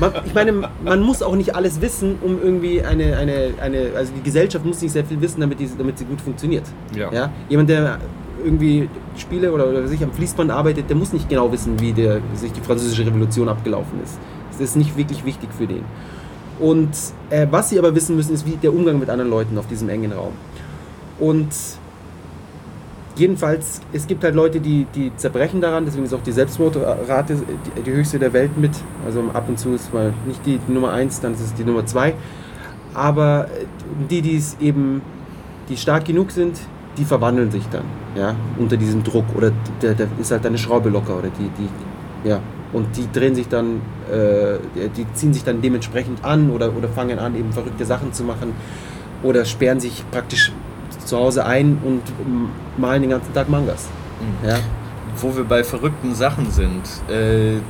man, 0.00 0.12
ich 0.24 0.34
meine, 0.34 0.52
man 0.84 1.00
muss 1.00 1.22
auch 1.22 1.36
nicht 1.36 1.54
alles 1.54 1.80
wissen, 1.80 2.16
um 2.22 2.40
irgendwie 2.42 2.82
eine, 2.82 3.16
eine, 3.16 3.54
eine, 3.60 3.90
also 3.96 4.12
die 4.16 4.22
Gesellschaft 4.22 4.64
muss 4.64 4.80
nicht 4.80 4.92
sehr 4.92 5.04
viel 5.04 5.20
wissen, 5.20 5.40
damit, 5.40 5.60
die, 5.60 5.68
damit 5.76 5.98
sie 5.98 6.04
gut 6.04 6.20
funktioniert. 6.20 6.64
Ja. 6.96 7.12
Ja? 7.12 7.32
Jemand, 7.48 7.68
der 7.68 7.98
irgendwie 8.44 8.88
Spiele 9.16 9.52
oder, 9.52 9.68
oder 9.68 9.86
sich 9.86 10.02
am 10.02 10.12
Fließband 10.12 10.50
arbeitet, 10.50 10.88
der 10.88 10.96
muss 10.96 11.12
nicht 11.12 11.28
genau 11.28 11.52
wissen, 11.52 11.78
wie 11.80 11.92
der, 11.92 12.20
sich 12.34 12.52
die 12.52 12.60
französische 12.60 13.06
Revolution 13.06 13.48
abgelaufen 13.48 14.02
ist. 14.02 14.18
Das 14.50 14.60
ist 14.60 14.76
nicht 14.76 14.96
wirklich 14.96 15.24
wichtig 15.24 15.50
für 15.56 15.66
den. 15.66 15.84
Und 16.58 16.90
äh, 17.30 17.46
was 17.50 17.70
sie 17.70 17.78
aber 17.78 17.94
wissen 17.94 18.16
müssen, 18.16 18.34
ist 18.34 18.46
wie 18.46 18.56
der 18.56 18.72
Umgang 18.72 18.98
mit 18.98 19.10
anderen 19.10 19.30
Leuten 19.30 19.58
auf 19.58 19.66
diesem 19.66 19.88
engen 19.88 20.12
Raum. 20.12 20.32
Und 21.18 21.48
jedenfalls, 23.16 23.80
es 23.92 24.06
gibt 24.06 24.24
halt 24.24 24.34
Leute, 24.34 24.60
die, 24.60 24.86
die 24.94 25.12
zerbrechen 25.16 25.60
daran, 25.60 25.84
deswegen 25.84 26.04
ist 26.04 26.14
auch 26.14 26.22
die 26.22 26.32
Selbstmordrate 26.32 27.36
die, 27.76 27.82
die 27.82 27.90
höchste 27.90 28.18
der 28.18 28.32
Welt 28.32 28.56
mit. 28.56 28.72
Also 29.04 29.22
ab 29.32 29.44
und 29.48 29.58
zu 29.58 29.74
ist 29.74 29.92
mal 29.92 30.12
nicht 30.26 30.44
die 30.46 30.58
Nummer 30.68 30.92
1, 30.92 31.20
dann 31.20 31.34
ist 31.34 31.40
es 31.40 31.54
die 31.54 31.64
Nummer 31.64 31.84
2. 31.86 32.14
Aber 32.94 33.46
äh, 33.46 33.64
die, 34.10 34.22
die 34.22 34.36
es 34.36 34.56
eben, 34.60 35.02
die 35.68 35.76
stark 35.76 36.04
genug 36.04 36.30
sind, 36.30 36.58
die 36.98 37.04
verwandeln 37.04 37.50
sich 37.50 37.66
dann, 37.68 37.84
ja, 38.14 38.34
unter 38.58 38.76
diesem 38.76 39.02
Druck. 39.02 39.24
Oder 39.36 39.52
der, 39.80 39.94
der 39.94 40.08
ist 40.20 40.30
halt 40.30 40.44
eine 40.44 40.58
Schraube 40.58 40.90
locker 40.90 41.18
oder 41.18 41.28
die, 41.28 41.50
die, 41.58 42.28
ja. 42.28 42.40
Und 42.72 42.96
die 42.96 43.06
drehen 43.12 43.34
sich 43.34 43.48
dann, 43.48 43.82
äh, 44.10 44.58
die 44.96 45.06
ziehen 45.12 45.34
sich 45.34 45.44
dann 45.44 45.60
dementsprechend 45.60 46.24
an 46.24 46.50
oder, 46.50 46.74
oder 46.74 46.88
fangen 46.88 47.18
an, 47.18 47.36
eben 47.36 47.52
verrückte 47.52 47.84
Sachen 47.84 48.14
zu 48.14 48.24
machen 48.24 48.52
oder 49.22 49.44
sperren 49.44 49.78
sich 49.78 50.04
praktisch 50.10 50.52
zu 51.04 51.18
Hause 51.18 51.44
ein 51.44 51.78
und 51.84 52.02
malen 52.76 53.02
den 53.02 53.10
ganzen 53.10 53.32
Tag 53.32 53.48
Mangas. 53.48 53.88
Mhm. 54.20 54.48
Ja. 54.48 54.58
Wo 55.16 55.36
wir 55.36 55.44
bei 55.44 55.62
verrückten 55.64 56.14
Sachen 56.14 56.50
sind. 56.50 56.82
Äh, 57.08 57.60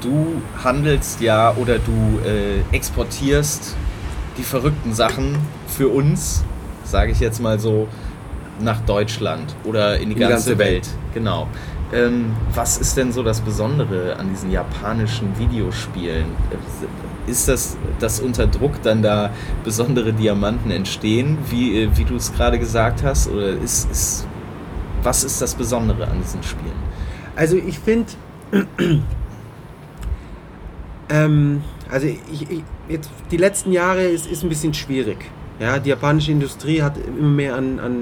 du 0.00 0.42
handelst 0.62 1.20
ja 1.20 1.54
oder 1.56 1.78
du 1.78 2.20
äh, 2.24 2.74
exportierst 2.74 3.76
die 4.38 4.42
verrückten 4.42 4.92
Sachen 4.92 5.36
für 5.66 5.88
uns, 5.88 6.44
sage 6.84 7.12
ich 7.12 7.20
jetzt 7.20 7.40
mal 7.40 7.58
so, 7.58 7.88
nach 8.60 8.80
Deutschland 8.80 9.54
oder 9.64 9.98
in 9.98 10.10
die, 10.10 10.14
ganze, 10.14 10.58
Welt. 10.58 10.88
Genau. 11.12 11.46
Ähm, 11.92 12.34
was 12.54 12.78
ist 12.78 12.96
denn 12.96 13.12
so 13.12 13.22
das 13.22 13.40
Besondere 13.40 14.16
an 14.16 14.30
diesen 14.30 14.50
japanischen 14.50 15.38
Videospielen? 15.38 16.26
Ist 17.26 17.48
das, 17.48 17.76
dass 18.00 18.20
unter 18.20 18.46
Druck 18.46 18.82
dann 18.82 19.02
da 19.02 19.30
besondere 19.62 20.12
Diamanten 20.12 20.70
entstehen, 20.70 21.38
wie, 21.50 21.82
äh, 21.82 21.88
wie 21.94 22.04
du 22.04 22.16
es 22.16 22.32
gerade 22.32 22.58
gesagt 22.58 23.02
hast? 23.02 23.28
Oder 23.30 23.48
ist, 23.48 23.90
ist, 23.90 24.26
was 25.02 25.24
ist 25.24 25.40
das 25.40 25.54
Besondere 25.54 26.06
an 26.08 26.20
diesen 26.20 26.42
Spielen? 26.42 26.72
Also 27.34 27.56
ich 27.56 27.78
finde, 27.78 28.12
ähm, 31.08 31.62
also 31.90 32.06
ich, 32.06 32.50
ich, 32.50 32.62
jetzt 32.88 33.10
die 33.30 33.36
letzten 33.36 33.72
Jahre 33.72 34.02
ist, 34.02 34.26
ist 34.26 34.42
ein 34.42 34.48
bisschen 34.48 34.74
schwierig. 34.74 35.18
Ja, 35.58 35.78
die 35.78 35.90
japanische 35.90 36.32
Industrie 36.32 36.82
hat 36.82 36.98
immer 36.98 37.28
mehr 37.28 37.56
an, 37.56 37.78
an 37.78 37.94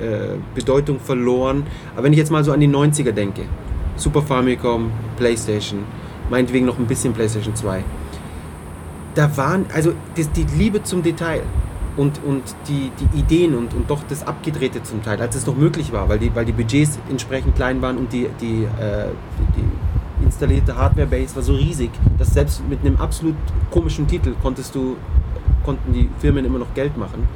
äh, 0.00 0.36
Bedeutung 0.54 1.00
verloren. 1.00 1.66
Aber 1.94 2.04
wenn 2.04 2.12
ich 2.12 2.18
jetzt 2.18 2.30
mal 2.30 2.44
so 2.44 2.52
an 2.52 2.60
die 2.60 2.68
90er 2.68 3.12
denke, 3.12 3.42
Super 3.96 4.22
Famicom, 4.22 4.90
Playstation, 5.16 5.80
meinetwegen 6.30 6.66
noch 6.66 6.78
ein 6.78 6.86
bisschen 6.86 7.12
Playstation 7.12 7.54
2, 7.54 7.82
da 9.14 9.36
waren, 9.36 9.66
also 9.74 9.92
das, 10.16 10.30
die 10.32 10.46
Liebe 10.56 10.82
zum 10.82 11.02
Detail, 11.02 11.42
und, 11.98 12.20
und 12.24 12.42
die, 12.68 12.90
die 13.00 13.18
Ideen 13.18 13.54
und, 13.56 13.74
und 13.74 13.90
doch 13.90 14.02
das 14.08 14.26
Abgedrehte 14.26 14.82
zum 14.84 15.02
Teil, 15.02 15.20
als 15.20 15.34
es 15.34 15.46
noch 15.46 15.56
möglich 15.56 15.92
war, 15.92 16.08
weil 16.08 16.20
die, 16.20 16.34
weil 16.34 16.44
die 16.44 16.52
Budgets 16.52 16.98
entsprechend 17.10 17.56
klein 17.56 17.82
waren 17.82 17.98
und 17.98 18.12
die, 18.12 18.28
die, 18.40 18.64
äh, 18.64 19.08
die, 19.56 20.24
installierte 20.24 20.76
Hardware-Base 20.76 21.36
war 21.36 21.42
so 21.42 21.54
riesig, 21.54 21.90
dass 22.18 22.34
selbst 22.34 22.62
mit 22.68 22.80
einem 22.80 22.96
absolut 22.96 23.36
komischen 23.70 24.06
Titel 24.06 24.34
konntest 24.42 24.74
du, 24.74 24.96
konnten 25.64 25.92
die 25.92 26.08
Firmen 26.18 26.44
immer 26.44 26.58
noch 26.58 26.74
Geld 26.74 26.96
machen. 26.96 27.26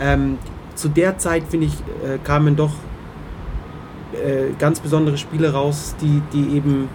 Ähm, 0.00 0.38
zu 0.74 0.88
der 0.88 1.18
Zeit, 1.18 1.44
finde 1.48 1.66
ich, 1.66 1.74
äh, 1.74 2.18
kamen 2.22 2.56
doch 2.56 2.72
äh, 4.12 4.52
ganz 4.58 4.80
besondere 4.80 5.18
Spiele 5.18 5.52
raus, 5.52 5.94
die, 6.00 6.22
die 6.32 6.56
eben 6.56 6.88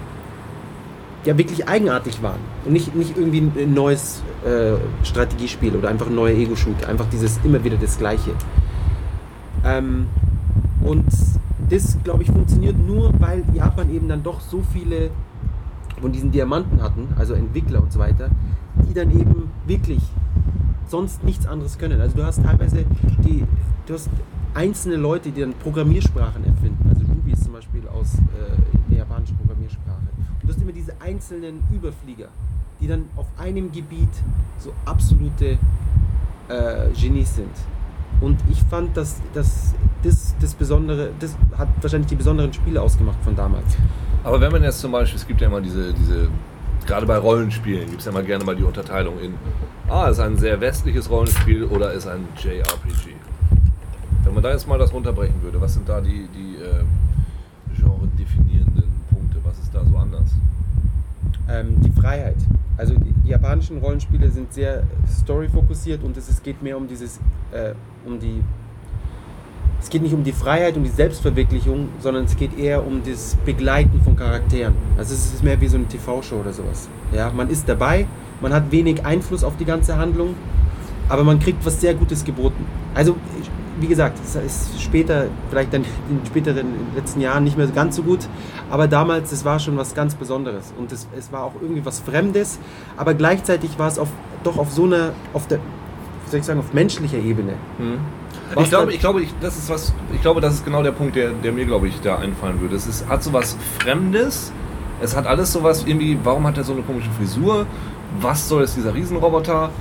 ja 1.26 1.38
wirklich 1.38 1.68
eigenartig 1.68 2.22
waren. 2.24 2.40
Und 2.66 2.74
nicht, 2.74 2.96
nicht 2.96 3.18
irgendwie 3.18 3.40
ein 3.40 3.74
neues 3.74 4.24
äh, 4.46 4.74
Strategiespiel 5.06 5.76
oder 5.76 5.90
einfach 5.90 6.08
ein 6.08 6.16
neuer 6.16 6.36
Ego-Shoot. 6.36 6.86
Einfach 6.86 7.08
dieses 7.10 7.40
immer 7.44 7.64
wieder 7.64 7.78
das 7.78 7.98
Gleiche. 7.98 8.32
Ähm, 9.64 10.08
und 10.84 11.06
das, 11.70 11.98
glaube 12.04 12.24
ich, 12.24 12.32
funktioniert 12.32 12.78
nur, 12.78 13.14
weil 13.20 13.44
Japan 13.54 13.90
eben 13.94 14.08
dann 14.08 14.24
doch 14.24 14.42
so 14.42 14.64
viele 14.74 15.12
von 16.02 16.12
diesen 16.12 16.32
Diamanten 16.32 16.82
hatten, 16.82 17.08
also 17.18 17.36
Entwickler 17.36 17.82
und 17.84 17.94
so 17.94 18.00
weiter, 18.00 18.30
die 18.90 18.94
dann 18.94 19.12
eben 19.12 19.50
wirklich 19.68 20.02
sonst 20.88 21.24
nichts 21.24 21.46
anderes 21.46 21.78
können. 21.78 22.02
Also 22.02 22.18
du 22.18 22.26
hast 22.26 22.44
teilweise 22.44 22.86
die, 23.24 23.46
du 23.86 23.94
hast 23.94 24.10
einzelne 24.54 24.96
Leute, 24.96 25.32
die 25.32 25.42
dann 25.42 25.54
Programmiersprachen 25.54 26.44
erfinden. 26.44 26.90
Also 26.90 27.06
Ruby 27.06 27.32
ist 27.32 27.44
zum 27.44 27.54
Beispiel 27.54 27.88
aus 27.88 28.16
äh, 28.16 28.90
der 28.90 28.98
japanischen 29.00 29.38
Programmiersprache. 29.38 29.91
Du 30.44 30.50
hast 30.50 30.62
immer 30.62 30.72
diese 30.72 30.94
einzelnen 31.00 31.64
Überflieger, 31.72 32.28
die 32.80 32.88
dann 32.88 33.06
auf 33.16 33.28
einem 33.38 33.72
Gebiet 33.72 34.10
so 34.60 34.74
absolute 34.86 35.58
äh, 36.48 36.90
Genies 37.00 37.36
sind. 37.36 37.52
Und 38.20 38.40
ich 38.50 38.62
fand, 38.64 38.96
dass, 38.98 39.22
dass 39.34 39.74
das, 40.04 40.36
das 40.40 40.54
Besondere, 40.54 41.12
das 41.20 41.36
hat 41.58 41.70
wahrscheinlich 41.82 42.10
die 42.10 42.16
besonderen 42.16 42.52
Spiele 42.54 42.82
ausgemacht 42.82 43.18
von 43.24 43.36
damals. 43.36 43.78
Aber 44.24 44.40
wenn 44.42 44.52
man 44.52 44.64
jetzt 44.64 44.80
zum 44.80 44.92
Beispiel, 44.92 45.20
es 45.20 45.28
gibt 45.28 45.42
ja 45.42 45.48
immer 45.48 45.62
diese, 45.62 45.94
diese 45.94 46.30
gerade 46.86 47.06
bei 47.06 47.18
Rollenspielen 47.18 47.88
gibt 47.88 48.00
es 48.00 48.06
ja 48.06 48.12
mal 48.12 48.24
gerne 48.24 48.44
mal 48.44 48.56
die 48.56 48.64
Unterteilung 48.64 49.20
in, 49.20 49.36
ah, 49.88 50.08
ist 50.08 50.20
ein 50.20 50.38
sehr 50.38 50.60
westliches 50.60 51.10
Rollenspiel 51.10 51.64
oder 51.66 51.94
ist 51.94 52.08
ein 52.08 52.28
JRPG. 52.38 53.16
Wenn 54.24 54.34
man 54.34 54.44
da 54.44 54.52
jetzt 54.52 54.68
mal 54.68 54.78
das 54.78 54.94
runterbrechen 54.94 55.42
würde, 55.42 55.60
was 55.60 55.74
sind 55.74 55.88
da 55.88 56.02
die, 56.02 56.28
die 56.34 56.56
äh, 56.58 56.84
genre-definierenden 57.76 58.66
Punkte? 58.66 58.71
Da 59.74 59.86
so 59.86 59.96
anders? 59.98 60.32
ähm, 61.52 61.76
die 61.82 61.92
Freiheit. 61.92 62.38
Also 62.78 62.94
die, 62.96 63.30
japanischen 63.30 63.78
Rollenspiele 63.78 64.30
sind 64.30 64.52
sehr 64.52 64.84
story-fokussiert 65.08 66.04
und 66.04 66.18
es, 66.18 66.28
es 66.28 66.44
geht 66.44 66.62
mehr 66.62 66.76
um 66.76 66.88
dieses, 66.88 67.18
äh, 67.52 67.74
um 68.06 68.20
die, 68.20 68.42
es 69.80 69.90
geht 69.90 70.02
nicht 70.02 70.14
um 70.14 70.24
die 70.24 70.34
Freiheit 70.34 70.76
und 70.76 70.84
die 70.84 70.90
Selbstverwirklichung, 70.90 71.90
sondern 72.00 72.26
es 72.26 72.36
geht 72.36 72.58
eher 72.58 72.86
um 72.86 73.02
das 73.06 73.38
Begleiten 73.46 74.02
von 74.02 74.18
Charakteren. 74.18 74.74
Also 74.98 75.14
es 75.14 75.34
ist 75.34 75.44
mehr 75.44 75.62
wie 75.62 75.68
so 75.68 75.78
eine 75.78 75.88
TV-Show 75.88 76.38
oder 76.38 76.52
sowas. 76.52 76.90
Ja, 77.14 77.32
man 77.32 77.50
ist 77.50 77.70
dabei, 77.70 78.06
man 78.42 78.54
hat 78.54 78.72
wenig 78.72 79.06
Einfluss 79.06 79.44
auf 79.44 79.56
die 79.56 79.66
ganze 79.66 79.98
Handlung, 79.98 80.36
aber 81.08 81.24
man 81.24 81.40
kriegt 81.40 81.66
was 81.66 81.80
sehr 81.80 81.94
Gutes 81.94 82.26
geboten. 82.26 82.66
Also 82.94 83.16
wie 83.82 83.88
gesagt, 83.88 84.18
es 84.24 84.36
ist 84.36 84.82
später, 84.82 85.26
vielleicht 85.50 85.74
dann 85.74 85.84
in 86.10 86.26
späteren 86.26 86.60
in 86.60 86.74
den 86.74 86.96
letzten 86.96 87.22
Jahren 87.22 87.44
nicht 87.44 87.58
mehr 87.58 87.68
ganz 87.68 87.96
so 87.96 88.04
gut, 88.04 88.20
aber 88.70 88.88
damals, 88.88 89.32
es 89.32 89.44
war 89.44 89.60
schon 89.60 89.78
was 89.78 89.96
ganz 89.96 90.16
Besonderes 90.16 90.74
und 90.78 90.92
es, 90.92 91.08
es 91.18 91.32
war 91.32 91.44
auch 91.44 91.54
irgendwie 91.62 91.86
was 91.86 92.00
Fremdes, 92.00 92.60
aber 92.98 93.14
gleichzeitig 93.14 93.78
war 93.78 93.88
es 93.88 94.00
auf, 94.00 94.10
doch 94.44 94.58
auf 94.58 94.72
so 94.72 94.86
einer, 94.86 95.14
auf 95.34 95.48
der, 95.48 95.60
wie 95.60 96.30
soll 96.30 96.40
ich 96.40 96.46
sagen, 96.46 96.60
auf 96.60 96.74
menschlicher 96.74 97.18
Ebene. 97.18 97.54
Was 98.54 98.64
Ich 98.66 98.70
glaube, 98.70 98.94
ich 98.94 99.00
glaube, 99.00 99.22
ich, 99.22 99.34
das 99.42 99.58
ist 99.58 99.70
was, 99.70 99.94
ich 100.14 100.22
glaube, 100.22 100.42
das 100.42 100.56
ist 100.56 100.66
genau 100.66 100.84
der 100.84 100.92
Punkt, 100.92 101.16
der, 101.16 101.32
der 101.32 101.52
mir, 101.52 101.66
glaube 101.66 101.88
ich, 101.88 102.00
da 102.02 102.18
einfallen 102.18 102.62
würde. 102.62 102.76
Es 102.76 102.88
ist, 102.88 103.08
hat 103.08 103.24
so 103.24 103.34
was 103.34 103.58
Fremdes, 103.80 104.52
es 105.02 105.16
hat 105.16 105.26
alles 105.26 105.52
so 105.52 105.64
was 105.64 105.86
irgendwie, 105.86 106.18
warum 106.24 106.46
hat 106.46 106.58
er 106.58 106.64
so 106.64 106.74
eine 106.74 106.84
komische 106.84 107.10
Frisur? 107.12 107.66
Was 108.20 108.48
soll 108.48 108.62
jetzt 108.62 108.76
dieser 108.76 108.94
Riesenroboter? 108.94 109.72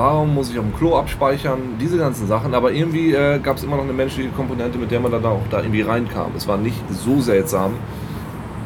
Warum 0.00 0.34
muss 0.34 0.48
ich 0.50 0.58
auf 0.58 0.64
dem 0.64 0.74
Klo 0.74 0.96
abspeichern? 0.96 1.76
Diese 1.78 1.98
ganzen 1.98 2.26
Sachen. 2.26 2.54
Aber 2.54 2.72
irgendwie 2.72 3.12
äh, 3.12 3.38
gab 3.38 3.58
es 3.58 3.64
immer 3.64 3.76
noch 3.76 3.84
eine 3.84 3.92
menschliche 3.92 4.30
Komponente, 4.30 4.78
mit 4.78 4.90
der 4.90 4.98
man 4.98 5.12
dann 5.12 5.26
auch 5.26 5.42
da 5.50 5.58
irgendwie 5.58 5.82
reinkam. 5.82 6.32
Es 6.34 6.48
war 6.48 6.56
nicht 6.56 6.82
so 6.90 7.20
seltsam 7.20 7.74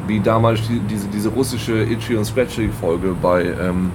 wie 0.07 0.21
damals 0.21 0.65
die, 0.65 0.79
diese, 0.79 1.09
diese 1.09 1.27
russische 1.27 1.83
Itchy 1.83 2.15
und 2.15 2.23
Scratchy 2.23 2.69
Folge 2.69 3.13
bei, 3.21 3.43
ähm, 3.47 3.91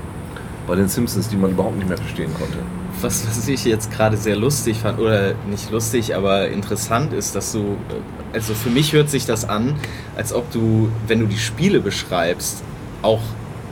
bei 0.67 0.75
den 0.75 0.87
Simpsons, 0.89 1.31
die 1.31 1.37
man 1.37 1.53
überhaupt 1.53 1.79
nicht 1.79 1.89
mehr 1.89 1.97
verstehen 1.97 2.31
konnte. 2.39 2.59
Was, 3.01 3.27
was 3.27 3.49
ich 3.49 3.65
jetzt 3.65 3.91
gerade 3.91 4.19
sehr 4.19 4.37
lustig 4.37 4.81
fand, 4.81 4.99
oder 4.99 5.33
nicht 5.49 5.71
lustig, 5.71 6.15
aber 6.15 6.49
interessant 6.49 7.15
ist, 7.15 7.35
dass 7.35 7.53
du, 7.53 7.61
äh, 7.61 8.35
also 8.35 8.53
für 8.53 8.69
mich 8.69 8.93
hört 8.93 9.09
sich 9.09 9.25
das 9.25 9.49
an, 9.49 9.77
als 10.15 10.35
ob 10.35 10.53
du, 10.53 10.91
wenn 11.07 11.21
du 11.21 11.27
die 11.27 11.39
Spiele 11.39 11.81
beschreibst, 11.81 12.63
auch 13.01 13.23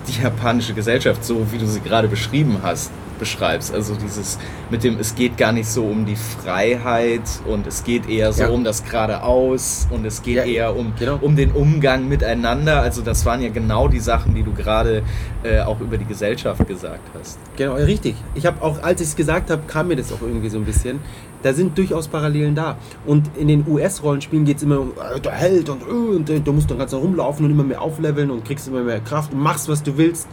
die 0.08 0.22
japanische 0.22 0.72
Gesellschaft, 0.72 1.22
so 1.22 1.52
wie 1.52 1.58
du 1.58 1.66
sie 1.66 1.80
gerade 1.80 2.08
beschrieben 2.08 2.60
hast, 2.62 2.90
beschreibst. 3.18 3.72
Also 3.74 3.94
dieses 3.94 4.38
mit 4.70 4.84
dem, 4.84 4.98
es 4.98 5.14
geht 5.14 5.36
gar 5.36 5.52
nicht 5.52 5.68
so 5.68 5.84
um 5.84 6.06
die 6.06 6.16
Freiheit 6.16 7.22
und 7.46 7.66
es 7.66 7.84
geht 7.84 8.08
eher 8.08 8.32
so 8.32 8.42
Ja. 8.44 8.48
um 8.50 8.64
das 8.64 8.84
geradeaus 8.84 9.86
und 9.90 10.04
es 10.06 10.22
geht 10.22 10.36
Ja, 10.36 10.44
eher 10.44 10.76
um, 10.76 10.92
genau. 10.98 11.18
um 11.20 11.36
den 11.36 11.52
Umgang 11.52 12.08
miteinander. 12.08 12.80
Also 12.82 13.02
das 13.02 13.24
waren 13.26 13.42
ja 13.42 13.48
genau 13.50 13.88
die 13.88 14.00
Sachen, 14.00 14.34
die 14.34 14.42
du 14.42 14.52
gerade 14.52 15.02
äh, 15.42 15.60
auch 15.60 15.80
über 15.80 15.98
die 15.98 16.04
Gesellschaft 16.04 16.66
gesagt 16.66 17.00
hast. 17.18 17.38
Genau, 17.56 17.74
richtig. 17.74 18.14
Ich 18.34 18.46
habe 18.46 18.62
auch, 18.62 18.82
als 18.82 19.00
ich 19.00 19.08
es 19.08 19.16
gesagt 19.16 19.50
habe, 19.50 19.62
kam 19.66 19.88
mir 19.88 19.96
das 19.96 20.12
auch 20.12 20.22
irgendwie 20.22 20.48
so 20.48 20.58
ein 20.58 20.64
bisschen. 20.64 21.00
Da 21.42 21.54
sind 21.54 21.78
durchaus 21.78 22.08
Parallelen 22.08 22.56
da. 22.56 22.76
Und 23.06 23.30
in 23.36 23.46
den 23.46 23.64
US-Rollenspielen 23.68 24.44
geht 24.44 24.56
es 24.56 24.64
immer 24.64 24.80
um 24.80 24.90
äh, 25.14 25.20
der 25.20 25.32
Held 25.32 25.68
und, 25.68 25.82
äh, 25.82 25.84
und 26.16 26.28
äh, 26.30 26.40
du 26.40 26.52
musst 26.52 26.68
dann 26.70 26.78
ganz 26.78 26.92
rumlaufen 26.92 27.44
und 27.46 27.52
immer 27.52 27.62
mehr 27.62 27.80
aufleveln 27.80 28.30
und 28.32 28.44
kriegst 28.44 28.66
immer 28.66 28.82
mehr 28.82 28.98
Kraft 29.00 29.32
und 29.32 29.38
machst, 29.40 29.68
was 29.68 29.82
du 29.84 29.96
willst. 29.96 30.26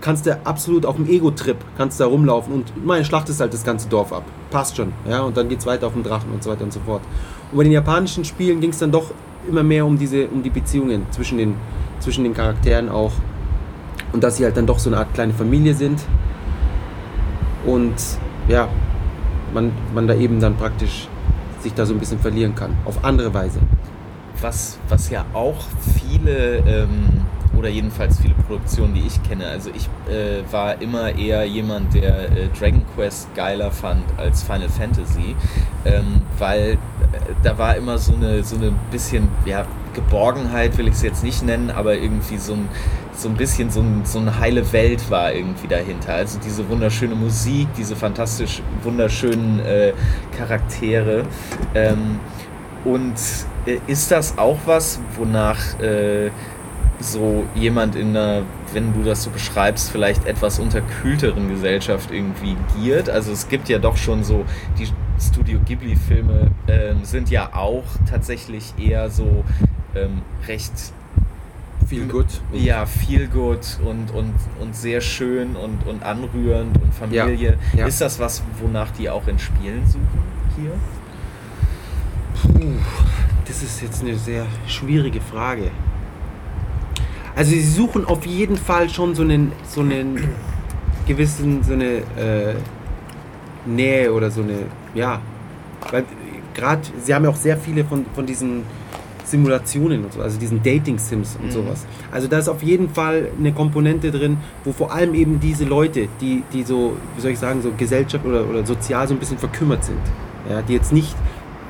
Kannst 0.00 0.26
du 0.26 0.38
absolut 0.44 0.84
auf 0.84 0.96
dem 0.96 1.08
Ego-Trip, 1.08 1.56
kannst 1.78 2.00
da 2.00 2.06
rumlaufen 2.06 2.52
und 2.52 2.84
meine 2.84 3.04
schlachtest 3.04 3.40
halt 3.40 3.54
das 3.54 3.64
ganze 3.64 3.88
Dorf 3.88 4.12
ab. 4.12 4.24
Passt 4.50 4.76
schon. 4.76 4.92
Ja, 5.08 5.20
und 5.20 5.36
dann 5.36 5.48
geht 5.48 5.60
es 5.60 5.66
weiter 5.66 5.86
auf 5.86 5.92
den 5.94 6.02
Drachen 6.02 6.30
und 6.32 6.42
so 6.42 6.50
weiter 6.50 6.64
und 6.64 6.72
so 6.72 6.80
fort. 6.80 7.02
Und 7.50 7.58
bei 7.58 7.64
den 7.64 7.72
japanischen 7.72 8.24
Spielen 8.24 8.60
ging 8.60 8.70
es 8.70 8.78
dann 8.78 8.92
doch 8.92 9.12
immer 9.48 9.62
mehr 9.62 9.86
um 9.86 9.98
diese, 9.98 10.26
um 10.28 10.42
die 10.42 10.50
Beziehungen 10.50 11.06
zwischen 11.10 11.38
den, 11.38 11.54
zwischen 12.00 12.24
den 12.24 12.34
Charakteren 12.34 12.88
auch. 12.88 13.12
Und 14.12 14.22
dass 14.22 14.36
sie 14.36 14.44
halt 14.44 14.56
dann 14.56 14.66
doch 14.66 14.78
so 14.78 14.90
eine 14.90 14.98
Art 14.98 15.14
kleine 15.14 15.32
Familie 15.32 15.74
sind 15.74 16.00
und 17.64 17.94
ja, 18.48 18.68
man, 19.54 19.72
man 19.94 20.06
da 20.06 20.14
eben 20.14 20.40
dann 20.40 20.56
praktisch 20.56 21.08
sich 21.60 21.74
da 21.74 21.86
so 21.86 21.94
ein 21.94 22.00
bisschen 22.00 22.18
verlieren 22.18 22.54
kann. 22.54 22.76
Auf 22.84 23.04
andere 23.04 23.32
Weise. 23.32 23.60
Was, 24.40 24.78
was 24.88 25.10
ja 25.10 25.24
auch 25.32 25.64
viele, 25.98 26.56
ähm, 26.66 27.22
oder 27.62 27.70
jedenfalls 27.70 28.20
viele 28.20 28.34
Produktionen, 28.34 28.92
die 28.92 29.06
ich 29.06 29.22
kenne, 29.22 29.46
also 29.46 29.70
ich 29.72 29.88
äh, 30.12 30.42
war 30.50 30.82
immer 30.82 31.16
eher 31.16 31.44
jemand, 31.44 31.94
der 31.94 32.24
äh, 32.32 32.48
Dragon 32.58 32.82
Quest 32.96 33.32
geiler 33.36 33.70
fand 33.70 34.02
als 34.16 34.42
Final 34.42 34.68
Fantasy, 34.68 35.36
ähm, 35.84 36.22
weil 36.38 36.72
äh, 36.72 36.76
da 37.44 37.56
war 37.58 37.76
immer 37.76 37.98
so 37.98 38.14
eine, 38.14 38.42
so 38.42 38.56
eine 38.56 38.72
bisschen, 38.90 39.28
ja, 39.44 39.64
Geborgenheit 39.94 40.76
will 40.76 40.88
ich 40.88 40.94
es 40.94 41.02
jetzt 41.02 41.22
nicht 41.22 41.44
nennen, 41.44 41.70
aber 41.70 41.94
irgendwie 41.94 42.38
so 42.38 42.54
ein, 42.54 42.68
so 43.14 43.28
ein 43.28 43.36
bisschen 43.36 43.70
so, 43.70 43.80
ein, 43.80 44.02
so 44.04 44.18
eine 44.18 44.40
heile 44.40 44.72
Welt 44.72 45.08
war 45.08 45.32
irgendwie 45.32 45.68
dahinter. 45.68 46.14
Also 46.14 46.40
diese 46.44 46.68
wunderschöne 46.68 47.14
Musik, 47.14 47.68
diese 47.76 47.94
fantastisch 47.94 48.60
wunderschönen 48.82 49.60
äh, 49.60 49.92
Charaktere. 50.36 51.26
Ähm, 51.74 52.18
und 52.84 53.14
äh, 53.66 53.78
ist 53.86 54.10
das 54.10 54.38
auch 54.38 54.58
was, 54.66 54.98
wonach 55.16 55.78
äh, 55.78 56.30
so 57.02 57.44
jemand 57.54 57.96
in 57.96 58.16
einer, 58.16 58.42
wenn 58.72 58.92
du 58.94 59.02
das 59.02 59.22
so 59.22 59.30
beschreibst, 59.30 59.90
vielleicht 59.90 60.24
etwas 60.26 60.58
unterkühlteren 60.58 61.48
Gesellschaft 61.48 62.10
irgendwie 62.10 62.56
giert? 62.76 63.10
Also 63.10 63.32
es 63.32 63.48
gibt 63.48 63.68
ja 63.68 63.78
doch 63.78 63.96
schon 63.96 64.24
so, 64.24 64.44
die 64.78 64.88
Studio 65.20 65.60
Ghibli-Filme 65.64 66.50
ähm, 66.68 67.04
sind 67.04 67.30
ja 67.30 67.50
auch 67.54 67.84
tatsächlich 68.08 68.74
eher 68.78 69.10
so 69.10 69.44
ähm, 69.94 70.22
recht 70.48 70.72
Viel 71.86 72.06
gut. 72.06 72.26
ja, 72.52 72.86
viel 72.86 73.26
gut 73.28 73.78
und, 73.84 74.10
und, 74.12 74.32
und 74.60 74.74
sehr 74.74 75.00
schön 75.00 75.56
und, 75.56 75.86
und 75.86 76.02
anrührend 76.02 76.80
und 76.82 76.94
Familie. 76.94 77.58
ja. 77.76 77.86
Ist 77.86 78.00
das 78.00 78.18
was, 78.18 78.42
wonach 78.60 78.90
die 78.92 79.10
auch 79.10 79.26
in 79.28 79.38
Spielen 79.38 79.86
suchen 79.86 80.22
hier? 80.56 80.72
Puh, 82.42 82.72
das 83.46 83.62
ist 83.62 83.82
jetzt 83.82 84.02
eine 84.02 84.16
sehr 84.16 84.46
schwierige 84.66 85.20
Frage. 85.20 85.70
Also 87.34 87.50
sie 87.50 87.62
suchen 87.62 88.04
auf 88.04 88.26
jeden 88.26 88.56
Fall 88.56 88.88
schon 88.90 89.14
so 89.14 89.22
einen, 89.22 89.52
so 89.66 89.80
einen 89.80 90.18
gewissen, 91.06 91.62
so 91.62 91.72
eine 91.72 91.98
äh, 92.16 92.54
Nähe 93.66 94.12
oder 94.12 94.30
so 94.30 94.42
eine, 94.42 94.58
ja, 94.94 95.20
weil 95.90 96.04
gerade, 96.54 96.82
sie 97.02 97.14
haben 97.14 97.24
ja 97.24 97.30
auch 97.30 97.36
sehr 97.36 97.56
viele 97.56 97.84
von, 97.84 98.04
von 98.14 98.26
diesen 98.26 98.62
Simulationen 99.24 100.04
und 100.04 100.12
so, 100.12 100.20
also 100.20 100.38
diesen 100.38 100.62
Dating-Sims 100.62 101.36
und 101.40 101.46
Mhm. 101.46 101.50
sowas. 101.52 101.86
Also 102.10 102.28
da 102.28 102.38
ist 102.38 102.48
auf 102.48 102.62
jeden 102.62 102.90
Fall 102.90 103.28
eine 103.38 103.52
Komponente 103.52 104.10
drin, 104.10 104.36
wo 104.64 104.72
vor 104.72 104.92
allem 104.92 105.14
eben 105.14 105.40
diese 105.40 105.64
Leute, 105.64 106.08
die, 106.20 106.42
die 106.52 106.64
so, 106.64 106.96
wie 107.16 107.20
soll 107.22 107.30
ich 107.30 107.38
sagen, 107.38 107.62
so 107.62 107.72
Gesellschaft 107.76 108.26
oder, 108.26 108.46
oder 108.48 108.66
sozial 108.66 109.08
so 109.08 109.14
ein 109.14 109.18
bisschen 109.18 109.38
verkümmert 109.38 109.84
sind, 109.84 110.00
ja, 110.50 110.60
die 110.60 110.74
jetzt 110.74 110.92
nicht 110.92 111.14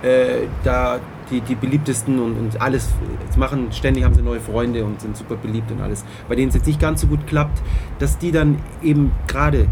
äh, 0.03 0.47
da 0.65 0.99
die, 1.33 1.41
die 1.41 1.55
beliebtesten 1.55 2.21
und, 2.21 2.39
und 2.39 2.61
alles 2.61 2.89
machen, 3.37 3.73
ständig 3.73 4.05
haben 4.05 4.15
sie 4.15 4.23
neue 4.23 4.41
Freunde 4.41 4.85
und 4.85 5.01
sind 5.01 5.17
super 5.17 5.37
beliebt 5.37 5.71
und 5.73 5.81
alles, 5.81 6.05
bei 6.29 6.37
denen 6.37 6.51
es 6.51 6.55
jetzt 6.55 6.67
nicht 6.67 6.81
ganz 6.81 7.01
so 7.01 7.07
gut 7.07 7.27
klappt, 7.27 7.63
dass 7.99 8.19
die 8.19 8.31
dann 8.31 8.59
eben 8.83 9.13
gerade 9.27 9.67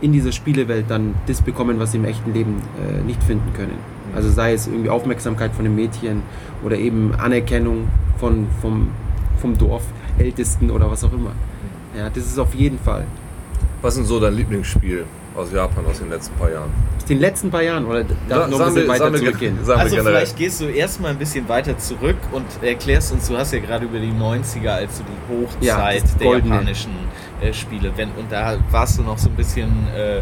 in 0.00 0.12
dieser 0.12 0.32
Spielewelt 0.32 0.86
dann 0.88 1.14
das 1.26 1.42
bekommen, 1.42 1.78
was 1.78 1.92
sie 1.92 1.98
im 1.98 2.04
echten 2.04 2.32
Leben 2.32 2.62
äh, 2.78 3.02
nicht 3.04 3.22
finden 3.22 3.52
können. 3.54 3.78
Also 4.14 4.30
sei 4.30 4.54
es 4.54 4.66
irgendwie 4.66 4.90
Aufmerksamkeit 4.90 5.52
von 5.52 5.64
den 5.64 5.74
Mädchen 5.74 6.22
oder 6.64 6.76
eben 6.76 7.14
Anerkennung 7.14 7.88
von, 8.18 8.48
vom, 8.60 8.88
vom 9.40 9.56
Dorf, 9.56 9.84
Ältesten 10.18 10.70
oder 10.70 10.90
was 10.90 11.04
auch 11.04 11.12
immer. 11.12 11.32
Ja, 11.96 12.08
das 12.08 12.26
ist 12.26 12.38
auf 12.38 12.54
jeden 12.54 12.78
Fall. 12.78 13.06
Was 13.82 13.96
ist 13.96 14.08
so 14.08 14.18
dein 14.18 14.34
Lieblingsspiel 14.34 15.04
aus 15.36 15.52
Japan 15.52 15.84
aus 15.86 15.98
den 15.98 16.10
letzten 16.10 16.34
paar 16.36 16.50
Jahren? 16.50 16.70
Aus 16.98 17.04
den 17.04 17.18
letzten 17.20 17.50
paar 17.50 17.62
Jahren 17.62 17.86
oder 17.86 18.04
darf 18.28 18.46
ich 18.48 18.50
noch 18.58 18.60
ein 18.60 18.74
bisschen 18.74 18.88
weiter 18.88 18.98
sagen 19.04 19.12
wir- 19.14 19.20
zurückgehen? 19.20 19.58
Also 19.58 19.72
generell. 19.96 20.02
vielleicht 20.14 20.36
gehst 20.36 20.60
du 20.60 20.64
erstmal 20.66 21.10
ein 21.12 21.18
bisschen 21.18 21.48
weiter 21.48 21.78
zurück 21.78 22.16
und 22.32 22.44
erklärst 22.62 23.12
uns, 23.12 23.28
du 23.28 23.36
hast 23.36 23.52
ja 23.52 23.58
gerade 23.60 23.84
über 23.84 23.98
die 23.98 24.12
90er, 24.12 24.70
als 24.70 24.98
du 24.98 25.04
die 25.04 25.44
Hochzeit 25.46 25.62
Ja, 25.62 25.90
der 26.18 26.26
Goldene. 26.26 26.54
japanischen 26.54 26.92
äh, 27.40 27.52
Spiele, 27.52 27.92
wenn, 27.96 28.08
und 28.12 28.30
da 28.30 28.56
warst 28.70 28.98
du 28.98 29.02
noch 29.02 29.18
so 29.18 29.28
ein 29.28 29.34
bisschen 29.36 29.68
äh, 29.96 30.20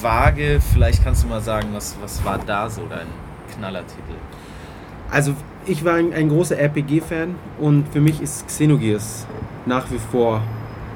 vage, 0.00 0.60
vielleicht 0.72 1.02
kannst 1.04 1.24
du 1.24 1.28
mal 1.28 1.40
sagen, 1.40 1.68
was, 1.72 1.96
was 2.00 2.24
war 2.24 2.38
da 2.46 2.68
so 2.70 2.82
dein 2.88 3.06
Knallertitel? 3.54 4.14
Also 5.10 5.34
ich 5.66 5.84
war 5.84 5.94
ein, 5.94 6.12
ein 6.12 6.28
großer 6.28 6.58
RPG-Fan 6.58 7.34
und 7.58 7.86
für 7.92 8.00
mich 8.00 8.20
ist 8.20 8.46
Xenogears 8.46 9.26
nach 9.66 9.90
wie 9.90 9.98
vor 9.98 10.42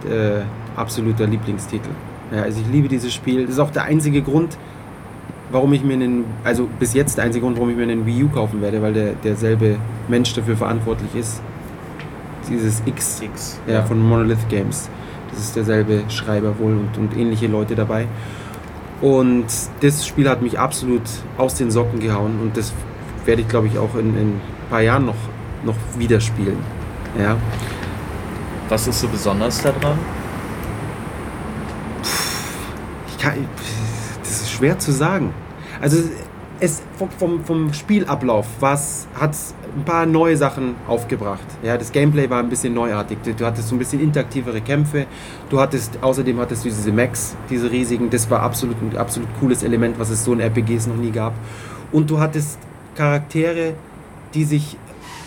äh, 0.09 0.41
absoluter 0.77 1.27
Lieblingstitel. 1.27 1.91
Ja, 2.35 2.43
also 2.43 2.61
ich 2.61 2.73
liebe 2.73 2.89
dieses 2.89 3.13
Spiel. 3.13 3.43
Das 3.43 3.55
ist 3.55 3.61
auch 3.61 3.71
der 3.71 3.85
einzige 3.85 4.23
Grund, 4.23 4.57
warum 5.51 5.73
ich 5.73 5.85
mir 5.85 5.95
einen, 5.95 6.25
also 6.45 6.69
bis 6.79 6.95
jetzt 6.95 7.19
der 7.19 7.25
einzige 7.25 7.45
Grund, 7.45 7.57
warum 7.57 7.71
ich 7.71 7.77
mir 7.77 7.83
einen 7.83 8.07
Wii 8.07 8.25
U 8.25 8.29
kaufen 8.29 8.63
werde, 8.63 8.81
weil 8.81 8.93
der 8.93 9.13
derselbe 9.13 9.77
Mensch 10.09 10.33
dafür 10.35 10.57
verantwortlich 10.57 11.15
ist. 11.15 11.43
Dieses 12.49 12.83
X 12.87 13.21
X. 13.23 13.61
ja, 13.67 13.83
von 13.83 14.01
Monolith 14.01 14.49
Games. 14.49 14.89
Das 15.31 15.41
ist 15.41 15.57
derselbe 15.57 16.03
Schreiber 16.09 16.59
wohl 16.59 16.73
und, 16.73 16.99
und 16.99 17.17
ähnliche 17.17 17.47
Leute 17.47 17.75
dabei. 17.75 18.07
Und 19.01 19.47
das 19.81 20.07
Spiel 20.07 20.29
hat 20.29 20.43
mich 20.43 20.59
absolut 20.59 21.03
aus 21.37 21.55
den 21.55 21.71
Socken 21.71 22.01
gehauen 22.01 22.39
und 22.41 22.57
das 22.57 22.73
werde 23.25 23.43
ich, 23.43 23.49
glaube 23.49 23.67
ich, 23.67 23.79
auch 23.79 23.95
in, 23.95 24.17
in 24.17 24.29
ein 24.29 24.41
paar 24.71 24.81
Jahren 24.81 25.07
noch, 25.07 25.17
noch 25.65 25.77
wieder 25.97 26.21
spielen. 26.21 26.59
Ja. 27.19 27.37
Was 28.69 28.87
ist 28.87 29.01
so 29.01 29.09
besonders 29.09 29.61
daran? 29.61 29.99
Ich 33.09 33.12
kann, 33.23 33.47
das 34.21 34.43
ist 34.43 34.51
schwer 34.51 34.79
zu 34.79 34.93
sagen. 34.93 35.33
Also 35.81 35.99
es 36.61 36.83
vom, 37.19 37.45
vom, 37.45 37.73
Spielablauf 37.73 38.47
hat 38.61 39.33
es 39.33 39.55
ein 39.77 39.85
paar 39.85 40.07
neue 40.07 40.37
Sachen 40.37 40.75
aufgebracht. 40.87 41.47
Ja, 41.63 41.77
das 41.77 41.91
Gameplay 41.91 42.29
war 42.31 42.41
ein 42.41 42.49
bisschen 42.49 42.75
neuartig. 42.75 43.19
Du, 43.37 43.45
hattest 43.45 43.69
so 43.69 43.75
ein 43.75 43.79
bisschen 43.79 44.01
interaktivere 44.01 44.61
Kämpfe. 44.61 45.07
Du 45.51 45.61
hattest 45.61 45.99
außerdem 46.03 46.39
hattest 46.39 46.65
du 46.65 46.69
diese 46.69 46.93
Mechs, 46.93 47.35
diese 47.51 47.71
riesigen. 47.71 48.11
Das 48.11 48.31
war 48.31 48.41
absolut 48.41 48.77
ein 48.81 48.97
absolut 48.97 49.29
cooles 49.41 49.63
Element, 49.63 49.99
was 49.99 50.11
es 50.11 50.25
so 50.25 50.33
in 50.33 50.41
RPGs 50.41 50.87
noch 50.87 50.97
nie 50.97 51.11
gab. 51.11 51.33
Und 51.91 52.11
du 52.11 52.21
hattest 52.21 52.59
Charaktere, 52.95 53.75
die 54.35 54.45
sich 54.45 54.77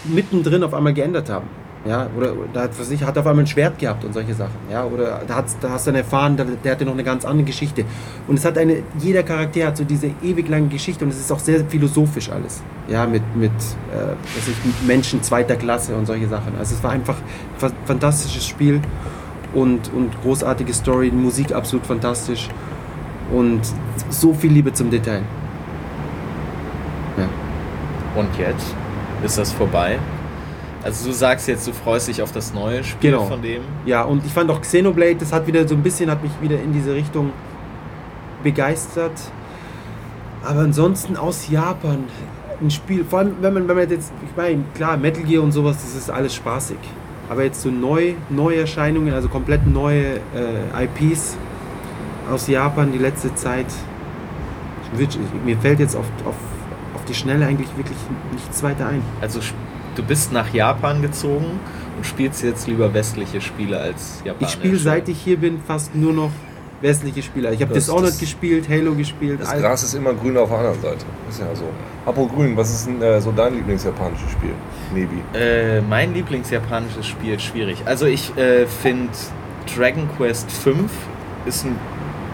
mittendrin 0.06 0.64
auf 0.64 0.74
einmal 0.74 0.94
geändert 0.94 1.30
haben. 1.30 1.48
Ja, 1.88 2.10
oder 2.18 2.34
da 2.52 2.64
hat, 2.64 2.72
was 2.80 2.90
ich, 2.90 3.04
hat 3.04 3.16
auf 3.16 3.28
einmal 3.28 3.44
ein 3.44 3.48
Schwert 3.48 3.78
gehabt 3.78 4.04
und 4.04 4.12
solche 4.12 4.34
Sachen. 4.34 4.56
Ja, 4.72 4.86
oder 4.86 5.22
da, 5.28 5.36
hat's, 5.36 5.56
da 5.62 5.70
hast 5.70 5.86
du 5.86 5.92
dann 5.92 6.00
erfahren, 6.02 6.36
der, 6.36 6.48
der 6.48 6.72
hatte 6.72 6.84
noch 6.84 6.94
eine 6.94 7.04
ganz 7.04 7.26
andere 7.26 7.46
Geschichte. 7.46 7.86
Und 8.28 8.40
es 8.40 8.44
hat 8.44 8.58
eine, 8.58 8.78
jeder 8.98 9.22
Charakter 9.22 9.68
hat 9.68 9.78
so 9.78 9.84
diese 9.84 10.10
ewig 10.24 10.50
lange 10.50 10.68
Geschichte 10.70 11.06
und 11.06 11.12
es 11.12 11.20
ist 11.20 11.32
auch 11.32 11.38
sehr 11.38 11.64
philosophisch 11.66 12.32
alles. 12.32 12.64
Ja, 12.88 13.06
mit, 13.06 13.22
mit, 13.36 13.52
äh, 13.52 14.16
was 14.36 14.48
ich, 14.48 14.66
mit 14.66 14.88
Menschen 14.88 15.22
zweiter 15.22 15.56
Klasse 15.58 15.94
und 15.96 16.08
solche 16.08 16.28
Sachen. 16.28 16.54
Also 16.58 16.74
es 16.74 16.84
war 16.84 16.90
einfach 16.90 17.18
ein 17.18 17.60
fa- 17.60 17.76
fantastisches 17.86 18.48
Spiel 18.48 18.82
und, 19.54 19.94
und 19.94 20.10
großartige 20.24 20.74
Story, 20.74 21.12
Musik 21.12 21.54
absolut 21.54 21.86
fantastisch 21.86 22.50
und 23.32 23.62
so 24.10 24.34
viel 24.34 24.52
Liebe 24.52 24.74
zum 24.74 24.90
Detail. 24.90 25.22
Ja. 27.16 27.30
Und 28.20 28.30
jetzt 28.40 28.74
ist 29.24 29.38
das 29.38 29.52
vorbei? 29.52 30.00
Also 30.86 31.08
du 31.08 31.14
sagst 31.14 31.48
jetzt, 31.48 31.68
du 31.68 31.74
freust 31.74 32.08
dich 32.08 32.22
auf 32.22 32.32
das 32.32 32.54
neue 32.54 32.84
Spiel 32.84 33.10
Genau. 33.12 33.26
von 33.26 33.42
dem. 33.42 33.64
Ja, 33.88 34.04
und 34.04 34.24
ich 34.24 34.32
fand 34.32 34.52
auch 34.52 34.62
Xenoblade, 34.62 35.16
das 35.16 35.34
hat 35.34 35.48
wieder 35.48 35.68
so 35.68 35.74
ein 35.74 35.82
bisschen, 35.82 36.12
hat 36.12 36.22
mich 36.22 36.32
wieder 36.42 36.62
in 36.62 36.72
diese 36.74 36.94
Richtung 36.94 37.32
begeistert. 38.44 39.20
Aber 40.44 40.60
ansonsten 40.60 41.18
aus 41.18 41.50
Japan 41.50 42.04
ein 42.62 42.70
Spiel, 42.70 43.04
vor 43.04 43.20
allem 43.20 43.36
wenn 43.42 43.54
man, 43.56 43.68
wenn 43.68 43.76
man 43.78 43.90
jetzt, 43.90 44.14
ich 44.24 44.38
meine, 44.38 44.64
klar, 44.76 44.96
Metal 44.96 45.24
Gear 45.24 45.42
und 45.44 45.52
sowas, 45.54 45.78
das 45.78 45.96
ist 45.96 46.12
alles 46.12 46.36
spaßig. 46.36 46.78
Aber 47.30 47.44
jetzt 47.44 47.64
so 47.64 47.72
neu, 47.72 48.14
Neuerscheinungen, 48.30 49.12
also 49.12 49.28
komplett 49.28 49.66
neue 49.66 50.18
äh, 50.36 50.84
IPs 50.84 51.36
aus 52.32 52.48
Japan 52.48 52.92
die 52.92 53.00
letzte 53.00 53.34
Zeit. 53.34 53.66
Mir 55.44 55.58
fällt 55.58 55.80
jetzt 55.80 55.96
auf, 55.96 56.06
auf, 56.26 56.36
auf 56.94 57.06
die 57.06 57.16
Schnelle 57.16 57.48
eigentlich 57.48 57.76
wirklich 57.76 57.98
nichts 58.32 58.62
weiter 58.62 58.88
ein. 58.88 59.02
Also 59.20 59.40
du 59.96 60.04
bist 60.04 60.32
nach 60.32 60.54
Japan 60.54 61.02
gezogen 61.02 61.60
und 61.98 62.06
spielst 62.06 62.44
jetzt 62.44 62.68
lieber 62.68 62.94
westliche 62.94 63.42
Spiele 63.42 63.80
als 63.80 64.18
Ich 64.20 64.26
japanische. 64.26 64.58
spiele 64.58 64.78
seit 64.78 65.10
ich 65.10 65.20
hier 65.20 65.38
bin 65.38 65.60
fast 65.66 65.96
nur 65.96 66.14
noch 66.14 66.32
westliche 66.82 67.22
Spieler. 67.24 67.52
Ich 67.54 67.62
habe 67.62 67.74
Das- 67.74 67.86
Dishonored 67.86 68.10
das- 68.10 68.20
gespielt, 68.20 68.68
Halo 68.70 68.94
gespielt. 68.94 69.40
Das 69.42 69.52
Gras 69.58 69.82
ist 69.84 69.94
immer 69.94 70.14
grün 70.14 70.38
auf 70.38 70.50
der 70.50 70.58
anderen 70.60 70.82
Seite. 70.82 71.06
Ist 71.30 71.40
ja 71.40 71.48
so. 71.56 71.64
Apropos 72.06 72.36
grün, 72.36 72.56
was 72.58 72.70
ist 72.70 72.86
denn 72.88 73.02
äh, 73.02 73.20
so 73.22 73.32
dein 73.32 73.56
Lieblingsjapanisches 73.56 74.30
Spiel? 74.32 74.52
Nebi. 74.94 75.22
Äh, 75.38 75.82
mein 75.82 76.14
Lieblingsjapanisches 76.14 77.08
Spiel 77.08 77.40
schwierig. 77.40 77.78
Also 77.86 78.06
ich 78.06 78.36
äh, 78.38 78.68
finde 78.68 79.10
Dragon 79.76 80.08
Quest 80.18 80.52
V 80.52 80.72
ist 81.46 81.66
ein, 81.66 81.76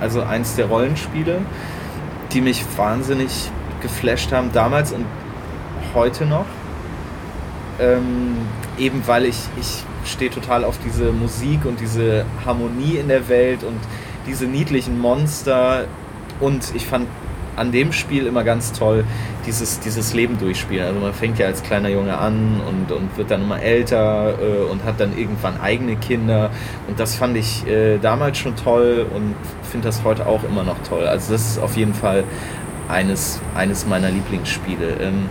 also 0.01 0.21
eins 0.23 0.55
der 0.55 0.65
Rollenspiele, 0.65 1.37
die 2.33 2.41
mich 2.41 2.65
wahnsinnig 2.75 3.49
geflasht 3.81 4.31
haben 4.31 4.49
damals 4.51 4.91
und 4.91 5.05
heute 5.93 6.25
noch. 6.25 6.45
Ähm, 7.81 8.37
eben 8.77 9.01
weil 9.07 9.25
ich, 9.25 9.37
ich 9.59 9.83
stehe 10.05 10.31
total 10.31 10.63
auf 10.63 10.77
diese 10.85 11.11
Musik 11.11 11.65
und 11.65 11.79
diese 11.79 12.25
Harmonie 12.45 12.97
in 12.97 13.07
der 13.07 13.27
Welt 13.27 13.63
und 13.63 13.79
diese 14.27 14.45
niedlichen 14.45 14.99
Monster 14.99 15.85
und 16.39 16.75
ich 16.75 16.85
fand 16.85 17.07
an 17.55 17.71
dem 17.71 17.91
Spiel 17.91 18.27
immer 18.27 18.43
ganz 18.43 18.71
toll, 18.71 19.03
dieses, 19.45 19.79
dieses 19.79 20.13
Leben 20.13 20.37
durchspielen. 20.37 20.85
Also 20.87 20.99
man 20.99 21.13
fängt 21.13 21.37
ja 21.39 21.47
als 21.47 21.63
kleiner 21.63 21.89
Junge 21.89 22.17
an 22.17 22.61
und, 22.67 22.91
und 22.91 23.17
wird 23.17 23.29
dann 23.29 23.41
immer 23.41 23.61
älter 23.61 24.35
äh, 24.39 24.63
und 24.71 24.83
hat 24.83 24.99
dann 24.99 25.17
irgendwann 25.17 25.59
eigene 25.59 25.95
Kinder. 25.97 26.49
Und 26.87 26.99
das 26.99 27.15
fand 27.15 27.35
ich 27.37 27.67
äh, 27.67 27.97
damals 27.97 28.37
schon 28.37 28.55
toll 28.55 29.05
und 29.13 29.35
finde 29.69 29.87
das 29.87 30.03
heute 30.03 30.25
auch 30.25 30.43
immer 30.43 30.63
noch 30.63 30.77
toll. 30.87 31.05
Also 31.05 31.33
das 31.33 31.51
ist 31.51 31.59
auf 31.59 31.75
jeden 31.75 31.93
Fall 31.93 32.23
eines, 32.87 33.41
eines 33.55 33.85
meiner 33.85 34.09
Lieblingsspiele. 34.09 34.97
Ähm, 35.01 35.29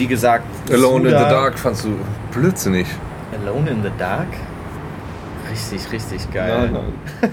wie 0.00 0.06
gesagt, 0.06 0.44
Alone 0.72 1.08
in 1.10 1.14
the 1.16 1.22
Suda- 1.24 1.28
Dark 1.30 1.58
fandst 1.58 1.84
du 1.84 1.90
blödsinnig. 2.32 2.86
Alone 3.44 3.68
in 3.70 3.82
the 3.82 3.90
Dark? 3.98 4.28
Richtig, 5.50 5.92
richtig 5.92 6.32
geil. 6.32 6.70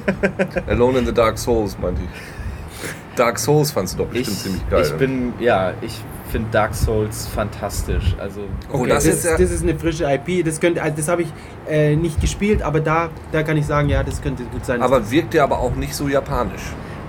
Alone 0.68 1.00
in 1.00 1.06
the 1.06 1.14
Dark 1.14 1.38
Souls, 1.38 1.78
meinte 1.80 2.02
ich. 2.04 3.16
Dark 3.16 3.40
Souls 3.40 3.72
fandst 3.72 3.94
du 3.98 4.04
doch 4.04 4.10
bestimmt 4.10 4.36
Ich, 4.38 4.44
ziemlich 4.44 4.70
geil. 4.70 4.84
ich 4.86 4.94
bin, 4.94 5.34
ja, 5.40 5.72
ich 5.82 5.98
finde 6.30 6.50
Dark 6.52 6.76
Souls 6.76 7.26
fantastisch. 7.28 8.16
Also 8.20 8.42
Oh, 8.72 8.80
Okay, 8.82 8.90
das 8.90 9.06
das, 9.06 9.14
ist 9.16 9.24
ja- 9.26 9.38
das 9.38 9.50
ist 9.52 9.64
eine 9.64 9.80
frische 9.80 10.04
IP. 10.04 10.44
Das 10.46 10.60
könnte, 10.60 10.82
also 10.84 10.98
das 10.98 11.08
habe 11.08 11.22
ich 11.22 11.30
äh, 11.70 11.96
nicht 11.96 12.20
gespielt, 12.20 12.62
aber 12.62 12.80
da, 12.82 13.10
da 13.32 13.44
kann 13.44 13.56
ich 13.56 13.66
sagen, 13.66 13.88
ja, 13.90 14.04
das 14.04 14.22
könnte 14.22 14.44
gut 14.44 14.66
sein. 14.66 14.82
aber 14.82 15.10
wirkt 15.10 15.34
ja 15.34 15.44
aber 15.46 15.60
auch 15.60 15.76
nicht 15.76 15.96
so 15.96 16.08
japanisch. 16.10 16.64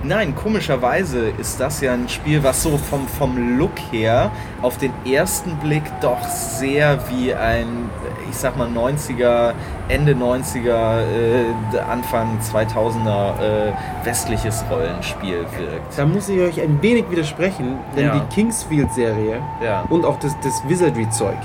Nein, 0.05 0.35
komischerweise 0.37 1.29
ist 1.39 1.59
das 1.59 1.81
ja 1.81 1.93
ein 1.93 2.09
Spiel, 2.09 2.43
was 2.45 2.63
so 2.63 2.79
vom, 2.79 3.09
vom 3.09 3.59
Look 3.59 3.73
her 3.91 4.31
auf 4.63 4.79
den 4.79 4.93
ersten 5.05 5.57
Blick 5.57 5.83
doch 6.01 6.23
sehr 6.29 6.99
wie 7.11 7.35
ein, 7.35 7.91
ich 8.31 8.37
sag 8.37 8.57
mal, 8.57 8.69
90er, 8.69 9.55
Ende 9.89 10.13
90er, 10.15 11.01
äh, 11.01 11.79
Anfang 11.91 12.39
2000er 12.41 13.41
äh, 13.69 13.73
westliches 14.05 14.65
Rollenspiel 14.71 15.41
wirkt. 15.59 15.99
da 15.99 16.07
muss 16.07 16.29
ich 16.29 16.39
euch 16.41 16.61
ein 16.61 16.81
wenig 16.81 17.11
widersprechen, 17.11 17.79
denn 17.97 18.07
Ja. 18.07 18.19
die 18.21 18.35
Kingsfield-Serie 18.35 19.41
Ja. 19.65 19.83
und 19.89 20.05
auch 20.05 20.21
das, 20.21 20.37
das 20.45 20.63
Wizardry-Zeug, 20.69 21.39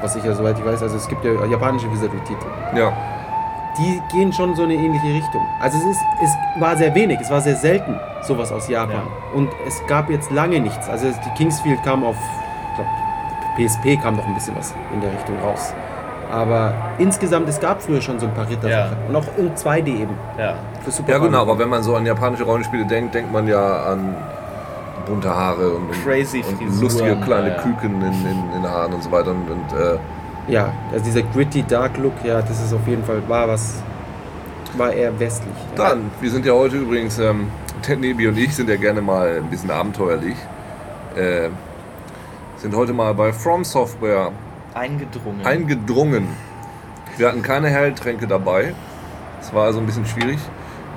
was 0.00 0.16
ich 0.16 0.24
ja 0.24 0.34
soweit 0.34 0.58
ich 0.58 0.64
weiß, 0.64 0.82
also 0.82 0.96
es 0.96 1.06
gibt 1.08 1.22
ja 1.26 1.44
japanische 1.44 1.92
Wizardry-Titel, 1.92 2.46
Ja. 2.74 2.92
Die 3.78 4.00
gehen 4.12 4.32
schon 4.32 4.54
so 4.54 4.62
eine 4.62 4.74
ähnliche 4.74 5.08
Richtung. 5.08 5.42
Also 5.60 5.78
es, 5.78 5.84
ist, 5.84 6.00
es 6.22 6.60
war 6.60 6.76
sehr 6.76 6.94
wenig, 6.94 7.20
es 7.20 7.30
war 7.30 7.40
sehr 7.40 7.56
selten 7.56 7.98
sowas 8.22 8.52
aus 8.52 8.68
Japan. 8.68 9.02
Und 9.34 9.50
es 9.66 9.82
gab 9.86 10.10
jetzt 10.10 10.30
lange 10.30 10.60
nichts. 10.60 10.88
Also 10.88 11.06
die 11.06 11.30
Kingsfield 11.36 11.82
kam 11.82 12.04
auf, 12.04 12.16
ich 12.70 12.74
glaube, 12.74 13.68
PSP 13.68 14.02
kam 14.02 14.16
noch 14.16 14.26
ein 14.26 14.34
bisschen 14.34 14.56
was 14.56 14.74
in 14.92 15.00
der 15.00 15.12
Richtung 15.12 15.38
raus. 15.40 15.72
Aber 16.30 16.74
insgesamt, 16.98 17.48
es 17.48 17.60
gab 17.60 17.80
früher 17.80 18.00
schon 18.00 18.18
so 18.18 18.26
ein 18.26 18.34
paar 18.34 18.48
Ritter. 18.48 18.68
Ja. 18.68 18.88
Und 19.08 19.14
auch 19.14 19.26
in 19.36 19.54
2D 19.54 19.86
eben. 19.86 20.14
Ja. 20.36 20.54
Für 20.84 20.90
Super 20.90 21.12
Ja, 21.12 21.18
genau, 21.18 21.42
aber 21.42 21.58
wenn 21.58 21.68
man 21.68 21.82
so 21.82 21.94
an 21.94 22.04
japanische 22.04 22.44
Rollenspiele 22.44 22.84
denkt, 22.84 23.14
denkt 23.14 23.32
man 23.32 23.46
ja 23.46 23.84
an 23.84 24.16
bunte 25.06 25.30
Haare 25.30 25.70
und, 25.70 25.92
Crazy 26.04 26.42
und 26.48 26.80
lustige 26.80 27.16
kleine 27.20 27.50
ja, 27.50 27.56
ja. 27.56 27.62
Küken 27.62 28.02
in, 28.02 28.12
in, 28.12 28.52
in 28.54 28.62
den 28.62 28.68
Haaren 28.68 28.92
und 28.92 29.02
so 29.04 29.12
weiter. 29.12 29.30
Und, 29.30 29.48
und 29.48 29.78
äh, 29.78 29.98
Ja, 30.48 30.72
also 30.92 31.04
dieser 31.04 31.22
gritty 31.22 31.62
Dark 31.64 31.96
Look, 31.98 32.12
ja, 32.24 32.40
das 32.40 32.62
ist 32.62 32.72
auf 32.72 32.86
jeden 32.86 33.04
Fall, 33.04 33.22
war 33.28 33.48
was, 33.48 33.82
war 34.76 34.92
eher 34.92 35.18
westlich. 35.18 35.54
Ja. 35.76 35.88
dann, 35.90 36.10
wir 36.20 36.30
sind 36.30 36.46
ja 36.46 36.52
heute 36.52 36.76
übrigens, 36.76 37.18
ähm, 37.18 37.48
der 37.86 37.96
Nebi 37.96 38.28
und 38.28 38.38
ich 38.38 38.54
sind 38.54 38.68
ja 38.68 38.76
gerne 38.76 39.00
mal 39.00 39.36
ein 39.38 39.50
bisschen 39.50 39.70
abenteuerlich. 39.70 40.36
Äh, 41.16 41.48
sind 42.58 42.74
heute 42.74 42.92
mal 42.92 43.12
bei 43.14 43.32
From 43.32 43.64
Software 43.64 44.32
Eingedrungen. 44.74 45.44
eingedrungen. 45.44 46.28
Wir 47.16 47.28
hatten 47.28 47.42
keine 47.42 47.68
Helltränke 47.68 48.26
dabei. 48.26 48.74
Es 49.40 49.52
war 49.52 49.64
also 49.64 49.78
ein 49.80 49.86
bisschen 49.86 50.06
schwierig. 50.06 50.38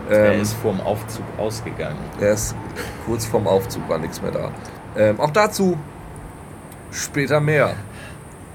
er 0.10 0.34
Ähm, 0.34 0.41
ist 0.41 0.54
vorm 0.54 0.82
Aufzug 0.82 1.24
ausgegangen. 1.38 2.00
Er 2.20 2.34
ist 2.34 2.56
kurz 3.06 3.26
vorm 3.26 3.47
Aufzug, 3.47 3.88
war 3.89 3.97
nichts 3.97 4.22
mehr 4.22 4.32
da. 4.32 4.52
Ähm, 4.97 5.20
auch 5.20 5.32
dazu 5.32 5.78
später 6.91 7.39
mehr. 7.39 7.74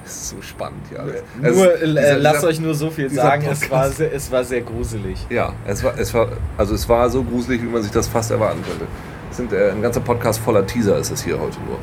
Ist 0.05 0.29
so 0.29 0.37
spannend, 0.43 0.83
ja. 0.95 1.03
Es- 1.43 1.57
Nur, 1.57 1.67
dieser- 1.69 1.85
äh, 1.85 2.19
lasst 2.19 2.37
dieser- 2.39 2.49
euch 2.49 2.61
nur 2.61 2.75
so 2.75 2.91
viel 2.91 3.09
sagen, 3.11 3.47
es 3.51 3.71
war, 3.71 3.87
es 3.89 4.31
war 4.31 4.45
sehr 4.45 4.61
gruselig. 4.61 5.19
Ja, 5.31 5.53
es 5.67 5.83
war, 5.83 5.99
es 5.99 6.13
war, 6.13 6.29
also 6.59 6.75
es 6.75 6.89
war 6.89 7.09
so 7.11 7.23
gruselig, 7.23 7.63
wie 7.63 7.67
man 7.67 7.83
sich 7.83 7.91
das 7.93 8.07
fast 8.09 8.31
erwarten 8.31 8.63
könnte. 8.63 8.87
Es 9.31 9.39
sind 9.39 9.53
äh, 9.53 9.71
ein 9.71 9.81
ganzer 9.83 10.01
Podcast 10.01 10.41
voller 10.41 10.67
Teaser 10.67 10.99
ist 10.99 11.11
es 11.11 11.25
hier 11.25 11.39
heute 11.41 11.59
nur. 11.67 11.79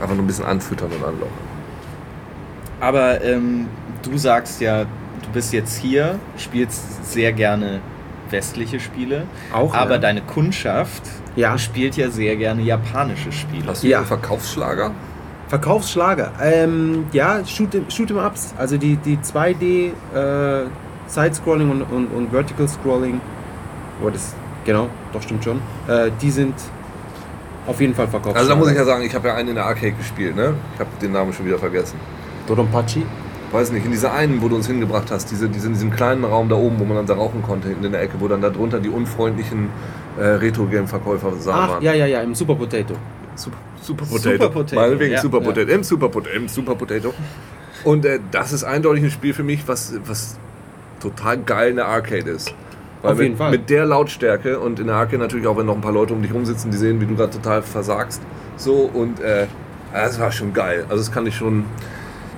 Einfach 0.00 0.14
nur 0.14 0.24
ein 0.24 0.26
bisschen 0.26 0.44
anfüttern 0.46 0.88
und 0.90 1.04
anlocken. 1.04 1.54
Aber 2.80 3.22
ähm, 3.22 3.66
du 4.02 4.16
sagst 4.18 4.60
ja, 4.60 4.82
du 4.84 5.30
bist 5.32 5.52
jetzt 5.52 5.76
hier, 5.78 6.18
spielst 6.36 7.10
sehr 7.12 7.32
gerne 7.32 7.80
westliche 8.30 8.80
Spiele, 8.80 9.24
Auch, 9.52 9.74
aber 9.74 9.92
ja. 9.92 9.98
deine 9.98 10.22
Kundschaft 10.22 11.02
Ja. 11.36 11.56
spielt 11.58 11.96
ja 11.96 12.10
sehr 12.10 12.36
gerne 12.36 12.62
japanische 12.62 13.30
Spiele. 13.32 13.66
Hast 13.68 13.82
du 13.84 13.86
Ja. 13.88 13.98
einen 13.98 14.06
Verkaufsschlager? 14.06 14.90
Verkaufsschlager. 15.48 16.32
Ähm, 16.40 17.06
ja, 17.12 17.44
Shoot, 17.44 17.74
Shoot'em 17.88 18.26
Ups, 18.26 18.54
also 18.58 18.76
die, 18.76 18.96
die 18.96 19.18
2D 19.18 19.90
äh, 20.14 20.66
Side-Scrolling 21.06 21.70
und, 21.70 21.82
und, 21.82 22.06
und 22.06 22.30
Vertical 22.30 22.68
Scrolling, 22.68 23.20
oh, 24.02 24.10
das, 24.10 24.34
genau, 24.64 24.88
doch 25.12 25.22
stimmt 25.22 25.44
schon, 25.44 25.58
äh, 25.88 26.10
die 26.20 26.30
sind 26.30 26.54
auf 27.66 27.80
jeden 27.80 27.94
Fall 27.94 28.08
Verkaufsschlager. 28.08 28.38
Also 28.38 28.50
da 28.50 28.56
muss 28.56 28.70
ich 28.70 28.76
ja 28.76 28.84
sagen, 28.84 29.04
ich 29.04 29.14
habe 29.14 29.28
ja 29.28 29.34
einen 29.34 29.50
in 29.50 29.54
der 29.54 29.66
Arcade 29.66 29.92
gespielt, 29.92 30.36
ne? 30.36 30.54
Ich 30.74 30.80
habe 30.80 30.90
den 31.00 31.12
Namen 31.12 31.32
schon 31.32 31.46
wieder 31.46 31.58
vergessen. 31.58 31.98
Dodonpachi? 32.46 33.04
Weiß 33.52 33.70
nicht, 33.70 33.84
in 33.84 33.92
dieser 33.92 34.12
einen, 34.12 34.42
wo 34.42 34.48
du 34.48 34.56
uns 34.56 34.66
hingebracht 34.66 35.10
hast, 35.10 35.30
diese, 35.30 35.48
diese, 35.48 35.68
in 35.68 35.74
diesem 35.74 35.90
kleinen 35.90 36.24
Raum 36.24 36.48
da 36.48 36.56
oben, 36.56 36.78
wo 36.80 36.84
man 36.84 36.96
dann 36.96 37.06
da 37.06 37.14
rauchen 37.14 37.42
konnte, 37.42 37.68
hinten 37.68 37.84
in 37.84 37.92
der 37.92 38.02
Ecke, 38.02 38.14
wo 38.18 38.26
dann 38.26 38.40
da 38.40 38.50
drunter 38.50 38.80
die 38.80 38.88
unfreundlichen 38.88 39.68
äh, 40.18 40.24
Retro-Game-Verkäufer 40.24 41.36
sahen 41.36 41.54
Ach, 41.56 41.68
waren. 41.70 41.82
ja, 41.82 41.92
ja, 41.92 42.06
ja, 42.06 42.20
im 42.20 42.34
Super 42.34 42.56
Potato. 42.56 42.94
Super, 43.36 43.56
Super 43.80 44.04
Super 44.04 44.48
Potato, 44.50 44.76
Meinetwegen 44.76 45.12
ja. 45.14 45.20
Super 45.20 45.38
Ja. 45.38 45.44
Potato. 45.44 45.70
Im 45.70 45.82
Super 45.84 46.08
Potato. 46.08 46.36
Im 46.36 46.48
Super 46.48 46.74
Potato. 46.74 47.14
Und 47.84 48.04
äh, 48.06 48.20
das 48.30 48.52
ist 48.52 48.64
eindeutig 48.64 49.04
ein 49.04 49.10
Spiel 49.10 49.34
für 49.34 49.42
mich, 49.42 49.66
was, 49.66 49.94
was 50.06 50.38
total 51.00 51.38
geil 51.38 51.70
in 51.70 51.76
der 51.76 51.86
Arcade 51.86 52.30
ist. 52.30 52.54
Weil 53.02 53.12
Auf 53.12 53.18
mit, 53.18 53.24
jeden 53.26 53.36
Fall. 53.36 53.50
Mit 53.50 53.68
der 53.68 53.84
Lautstärke 53.84 54.58
und 54.58 54.80
in 54.80 54.86
der 54.86 54.96
Arcade 54.96 55.18
natürlich 55.18 55.46
auch, 55.46 55.56
wenn 55.58 55.66
noch 55.66 55.74
ein 55.74 55.82
paar 55.82 55.92
Leute 55.92 56.14
um 56.14 56.22
dich 56.22 56.32
rumsitzen, 56.32 56.70
die 56.70 56.76
sehen, 56.78 57.00
wie 57.00 57.06
du 57.06 57.14
gerade 57.14 57.32
total 57.32 57.62
versagst. 57.62 58.22
So 58.56 58.90
und 58.92 59.20
äh, 59.20 59.46
das 59.92 60.18
war 60.18 60.32
schon 60.32 60.52
geil. 60.54 60.84
Also 60.88 60.96
das 61.04 61.12
kann 61.12 61.26
ich 61.26 61.36
schon. 61.36 61.64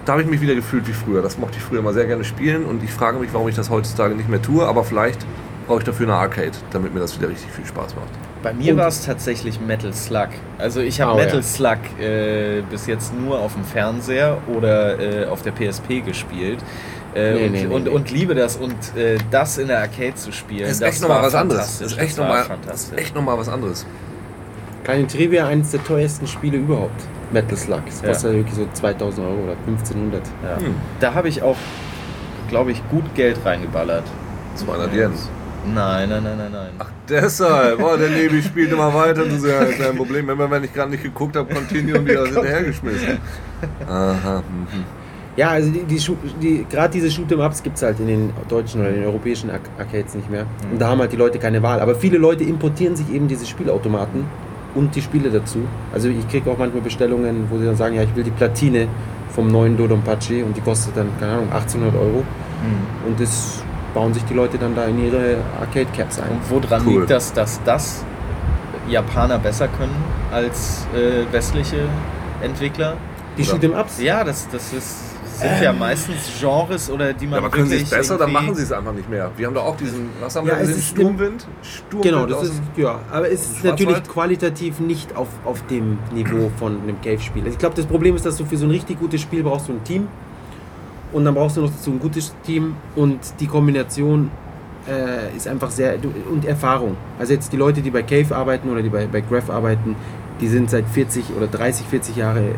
Da 0.05 0.13
habe 0.13 0.23
ich 0.23 0.29
mich 0.29 0.41
wieder 0.41 0.55
gefühlt 0.55 0.87
wie 0.89 0.93
früher. 0.93 1.21
Das 1.23 1.37
mochte 1.39 1.57
ich 1.59 1.63
früher 1.63 1.83
mal 1.83 1.93
sehr 1.95 2.07
gerne 2.07 2.25
spielen 2.25 2.65
und 2.65 2.83
ich 2.83 2.91
frage 2.93 3.19
mich, 3.19 3.33
warum 3.33 3.49
ich 3.49 3.57
das 3.57 3.71
heutzutage 3.71 4.15
nicht 4.15 4.29
mehr 4.29 4.41
tue. 4.43 4.65
Aber 4.67 4.85
vielleicht 4.85 5.25
brauche 5.67 5.79
ich 5.79 5.85
dafür 5.85 6.07
eine 6.07 6.17
Arcade, 6.17 6.53
damit 6.71 6.95
mir 6.95 7.01
das 7.01 7.19
wieder 7.19 7.29
richtig 7.29 7.51
viel 7.51 7.67
Spaß 7.67 7.95
macht. 7.97 8.09
Bei 8.43 8.53
mir 8.53 8.77
war 8.77 8.89
es 8.89 9.05
tatsächlich 9.05 9.61
Metal 9.61 9.93
Slug. 9.93 10.29
Also 10.59 10.81
ich 10.81 11.01
habe 11.01 11.13
Oh, 11.13 11.17
Metal 11.17 11.37
ja. 11.37 11.43
Slug 11.43 11.79
äh, 12.01 12.63
bis 12.71 12.87
jetzt 12.87 13.13
nur 13.15 13.39
auf 13.41 13.55
dem 13.55 13.65
Fernseher 13.65 14.39
oder 14.55 14.99
äh, 15.01 15.27
auf 15.27 15.43
der 15.43 15.53
PSP 15.53 16.01
gespielt. 16.05 16.59
Äh, 17.15 17.33
Nee, 17.33 17.47
und, 17.47 17.53
nee, 17.53 17.65
nee, 17.65 17.75
und, 17.75 17.89
und 17.89 18.11
liebe 18.11 18.35
das 18.35 18.57
und 18.57 18.75
äh, 18.95 19.17
das 19.31 19.57
in 19.59 19.69
der 19.69 19.81
Arcade 19.81 20.15
zu 20.17 20.33
spielen. 20.33 20.61
Das 20.65 20.73
ist 20.73 20.83
das 20.83 20.89
echt 20.91 21.01
nochmal 21.03 21.23
was 21.23 21.35
anderes. 21.35 21.79
Das 21.79 21.93
ist 21.93 21.99
echt 21.99 22.19
nochmal 22.19 22.45
echt 22.97 23.15
noch 23.15 23.23
mal 23.23 23.39
was 23.39 23.49
anderes. 23.49 23.87
Kleine 24.85 25.07
Trivia, 25.07 25.47
eines 25.49 25.71
der 25.71 25.83
teuersten 25.83 26.27
Spiele 26.27 26.59
überhaupt. 26.59 27.03
Metal 27.33 27.57
Slug. 27.57 27.81
Das 27.87 28.03
Ja. 28.03 28.09
kostet 28.09 28.33
ja 28.33 28.37
wirklich 28.39 28.55
so 28.55 28.69
2000 28.73 29.27
Euro 29.27 29.43
oder 29.45 29.57
1500. 29.67 30.23
Ja. 30.45 30.57
Hm. 30.65 30.75
Da 31.01 31.15
habe 31.15 31.29
ich 31.29 31.43
auch, 31.43 31.57
glaube 32.49 32.71
ich, 32.73 32.87
gut 32.91 33.15
Geld 33.15 33.39
reingeballert. 33.45 34.05
200 34.57 34.93
Yens. 34.95 35.29
Nein, 35.75 36.09
nein, 36.09 36.23
nein, 36.23 36.39
nein, 36.39 36.53
nein. 36.53 36.71
Ach, 36.79 36.91
deshalb. 37.09 37.83
Oh, 37.83 37.97
der 37.97 38.11
Nebi 38.11 38.43
spielt 38.43 38.73
immer 38.73 38.93
weiter. 38.95 39.25
Das 39.25 39.35
ist 39.35 39.47
ja 39.47 39.65
kein 39.65 39.97
Problem. 39.97 40.29
Immer 40.29 40.51
wenn 40.51 40.65
ich 40.65 40.73
gerade 40.73 40.91
nicht 40.91 41.03
geguckt 41.03 41.37
habe, 41.37 41.53
Continue 41.53 41.99
und 41.99 42.07
wieder 42.07 42.25
hinterhergeschmissen. 42.25 43.19
Aha. 43.89 44.43
Mhm. 44.49 44.85
Ja, 45.37 45.51
also 45.51 45.71
die, 45.71 45.83
die, 45.85 46.01
die, 46.41 46.67
gerade 46.71 46.93
diese 46.93 47.09
Shoot'em-Ups 47.09 47.63
gibt 47.63 47.77
es 47.77 47.83
halt 47.83 48.01
in 48.01 48.07
den 48.07 48.33
deutschen 48.49 48.81
oder 48.81 48.89
in 48.89 48.97
den 48.97 49.05
europäischen 49.05 49.51
Ar 49.51 49.61
Arcades 49.79 50.15
nicht 50.15 50.31
mehr. 50.31 50.47
Und 50.73 50.81
da 50.81 50.89
haben 50.89 51.01
halt 51.01 51.13
die 51.13 51.17
Leute 51.17 51.39
keine 51.39 51.63
Wahl. 51.63 51.81
Aber 51.81 51.95
viele 51.95 52.17
Leute 52.17 52.45
importieren 52.45 52.97
sich 52.97 53.13
eben 53.13 53.29
diese 53.29 53.45
Spielautomaten 53.45 54.25
und 54.75 54.95
die 54.95 55.03
Spiele 55.03 55.31
dazu. 55.31 55.59
Also 55.93 56.09
ich 56.09 56.27
kriege 56.29 56.51
auch 56.51 56.57
manchmal 56.57 56.83
Bestellungen, 56.83 57.49
wo 57.51 57.59
sie 57.59 57.67
dann 57.67 57.77
sagen, 57.77 57.97
ja, 57.97 58.03
ich 58.03 58.17
will 58.17 58.25
die 58.25 58.31
Platine 58.31 58.89
vom 59.31 59.49
neuen 59.49 59.77
Dodonpachi 59.77 60.43
und 60.43 60.57
die 60.57 60.63
kostet 60.63 60.97
dann, 60.97 61.09
keine 61.21 61.33
Ahnung, 61.33 61.53
1800 61.53 61.95
Euro. 62.01 62.19
Hm. 62.19 63.09
Und 63.09 63.21
das 63.21 63.63
bauen 63.97 64.13
sich 64.13 64.25
die 64.25 64.35
Leute 64.35 64.59
dann 64.59 64.75
da 64.77 64.85
in 64.85 65.03
ihre 65.03 65.39
Arcade-Caps 65.59 66.21
ein. 66.21 66.31
Und 66.33 66.51
woran 66.51 66.87
Cool. 66.87 66.99
liegt 67.01 67.11
das, 67.11 67.33
dass 67.33 67.59
das 67.65 68.05
Japaner 68.91 69.39
besser 69.39 69.69
können 69.69 69.95
als 70.31 70.87
äh, 70.95 71.25
westliche 71.33 71.79
Entwickler? 72.43 72.99
Die 73.39 73.43
Oder- 73.43 73.53
Shoot'em-Ups? 73.53 74.03
Ja, 74.03 74.23
das, 74.23 74.49
das 74.53 74.71
ist, 74.75 75.41
sind 75.41 75.63
ja 75.63 75.73
meistens 75.73 76.31
Genres 76.39 76.91
oder 76.91 77.15
die 77.15 77.25
man 77.27 77.33
Ja, 77.35 77.39
aber 77.39 77.49
können 77.51 77.69
sie 77.69 77.77
es 77.77 77.89
besser, 77.89 78.19
dann 78.19 78.33
machen 78.33 78.55
sie 78.55 78.65
es 78.65 78.73
einfach 78.73 78.93
nicht 78.93 79.09
mehr. 79.09 79.31
Wir 79.35 79.47
haben 79.47 79.55
doch 79.55 79.65
auch 79.65 79.77
diesen, 79.79 80.11
was 80.21 80.37
haben 80.37 80.47
Ja, 80.47 80.57
wir 80.57 80.61
es 80.61 80.69
gesehen? 80.69 80.83
Sturmwind? 80.83 81.47
Sturmwind 81.63 82.03
Genau, 82.03 82.27
das 82.27 82.43
ist, 82.51 82.63
ja, 82.77 83.01
aber 83.11 83.31
es 83.31 83.47
ist 83.51 83.65
natürlich 83.65 84.03
qualitativ 84.05 84.79
nicht 84.79 85.17
auf, 85.17 85.29
auf 85.47 85.67
dem 85.69 85.99
Niveau 86.13 86.51
von 86.59 86.83
einem 86.83 87.01
Cave-Spiel. 87.01 87.45
Also 87.45 87.53
ich 87.55 87.59
glaube, 87.59 87.77
das 87.77 87.87
Problem 87.87 88.15
ist, 88.15 88.27
dass 88.27 88.37
du 88.37 88.45
für 88.45 88.59
so 88.59 88.67
ein 88.67 88.71
richtig 88.73 89.01
gutes 89.01 89.23
Spiel 89.23 89.43
brauchst 89.43 89.69
du 89.69 89.73
ein 89.73 89.83
Team 89.85 90.07
und 91.17 91.25
dann 91.25 91.35
brauchst 91.35 91.57
du 91.57 91.63
noch 91.63 91.71
dazu 91.71 91.93
ein 91.93 91.99
gutes 91.99 92.35
Team 92.45 92.77
und 92.95 93.19
die 93.41 93.47
Kombination 93.47 94.31
äh, 94.87 95.35
ist 95.35 95.49
einfach 95.49 95.71
sehr, 95.71 95.95
und 96.31 96.45
Erfahrung. 96.45 96.95
Also 97.19 97.33
jetzt 97.33 97.51
die 97.55 97.57
Leute, 97.57 97.81
die 97.81 97.91
bei 97.91 98.03
Cave 98.03 98.37
arbeiten 98.37 98.69
oder 98.69 98.83
die 98.83 98.91
bei, 98.91 99.07
bei 99.07 99.23
Graph 99.23 99.49
arbeiten, 99.49 99.97
die 100.43 100.47
sind 100.47 100.69
seit 100.69 100.87
40 100.87 101.25
oder 101.35 101.47
30, 101.47 101.87
40 101.87 102.17
Jahre 102.17 102.41
äh, 102.41 102.53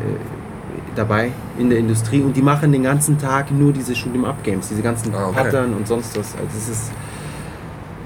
dabei 0.93 1.31
in 1.57 1.69
der 1.69 1.79
Industrie 1.79 2.21
und 2.21 2.35
die 2.35 2.41
machen 2.41 2.73
den 2.73 2.83
ganzen 2.83 3.17
Tag 3.17 3.49
nur 3.49 3.71
diese 3.71 3.93
Shoot'em-Up-Games, 3.93 4.67
diese 4.67 4.81
ganzen 4.81 5.15
Ah, 5.15 5.29
okay. 5.29 5.35
Pattern 5.43 5.73
und 5.73 5.87
sonst 5.87 6.19
was. 6.19 6.35
Also 6.35 6.57
es 6.57 6.67
ist, 6.67 6.91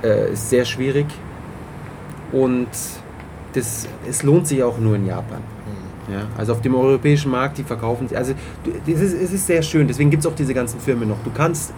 äh, 0.03 0.33
ist 0.33 0.51
sehr 0.51 0.65
schwierig 0.65 1.07
und 2.31 2.67
das, 3.53 3.87
es 4.07 4.21
lohnt 4.21 4.45
sich 4.45 4.61
auch 4.61 4.77
nur 4.77 4.97
in 4.97 5.07
Japan. 5.07 5.41
Ja, 6.11 6.23
also 6.37 6.51
auf 6.53 6.61
dem 6.61 6.75
europäischen 6.75 7.31
Markt, 7.31 7.57
die 7.57 7.63
verkaufen 7.63 8.07
sie. 8.09 8.15
Also 8.17 8.33
das 8.85 8.99
ist, 9.01 9.13
es 9.13 9.31
ist 9.33 9.47
sehr 9.47 9.61
schön, 9.61 9.87
deswegen 9.87 10.09
gibt 10.09 10.25
es 10.25 10.29
auch 10.31 10.35
diese 10.35 10.53
ganzen 10.53 10.79
Firmen 10.79 11.07
noch. 11.07 11.17
Du 11.23 11.31
kannst, 11.33 11.71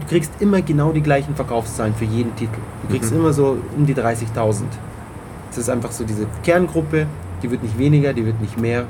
du 0.00 0.06
kriegst 0.08 0.32
immer 0.40 0.62
genau 0.62 0.92
die 0.92 1.02
gleichen 1.02 1.34
Verkaufszahlen 1.34 1.94
für 1.94 2.06
jeden 2.06 2.34
Titel. 2.36 2.58
Du 2.82 2.88
kriegst 2.94 3.12
Mhm. 3.12 3.18
immer 3.20 3.32
so 3.32 3.58
um 3.76 3.84
die 3.86 3.94
30.000. 3.94 4.62
Es 5.50 5.58
ist 5.58 5.68
einfach 5.70 5.92
so 5.92 6.04
diese 6.04 6.26
Kerngruppe, 6.42 7.06
die 7.42 7.50
wird 7.50 7.62
nicht 7.62 7.78
weniger, 7.78 8.12
die 8.12 8.24
wird 8.24 8.40
nicht 8.40 8.58
mehr. 8.60 8.84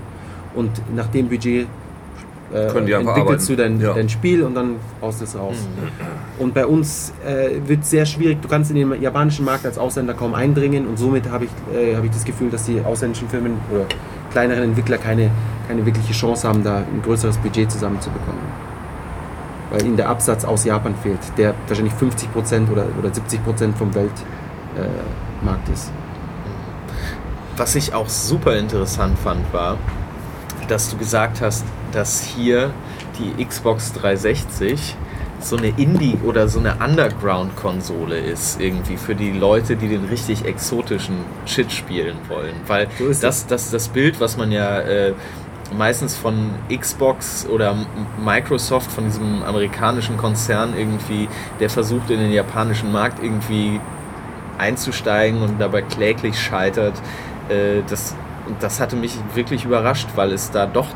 Und 0.54 0.70
nach 0.94 1.08
dem 1.08 1.28
Budget 1.28 1.66
äh, 2.54 2.66
entwickelst 2.68 3.48
du 3.48 3.56
dein. 3.56 3.80
Ja. 3.80 3.92
dein 3.92 4.08
Spiel 4.08 4.44
und 4.44 4.54
dann 4.54 4.76
baust 5.00 5.20
du 5.20 5.24
es 5.24 5.36
raus. 5.36 5.56
Und 6.38 6.54
bei 6.54 6.64
uns 6.64 7.12
äh, 7.26 7.56
wird 7.68 7.82
es 7.82 7.90
sehr 7.90 8.06
schwierig. 8.06 8.40
Du 8.40 8.46
kannst 8.48 8.70
in 8.70 8.76
den 8.76 9.02
japanischen 9.02 9.44
Markt 9.44 9.66
als 9.66 9.78
Ausländer 9.78 10.14
kaum 10.14 10.32
eindringen 10.34 10.86
und 10.86 10.96
somit 10.96 11.28
habe 11.28 11.46
ich, 11.46 11.50
äh, 11.76 11.96
hab 11.96 12.04
ich 12.04 12.10
das 12.12 12.24
Gefühl, 12.24 12.48
dass 12.50 12.64
die 12.64 12.80
ausländischen 12.82 13.28
Firmen 13.28 13.54
oder 13.74 13.84
kleineren 14.36 14.64
Entwickler 14.64 14.98
keine, 14.98 15.30
keine 15.66 15.86
wirkliche 15.86 16.12
Chance 16.12 16.46
haben, 16.46 16.62
da 16.62 16.76
ein 16.76 17.00
größeres 17.02 17.38
Budget 17.38 17.72
zusammenzubekommen. 17.72 18.42
Weil 19.70 19.86
ihnen 19.86 19.96
der 19.96 20.10
Absatz 20.10 20.44
aus 20.44 20.66
Japan 20.66 20.94
fehlt, 21.02 21.20
der 21.38 21.54
wahrscheinlich 21.66 21.94
50% 21.94 22.70
oder, 22.70 22.84
oder 22.98 23.08
70% 23.08 23.72
vom 23.72 23.94
Weltmarkt 23.94 25.68
äh, 25.70 25.72
ist. 25.72 25.90
Was 27.56 27.74
ich 27.76 27.94
auch 27.94 28.10
super 28.10 28.58
interessant 28.58 29.18
fand, 29.18 29.50
war, 29.54 29.78
dass 30.68 30.90
du 30.90 30.98
gesagt 30.98 31.40
hast, 31.40 31.64
dass 31.92 32.20
hier 32.20 32.72
die 33.18 33.42
Xbox 33.42 33.94
360 33.94 34.96
so 35.48 35.56
eine 35.56 35.68
Indie- 35.68 36.18
oder 36.24 36.48
so 36.48 36.58
eine 36.58 36.76
Underground-Konsole 36.76 38.18
ist, 38.18 38.60
irgendwie 38.60 38.96
für 38.96 39.14
die 39.14 39.32
Leute, 39.32 39.76
die 39.76 39.88
den 39.88 40.04
richtig 40.04 40.44
exotischen 40.44 41.16
Shit 41.46 41.72
spielen 41.72 42.16
wollen. 42.28 42.54
Weil 42.66 42.88
So 42.98 43.08
das, 43.08 43.46
das, 43.46 43.70
das 43.70 43.88
Bild, 43.88 44.20
was 44.20 44.36
man 44.36 44.52
ja 44.52 44.80
äh, 44.80 45.14
meistens 45.76 46.16
von 46.16 46.50
Xbox 46.74 47.46
oder 47.46 47.76
Microsoft, 48.24 48.90
von 48.90 49.04
diesem 49.04 49.42
amerikanischen 49.42 50.16
Konzern 50.16 50.74
irgendwie, 50.76 51.28
der 51.60 51.70
versucht 51.70 52.10
in 52.10 52.18
den 52.18 52.32
japanischen 52.32 52.92
Markt 52.92 53.22
irgendwie 53.22 53.80
einzusteigen 54.58 55.42
und 55.42 55.60
dabei 55.60 55.82
kläglich 55.82 56.40
scheitert. 56.40 56.94
Äh, 57.48 57.82
das, 57.88 58.14
das 58.60 58.80
hatte 58.80 58.96
mich 58.96 59.16
wirklich 59.34 59.64
überrascht, 59.64 60.08
weil 60.14 60.32
es 60.32 60.50
da 60.50 60.66
doch 60.66 60.88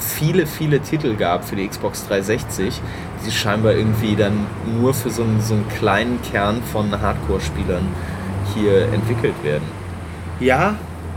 viele, 0.00 0.46
viele 0.46 0.80
Titel 0.80 1.16
gab 1.16 1.44
für 1.44 1.56
die 1.56 1.66
Xbox 1.66 2.06
360, 2.06 2.80
die 3.26 3.30
scheinbar 3.30 3.72
irgendwie 3.74 4.16
dann 4.16 4.46
nur 4.78 4.94
für 4.94 5.10
so 5.10 5.22
einen, 5.22 5.40
so 5.40 5.54
einen 5.54 5.68
kleinen 5.68 6.20
Kern 6.22 6.62
von 6.72 6.90
Hardcore-Spielern 7.00 7.86
hier 8.54 8.88
entwickelt 8.92 9.34
werden. 9.42 9.64
Ja, 10.40 10.76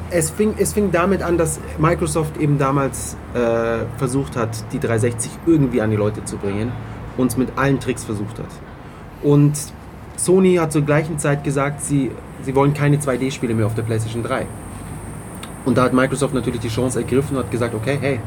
es 0.09 0.30
fing, 0.30 0.55
es 0.57 0.73
fing 0.73 0.91
damit 0.91 1.21
an, 1.21 1.38
dass 1.38 1.59
Microsoft 1.78 2.38
eben 2.38 2.57
damals 2.57 3.17
äh, 3.34 3.86
versucht 3.97 4.36
hat, 4.36 4.49
die 4.71 4.80
360 4.80 5.32
irgendwie 5.45 5.82
an 5.82 5.91
die 5.91 5.97
Leute 5.97 6.23
zu 6.23 6.38
bringen 6.38 6.71
und 7.17 7.28
es 7.28 7.38
mit 7.38 7.49
allen 7.57 7.80
Tricks 7.80 8.03
versucht 8.03 8.39
hat. 8.39 8.45
Und 9.21 9.57
Sony 10.15 10.55
hat 10.55 10.71
zur 10.71 10.84
gleichen 10.84 11.19
Zeit 11.19 11.43
gesagt, 11.43 11.82
sie, 11.82 12.11
sie 12.43 12.55
wollen 12.55 12.73
keine 12.73 12.97
2D-Spiele 12.97 13.53
mehr 13.53 13.65
auf 13.65 13.75
der 13.75 13.84
PlayStation 13.84 14.23
3. 14.23 14.45
Und 15.65 15.78
da 15.78 15.84
hat 15.84 15.93
Microsoft 15.93 16.34
natürlich 16.34 16.61
die 16.61 16.69
Chance 16.69 16.99
ergriffen 16.99 17.36
und 17.36 17.43
hat 17.43 17.51
gesagt, 17.51 17.75
okay, 17.75 17.97
hey, 17.99 18.19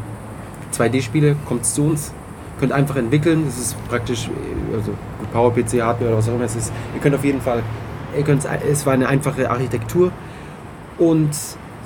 2D-Spiele, 0.72 1.36
kommt 1.46 1.64
zu 1.64 1.84
uns, 1.84 2.12
könnt 2.58 2.72
einfach 2.72 2.96
entwickeln, 2.96 3.44
das 3.46 3.58
ist 3.58 3.88
praktisch, 3.88 4.28
äh, 4.28 4.76
also 4.76 4.92
PowerPC, 5.32 5.82
Hardware 5.82 6.10
oder 6.10 6.18
was 6.18 6.28
auch 6.28 6.34
immer 6.34 6.44
es 6.44 6.56
ist, 6.56 6.72
ihr 6.94 7.00
könnt 7.00 7.14
auf 7.14 7.24
jeden 7.24 7.40
Fall, 7.40 7.62
ihr 8.16 8.24
könnt, 8.24 8.46
es 8.70 8.86
war 8.86 8.92
eine 8.92 9.08
einfache 9.08 9.50
Architektur 9.50 10.12
und 10.98 11.30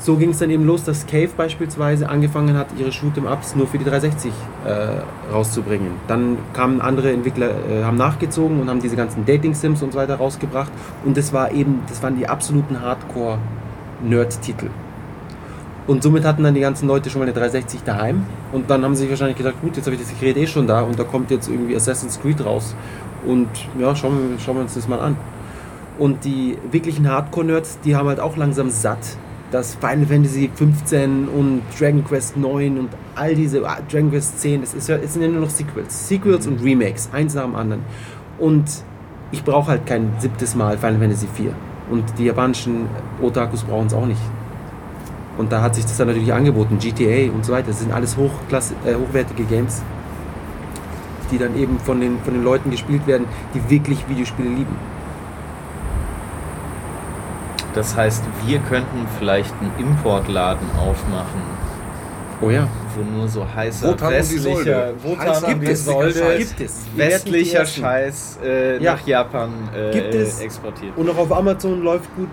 so 0.05 0.17
ging 0.17 0.31
es 0.31 0.39
dann 0.39 0.51
eben 0.51 0.67
los, 0.67 0.85
dass 0.85 1.07
Cave 1.07 1.31
beispielsweise 1.35 2.11
angefangen 2.11 2.59
hat, 2.59 2.67
ihre 2.79 2.91
Shoot'em-Ups 2.91 3.57
nur 3.57 3.67
für 3.67 3.79
die 3.79 3.85
360 3.85 4.33
äh, 4.67 5.33
rauszubringen. 5.33 5.93
Dann 6.09 6.37
kamen 6.53 6.83
andere 6.83 7.11
Entwickler, 7.11 7.51
äh, 7.71 7.85
haben 7.85 7.97
nachgezogen 7.97 8.61
und 8.61 8.69
haben 8.69 8.81
diese 8.81 8.97
ganzen 8.97 9.25
Dating-Sims 9.25 9.83
und 9.83 9.95
so 9.95 9.99
weiter 9.99 10.17
rausgebracht. 10.17 10.71
Und 11.07 11.17
das 11.17 11.33
war 11.33 11.53
eben, 11.53 11.81
das 11.89 12.03
waren 12.03 12.19
die 12.19 12.29
absoluten 12.29 12.83
Hardcore-Nerd-Titel. 12.83 14.69
Und 15.87 16.03
somit 16.03 16.25
hatten 16.25 16.43
dann 16.43 16.55
die 16.55 16.61
ganzen 16.61 16.89
Leute 16.89 17.11
schon 17.11 17.21
mal 17.21 17.27
eine 17.27 17.35
360 17.35 17.83
daheim. 17.83 18.25
Und 18.53 18.71
dann 18.71 18.85
haben 18.85 18.95
sie 18.95 19.03
sich 19.03 19.11
wahrscheinlich 19.11 19.37
gedacht, 19.37 19.57
gut, 19.61 19.77
jetzt 19.77 19.87
habe 19.87 19.97
ich 19.97 20.03
das 20.03 20.19
Gerät 20.19 20.37
eh 20.37 20.47
schon 20.47 20.67
da 20.67 20.81
und 20.81 20.99
da 20.99 21.05
kommt 21.05 21.31
jetzt 21.31 21.49
irgendwie 21.49 21.77
Assassin's 21.77 22.21
Creed 22.21 22.45
raus. 22.45 22.75
Und 23.27 23.49
ja, 23.79 23.95
schauen 23.95 24.31
wir, 24.31 24.39
schauen 24.39 24.57
wir 24.57 24.63
uns 24.63 24.75
das 24.75 24.89
mal 24.89 25.01
an. 25.01 25.17
Und 25.99 26.25
die 26.25 26.57
wirklichen 26.71 27.09
Hardcore-Nerds, 27.09 27.81
die 27.85 27.95
haben 27.95 28.09
halt 28.09 28.19
auch 28.19 28.37
langsam 28.37 28.71
satt, 28.71 28.99
dass 29.51 29.77
Final 29.77 30.07
Fantasy 30.07 30.51
15 30.53 31.29
und 31.29 31.63
Dragon 31.79 32.05
Quest 32.05 32.37
9 32.37 32.79
und 32.79 32.89
all 33.15 33.35
diese, 33.35 33.65
ah, 33.69 33.79
Dragon 33.91 34.11
Quest 34.11 34.41
10, 34.41 34.63
das 34.63 34.75
ist 34.75 34.89
es 34.89 35.13
sind 35.13 35.23
ja 35.23 35.29
nur 35.29 35.43
noch 35.43 35.51
Sequels. 35.51 36.09
Sequels 36.09 36.47
und 36.47 36.63
Remakes, 36.65 37.11
eins 37.13 37.35
nach 37.35 37.45
dem 37.45 37.55
anderen. 37.55 37.83
Und 38.39 38.65
ich 39.31 39.45
brauche 39.45 39.71
halt 39.71 39.87
kein 39.87 40.13
siebtes 40.19 40.55
Mal 40.55 40.79
Final 40.79 40.99
Fantasy 40.99 41.29
4. 41.35 41.53
Und 41.91 42.05
die 42.19 42.25
japanischen 42.25 42.87
Otakus 43.23 43.63
brauchen 43.63 43.87
es 43.87 43.95
auch 43.95 44.07
nicht. 44.07 44.21
Und 45.37 45.51
da 45.53 45.63
hat 45.63 45.75
sich 45.75 45.85
das 45.85 45.97
dann 45.97 46.07
natürlich 46.09 46.33
angeboten, 46.33 46.79
GTA 46.79 47.33
und 47.33 47.45
so 47.45 47.53
weiter. 47.53 47.69
Das 47.69 47.81
sind 47.81 47.93
alles 47.93 48.17
Hochklasse, 48.17 48.75
äh, 48.87 48.95
hochwertige 48.95 49.45
Games, 49.45 49.83
die 51.31 51.39
dann 51.39 51.57
eben 51.57 51.79
von 51.81 52.01
den, 52.01 52.19
von 52.21 52.35
den 52.35 52.45
Leuten 52.45 52.71
gespielt 52.71 53.07
werden, 53.07 53.27
die 53.53 53.69
wirklich 53.69 54.09
Videospiele 54.09 54.49
lieben. 54.49 54.77
Das 57.75 57.97
heißt, 57.97 58.23
wir 58.47 58.59
könnten 58.61 59.07
vielleicht 59.19 59.53
einen 59.61 59.73
Importladen 59.79 60.67
aufmachen, 60.79 61.43
Oh 62.41 62.51
ja. 62.51 62.69
wo 62.95 63.03
nur 63.19 63.27
so 63.29 63.45
heißer 63.53 63.89
Wotan 63.89 64.13
westlicher. 64.13 64.93
Wotan 65.03 65.45
die 65.61 65.61
westlicher 65.67 65.77
Solde, 65.77 66.19
Scheiß. 66.21 66.39
Gibt 66.57 66.61
es. 66.61 66.87
Westlicher. 66.95 67.67
Scheiß 67.67 68.39
äh, 68.45 68.83
Ja. 68.83 68.93
nach 68.95 69.07
Japan 69.07 69.51
äh, 69.75 69.91
Gibt 69.93 70.15
es. 70.15 70.41
exportiert. 70.41 70.97
Und 70.97 71.11
auch 71.11 71.19
auf 71.19 71.33
Amazon 71.33 71.83
läuft 71.83 72.15
gut. 72.15 72.29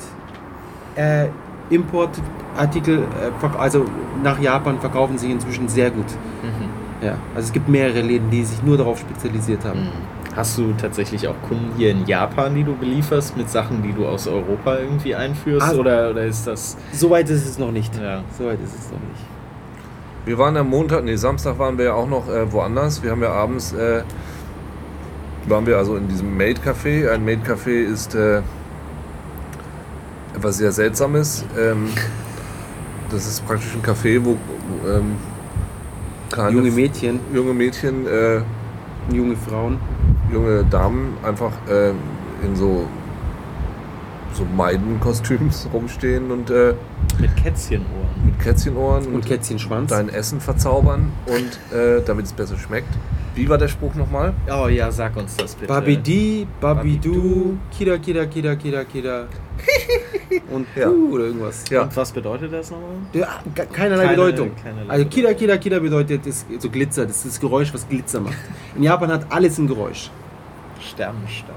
Äh, 0.96 1.28
Importartikel, 1.72 3.00
äh, 3.00 3.58
also 3.58 3.86
nach 4.24 4.40
Japan 4.40 4.80
verkaufen 4.80 5.18
sich 5.18 5.32
inzwischen 5.32 5.68
sehr 5.68 5.90
gut. 5.90 6.06
Mhm. 6.44 7.06
Ja, 7.06 7.18
also 7.34 7.48
es 7.48 7.52
gibt 7.52 7.68
mehrere 7.68 8.02
Läden, 8.02 8.30
die 8.30 8.44
sich 8.44 8.62
nur 8.62 8.78
darauf 8.78 9.00
spezialisiert 9.00 9.66
haben. 9.66 9.82
Mhm. 9.82 10.36
Hast 10.36 10.58
du 10.58 10.72
tatsächlich 10.80 11.28
auch 11.28 11.36
Kunden 11.48 11.72
hier 11.76 11.92
in 11.92 12.06
Japan, 12.06 12.56
die 12.56 12.64
du 12.64 12.74
belieferst 12.76 13.36
mit 13.36 13.50
Sachen, 13.50 13.84
die 13.84 13.92
du 13.92 14.06
aus 14.06 14.28
Europa 14.28 14.78
irgendwie 14.78 15.14
einführst? 15.14 15.68
Also- 15.68 15.82
oder, 15.82 16.12
oder 16.12 16.24
ist 16.24 16.48
das. 16.48 16.78
Soweit 16.94 17.30
ist 17.30 17.46
es 17.46 17.58
noch 17.58 17.72
nicht. 17.72 17.94
Ja. 17.98 18.24
Soweit 18.38 18.60
ist 18.62 18.74
es 18.78 18.92
noch 18.92 19.00
nicht. 19.00 19.26
Wir 20.24 20.38
waren 20.38 20.56
am 20.56 20.70
Montag, 20.70 21.04
nee, 21.04 21.16
Samstag 21.16 21.58
waren 21.58 21.78
wir 21.78 21.86
ja 21.86 21.94
auch 21.96 22.08
noch 22.08 22.30
äh, 22.30 22.52
woanders. 22.52 23.02
Wir 23.04 23.12
haben 23.12 23.24
ja 23.24 23.32
abends, 23.32 23.74
äh, 23.74 24.04
waren 25.48 25.66
wir 25.66 25.78
also 25.78 25.96
in 25.96 26.08
diesem 26.08 26.38
Maid 26.38 26.62
Café. 26.64 27.10
Ein 27.10 27.26
Maid 27.26 27.40
Café 27.44 27.84
ist 27.84 28.14
äh, 28.14 28.42
etwas 30.36 30.58
sehr 30.58 30.72
Seltsames. 30.72 31.46
Ähm, 31.58 31.90
das 33.10 33.28
ist 33.28 33.46
praktisch 33.46 33.74
ein 33.76 33.82
Café, 33.82 34.24
wo 34.24 34.38
ähm, 34.88 35.16
Junge 36.50 36.72
Mädchen, 36.72 37.20
junge 37.34 37.54
Mädchen, 37.54 38.08
äh, 38.08 38.42
junge 39.14 39.36
Frauen. 39.36 39.80
junge 40.32 40.64
Damen 40.64 41.18
einfach 41.24 41.52
äh, 41.68 41.90
in 42.46 42.56
so, 42.56 42.88
so 44.34 44.46
Meidenkostüms 44.46 45.68
rumstehen 45.74 46.32
und 46.32 46.50
äh, 46.50 46.74
Mit 47.20 47.36
Kätzchenohren. 47.36 48.01
Mit 48.26 48.40
Kätzchenohren 48.40 49.08
Und 49.14 49.26
Kätzchenschwanz. 49.26 49.90
dein 49.90 50.10
Essen 50.10 50.40
verzaubern 50.42 51.12
und 51.28 51.78
äh, 51.78 52.02
damit 52.06 52.26
es 52.26 52.34
besser 52.34 52.58
schmeckt. 52.58 52.88
Wie 53.34 53.48
war 53.48 53.58
der 53.58 53.70
Spruch 53.70 53.96
nochmal? 53.96 54.34
Oh 54.52 54.68
ja, 54.68 54.92
sag 54.92 55.16
uns 55.16 55.38
das 55.38 55.56
bitte. 55.56 55.68
Babidi, 55.68 56.46
Babidu. 56.60 57.58
Kida, 57.72 57.98
Kida, 57.98 58.26
Kida, 58.26 58.56
Kida, 58.56 58.84
Kida. 58.84 59.28
Und 60.52 60.66
Ja. 60.76 60.90
uh, 60.90 61.14
oder 61.14 61.26
irgendwas. 61.26 61.64
Ja. 61.70 61.84
Und 61.84 61.96
was 61.96 62.12
bedeutet 62.12 62.52
das 62.52 62.72
nochmal? 62.72 62.90
Ja, 63.14 63.28
ke- 63.56 63.68
keinerlei 63.72 64.04
Keine- 64.06 64.16
Bedeutung. 64.18 64.52
keinerlei 64.62 64.90
also 64.94 65.06
Kida. 65.06 65.34
Kida, 65.34 65.58
Kida 65.58 65.80
bedeutet 65.80 66.26
das, 66.26 66.46
so 66.60 66.70
Glitzer. 66.70 67.06
Das 67.06 67.18
ist 67.18 67.26
das 67.36 67.40
Geräusch, 67.40 67.74
was 67.74 67.88
Glitzer 67.88 68.20
macht. 68.20 68.36
In 68.76 68.84
Japan 68.84 69.12
hat 69.12 69.26
alles 69.30 69.58
ein 69.58 69.68
Geräusch. 69.68 70.10
Sternenstaub. 70.82 71.56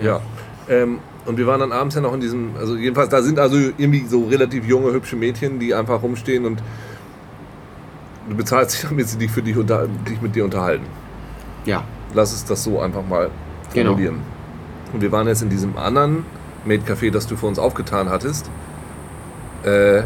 Ja. 0.00 0.20
Ähm, 0.68 0.98
und 1.28 1.36
wir 1.36 1.46
waren 1.46 1.60
dann 1.60 1.72
abends 1.72 1.94
ja 1.94 2.00
noch 2.00 2.14
in 2.14 2.20
diesem, 2.20 2.56
also 2.58 2.74
jedenfalls, 2.74 3.10
da 3.10 3.20
sind 3.22 3.38
also 3.38 3.56
irgendwie 3.56 4.06
so 4.06 4.24
relativ 4.24 4.66
junge, 4.66 4.92
hübsche 4.92 5.14
Mädchen, 5.14 5.58
die 5.58 5.74
einfach 5.74 6.02
rumstehen 6.02 6.46
und 6.46 6.62
du 8.30 8.34
bezahlst 8.36 8.80
sie, 8.80 8.86
damit 8.88 9.08
sie 9.08 9.18
dich 9.18 9.30
für 9.30 9.42
dich, 9.42 9.56
unter, 9.56 9.86
dich 9.86 10.22
mit 10.22 10.34
dir 10.34 10.44
unterhalten. 10.44 10.86
Ja. 11.66 11.84
Lass 12.14 12.32
es 12.32 12.44
das 12.46 12.64
so 12.64 12.80
einfach 12.80 13.06
mal 13.06 13.30
Genau. 13.74 13.90
formulieren. 13.90 14.20
Und 14.94 15.02
wir 15.02 15.12
waren 15.12 15.28
jetzt 15.28 15.42
in 15.42 15.50
diesem 15.50 15.76
anderen 15.76 16.24
Maid-Café, 16.64 17.10
das 17.10 17.26
du 17.26 17.36
für 17.36 17.44
uns 17.44 17.58
aufgetan 17.58 18.08
hattest, 18.08 18.48
äh, 19.64 20.04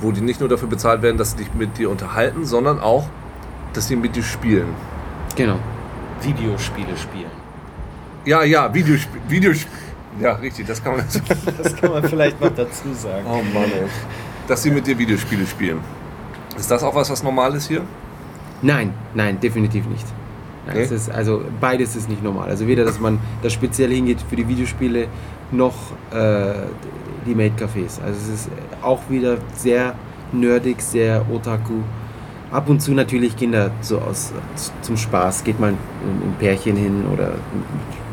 wo 0.00 0.10
die 0.10 0.20
nicht 0.20 0.40
nur 0.40 0.48
dafür 0.48 0.68
bezahlt 0.68 1.02
werden, 1.02 1.16
dass 1.16 1.30
sie 1.30 1.36
dich 1.38 1.54
mit 1.54 1.78
dir 1.78 1.88
unterhalten, 1.90 2.44
sondern 2.44 2.80
auch, 2.80 3.06
dass 3.72 3.86
sie 3.86 3.94
mit 3.94 4.16
dir 4.16 4.24
spielen. 4.24 4.66
Genau. 5.36 5.60
Videospiele 6.22 6.96
spielen. 6.96 7.30
Ja, 8.24 8.42
ja, 8.42 8.74
Videospiel. 8.74 9.20
Videosp 9.28 9.68
ja, 10.20 10.32
richtig, 10.34 10.66
das 10.66 10.82
kann 10.82 10.96
man 10.96 11.08
so. 11.08 11.20
Das 11.62 11.76
kann 11.76 11.90
man 11.90 12.04
vielleicht 12.04 12.40
noch 12.40 12.54
dazu 12.54 12.92
sagen. 12.94 13.24
Oh 13.26 13.42
Mann, 13.54 13.64
ey. 13.72 13.86
Dass 14.48 14.62
sie 14.62 14.70
mit 14.70 14.86
dir 14.86 14.98
Videospiele 14.98 15.46
spielen. 15.46 15.80
Ist 16.56 16.70
das 16.70 16.82
auch 16.82 16.94
was, 16.94 17.10
was 17.10 17.22
normal 17.22 17.54
ist 17.54 17.68
hier? 17.68 17.82
Nein, 18.62 18.94
nein, 19.14 19.38
definitiv 19.40 19.86
nicht. 19.86 20.06
Nein, 20.66 20.76
Okay. 20.76 20.82
es 20.82 20.90
ist, 20.90 21.10
also 21.10 21.42
beides 21.60 21.94
ist 21.94 22.08
nicht 22.08 22.24
normal. 22.24 22.48
Also 22.48 22.66
weder, 22.66 22.84
dass 22.84 22.98
man 22.98 23.20
da 23.42 23.48
speziell 23.50 23.92
hingeht 23.92 24.18
für 24.28 24.34
die 24.34 24.48
Videospiele, 24.48 25.06
noch 25.52 25.74
äh, 26.10 26.54
die 27.24 27.34
Maid-Cafés. 27.36 28.02
Also 28.04 28.18
es 28.18 28.28
ist 28.28 28.48
auch 28.82 29.00
wieder 29.08 29.36
sehr 29.54 29.94
nerdig, 30.32 30.80
sehr 30.80 31.24
otaku. 31.32 31.74
Ab 32.50 32.68
und 32.68 32.80
zu 32.80 32.92
natürlich 32.92 33.36
Kinder 33.36 33.70
so 33.80 33.98
aus 33.98 34.32
zum 34.82 34.96
Spaß. 34.96 35.44
Geht 35.44 35.60
mal 35.60 35.70
ein, 35.70 35.78
ein 36.04 36.34
Pärchen 36.38 36.76
hin 36.76 37.04
oder 37.12 37.32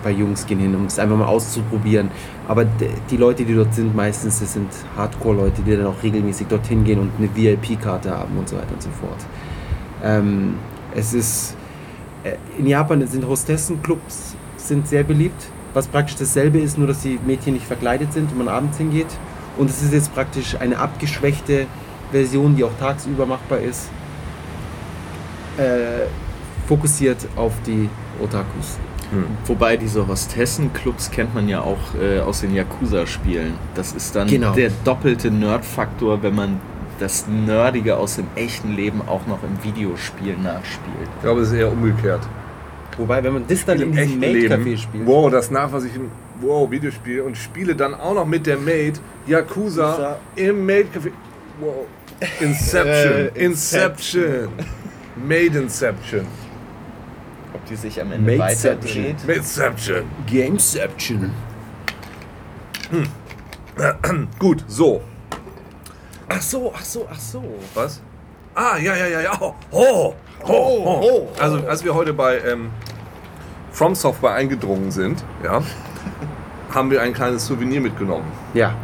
paar 0.04 0.12
Jungs 0.12 0.46
gehen 0.46 0.60
hin, 0.60 0.76
um 0.76 0.86
es 0.86 1.00
einfach 1.00 1.18
mal 1.18 1.26
auszuprobieren. 1.26 2.12
Aber 2.48 2.66
die 3.10 3.18
Leute, 3.18 3.44
die 3.46 3.56
dort 3.56 3.74
sind, 3.74 3.96
meistens 3.96 4.40
das 4.40 4.54
sind 4.54 4.70
Hardcore-Leute, 4.96 5.62
die 5.64 5.76
dann 5.76 5.88
auch 5.88 6.04
regelmäßig 6.04 6.48
dorthin 6.48 6.84
gehen 6.84 7.00
und 7.00 7.12
eine 7.18 7.30
VIP-Karte 7.36 8.12
haben 8.12 8.38
und 8.38 8.48
so 8.50 8.58
weiter 8.58 8.74
und 8.74 8.84
so 8.84 8.90
fort. 8.90 9.20
Ähm, 10.04 10.56
es 10.94 11.14
ist 11.14 11.56
äh, 12.24 12.36
in 12.58 12.68
Japan 12.68 13.06
sind 13.08 13.28
Hostessenclubs 13.28 14.36
sind 14.58 14.88
sehr 14.88 15.04
beliebt, 15.04 15.42
was 15.74 15.88
praktisch 15.88 16.16
dasselbe 16.16 16.60
ist, 16.60 16.78
nur 16.78 16.88
dass 16.88 17.02
die 17.02 17.20
Mädchen 17.26 17.54
nicht 17.54 17.66
verkleidet 17.66 18.14
sind 18.14 18.32
und 18.32 18.38
man 18.38 18.48
abends 18.48 18.78
hingeht. 18.78 19.08
Und 19.58 19.70
es 19.70 19.82
ist 19.82 19.94
jetzt 19.94 20.14
praktisch 20.14 20.56
eine 20.60 20.78
abgeschwächte 20.78 21.68
Version, 22.12 22.56
die 22.56 22.64
auch 22.64 22.72
tagsüber 22.80 23.26
machbar 23.26 23.60
ist, 23.60 23.90
äh, 25.58 26.08
fokussiert 26.68 27.28
auf 27.36 27.54
die 27.66 27.90
Otakus. 28.22 28.78
Wobei 29.46 29.78
diese 29.78 30.08
Hostessen-Clubs 30.08 31.12
kennt 31.12 31.34
man 31.36 31.48
ja 31.48 31.62
auch 31.62 31.78
äh, 32.02 32.20
aus 32.20 32.42
den 32.42 32.54
Yakuza-Spielen. 32.56 33.54
Das 33.76 33.94
ist 33.94 34.16
dann 34.16 34.28
Genau. 34.28 34.54
der 34.54 34.72
doppelte 34.84 35.32
Nerd-Faktor, 35.32 36.22
wenn 36.24 36.36
man 36.36 36.60
das 37.00 37.26
Nerdige 37.28 37.98
aus 37.98 38.16
dem 38.18 38.28
echten 38.36 38.76
Leben 38.76 39.02
auch 39.08 39.26
noch 39.28 39.40
im 39.44 39.64
Videospiel 39.64 40.38
nachspielt. 40.38 41.10
Ich 41.18 41.22
glaube, 41.24 41.42
es 41.42 41.50
ist 41.50 41.56
eher 41.56 41.72
umgekehrt. 41.72 42.22
Wobei, 42.98 43.24
wenn 43.24 43.34
man 43.34 43.48
das 43.48 43.66
dann 43.66 43.82
Im 43.82 43.98
echten 43.98 44.20
Maid-Café 44.20 44.64
Leben. 44.64 44.78
spielt. 44.78 45.06
Wow, 45.08 45.32
das 45.32 45.50
nach, 45.50 45.72
was 45.72 45.84
ich 45.86 45.96
im 45.96 46.12
wow, 46.42 46.70
Videospiel 46.70 47.22
und 47.22 47.36
spiele 47.36 47.76
dann 47.76 47.96
auch 47.96 48.14
noch 48.14 48.26
mit 48.28 48.46
der 48.46 48.58
Maid 48.58 49.02
Yakuza 49.26 49.82
Yakuza. 49.90 50.20
im 50.36 50.66
Maid-Café. 50.68 51.12
Wow. 51.60 51.86
Inception. 52.40 53.14
Äh, 53.36 53.46
Inception. 53.46 54.48
Maid 55.28 55.56
Inception. 55.56 56.22
Ob 57.54 57.66
die 57.66 57.76
sich 57.76 58.00
am 58.02 58.12
Ende 58.12 58.36
Maidception. 58.38 59.04
weiterdreht. 59.06 59.28
Maidception. 59.28 60.04
Gameception. 60.28 61.32
Gut, 64.40 64.64
so. 64.68 65.02
Ach 66.30 66.42
so, 66.42 66.74
ach 66.76 66.84
so, 66.86 67.08
ach 67.12 67.20
so. 67.20 67.44
Was? 67.74 68.02
Ah, 68.56 68.78
ja, 68.78 68.96
ja, 68.96 69.08
ja, 69.08 69.22
ja. 69.22 69.32
Oh, 69.42 69.54
oh, 69.72 70.14
oh, 70.48 71.02
oh. 71.04 71.28
Also, 71.40 71.58
als 71.68 71.84
wir 71.84 71.94
heute 71.94 72.14
bei 72.14 72.38
ähm, 72.40 72.70
From 73.72 73.96
Software 73.96 74.34
eingedrungen 74.34 74.92
sind, 74.92 75.24
ja, 75.44 75.62
haben 76.74 76.92
wir 76.92 77.02
ein 77.02 77.14
kleines 77.14 77.46
Souvenir 77.48 77.82
mitgenommen. 77.82 78.26
Ja. 78.54 78.76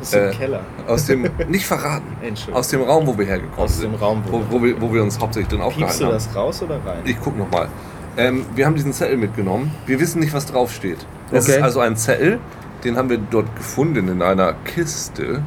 Ist 0.00 0.14
im 0.14 0.28
Äh, 0.28 0.30
Keller. 0.32 0.60
Aus 0.88 1.06
dem, 1.06 1.22
nicht 1.48 1.66
verraten, 1.66 2.06
Entschuldigung. 2.22 2.58
aus 2.58 2.68
dem 2.68 2.82
Raum, 2.82 3.06
wo 3.06 3.16
wir 3.16 3.26
hergekommen 3.26 3.58
Aus 3.64 3.76
sind. 3.78 3.92
dem 3.92 4.00
Raum, 4.00 4.22
wo- 4.26 4.40
wo, 4.40 4.58
wo, 4.58 4.62
wir, 4.62 4.80
wo 4.80 4.92
wir 4.92 5.02
uns 5.02 5.18
hauptsächlich 5.20 5.48
drin 5.48 5.60
Piepst 5.60 5.76
aufgehalten 5.76 5.98
du 6.00 6.06
haben. 6.06 6.12
das 6.14 6.34
raus 6.36 6.62
oder 6.62 6.76
rein? 6.84 7.02
Ich 7.04 7.16
guck 7.22 7.36
nochmal. 7.38 7.68
Ähm, 8.16 8.44
wir 8.54 8.66
haben 8.66 8.74
diesen 8.74 8.92
Zettel 8.92 9.16
mitgenommen. 9.16 9.70
Wir 9.86 9.98
wissen 10.00 10.20
nicht, 10.20 10.32
was 10.32 10.46
draufsteht. 10.46 10.98
Es 11.30 11.44
Okay. 11.46 11.56
ist 11.58 11.62
also 11.62 11.80
ein 11.80 11.96
Zettel, 11.96 12.40
den 12.84 12.96
haben 12.96 13.08
wir 13.08 13.18
dort 13.18 13.54
gefunden 13.56 14.08
in 14.08 14.20
einer 14.22 14.52
Kiste, 14.64 15.42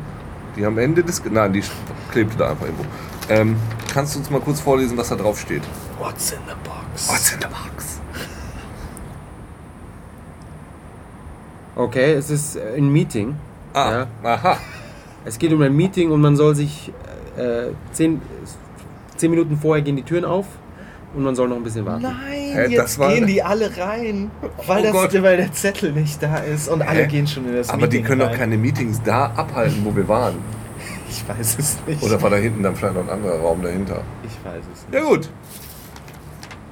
die 0.56 0.66
am 0.66 0.78
Ende 0.78 1.04
des... 1.04 1.22
Nein, 1.30 1.54
die 1.54 1.64
klebte 2.12 2.38
da 2.38 2.50
einfach 2.52 2.66
irgendwo. 2.66 2.86
Ähm, 3.30 3.56
kannst 3.94 4.16
du 4.16 4.20
uns 4.20 4.30
mal 4.30 4.40
kurz 4.42 4.60
vorlesen, 4.62 4.98
was 4.98 5.10
da 5.10 5.16
drauf 5.16 5.40
steht? 5.40 5.62
What's 6.00 6.32
in 6.32 6.40
the 6.48 6.54
box? 6.64 7.08
What's 7.10 7.34
in 7.34 7.40
the 7.42 7.48
box? 7.48 8.00
Okay, 11.76 12.14
es 12.14 12.30
ist 12.30 12.56
äh, 12.56 12.78
ein 12.78 12.88
Meeting. 12.90 13.36
Ah, 13.74 13.92
Ja. 13.92 14.08
aha. 14.24 14.58
Es 15.26 15.38
geht 15.40 15.52
um 15.52 15.62
ein 15.62 15.76
Meeting 15.76 16.12
und 16.12 16.22
man 16.22 16.36
soll 16.36 16.56
sich 16.56 16.92
äh, 17.38 17.72
zehn, 17.92 18.22
zehn 19.18 19.32
Minuten 19.32 19.58
vorher 19.58 19.84
gehen 19.84 19.96
die 19.96 20.04
Türen 20.04 20.24
auf 20.24 20.46
und 21.16 21.24
man 21.24 21.36
soll 21.36 21.48
noch 21.48 21.56
ein 21.58 21.64
bisschen 21.64 21.86
warten. 21.86 22.04
Nein, 22.04 22.16
Hä, 22.54 22.64
das 22.64 22.72
jetzt 22.72 23.00
war- 23.00 23.14
gehen 23.14 23.26
die 23.28 23.42
alle 23.42 23.76
rein, 23.78 24.30
weil, 24.68 24.80
Oh 24.82 24.84
das, 24.84 24.92
Gott. 24.92 25.24
weil 25.24 25.38
der 25.38 25.52
Zettel 25.54 25.92
nicht 25.94 26.22
da 26.22 26.38
ist 26.38 26.68
und 26.68 26.82
alle 26.82 27.04
Hä? 27.04 27.08
gehen 27.08 27.26
schon 27.28 27.48
in 27.48 27.56
das 27.56 27.70
Aber 27.70 27.88
die 27.88 27.98
Meeting 27.98 28.06
können 28.06 28.22
doch 28.22 28.38
keine 28.38 28.58
Meetings 28.58 29.02
da 29.04 29.26
abhalten, 29.36 29.82
wo 29.84 29.96
wir 29.96 30.08
waren. 30.08 30.36
Ich 31.08 31.24
weiß 31.30 31.58
es 31.60 31.78
nicht. 31.88 32.04
Oder 32.04 32.22
war 32.22 32.30
da 32.30 32.36
hinten 32.36 32.62
dann 32.62 32.76
vielleicht 32.76 32.96
noch 32.96 33.04
ein 33.04 33.10
anderer 33.10 33.40
Raum 33.40 33.62
dahinter? 33.62 34.02
ich 34.24 34.32
weiß 34.46 34.64
es 34.74 34.86
nicht. 34.88 34.94
Ja 34.94 35.02
gut, 35.10 35.30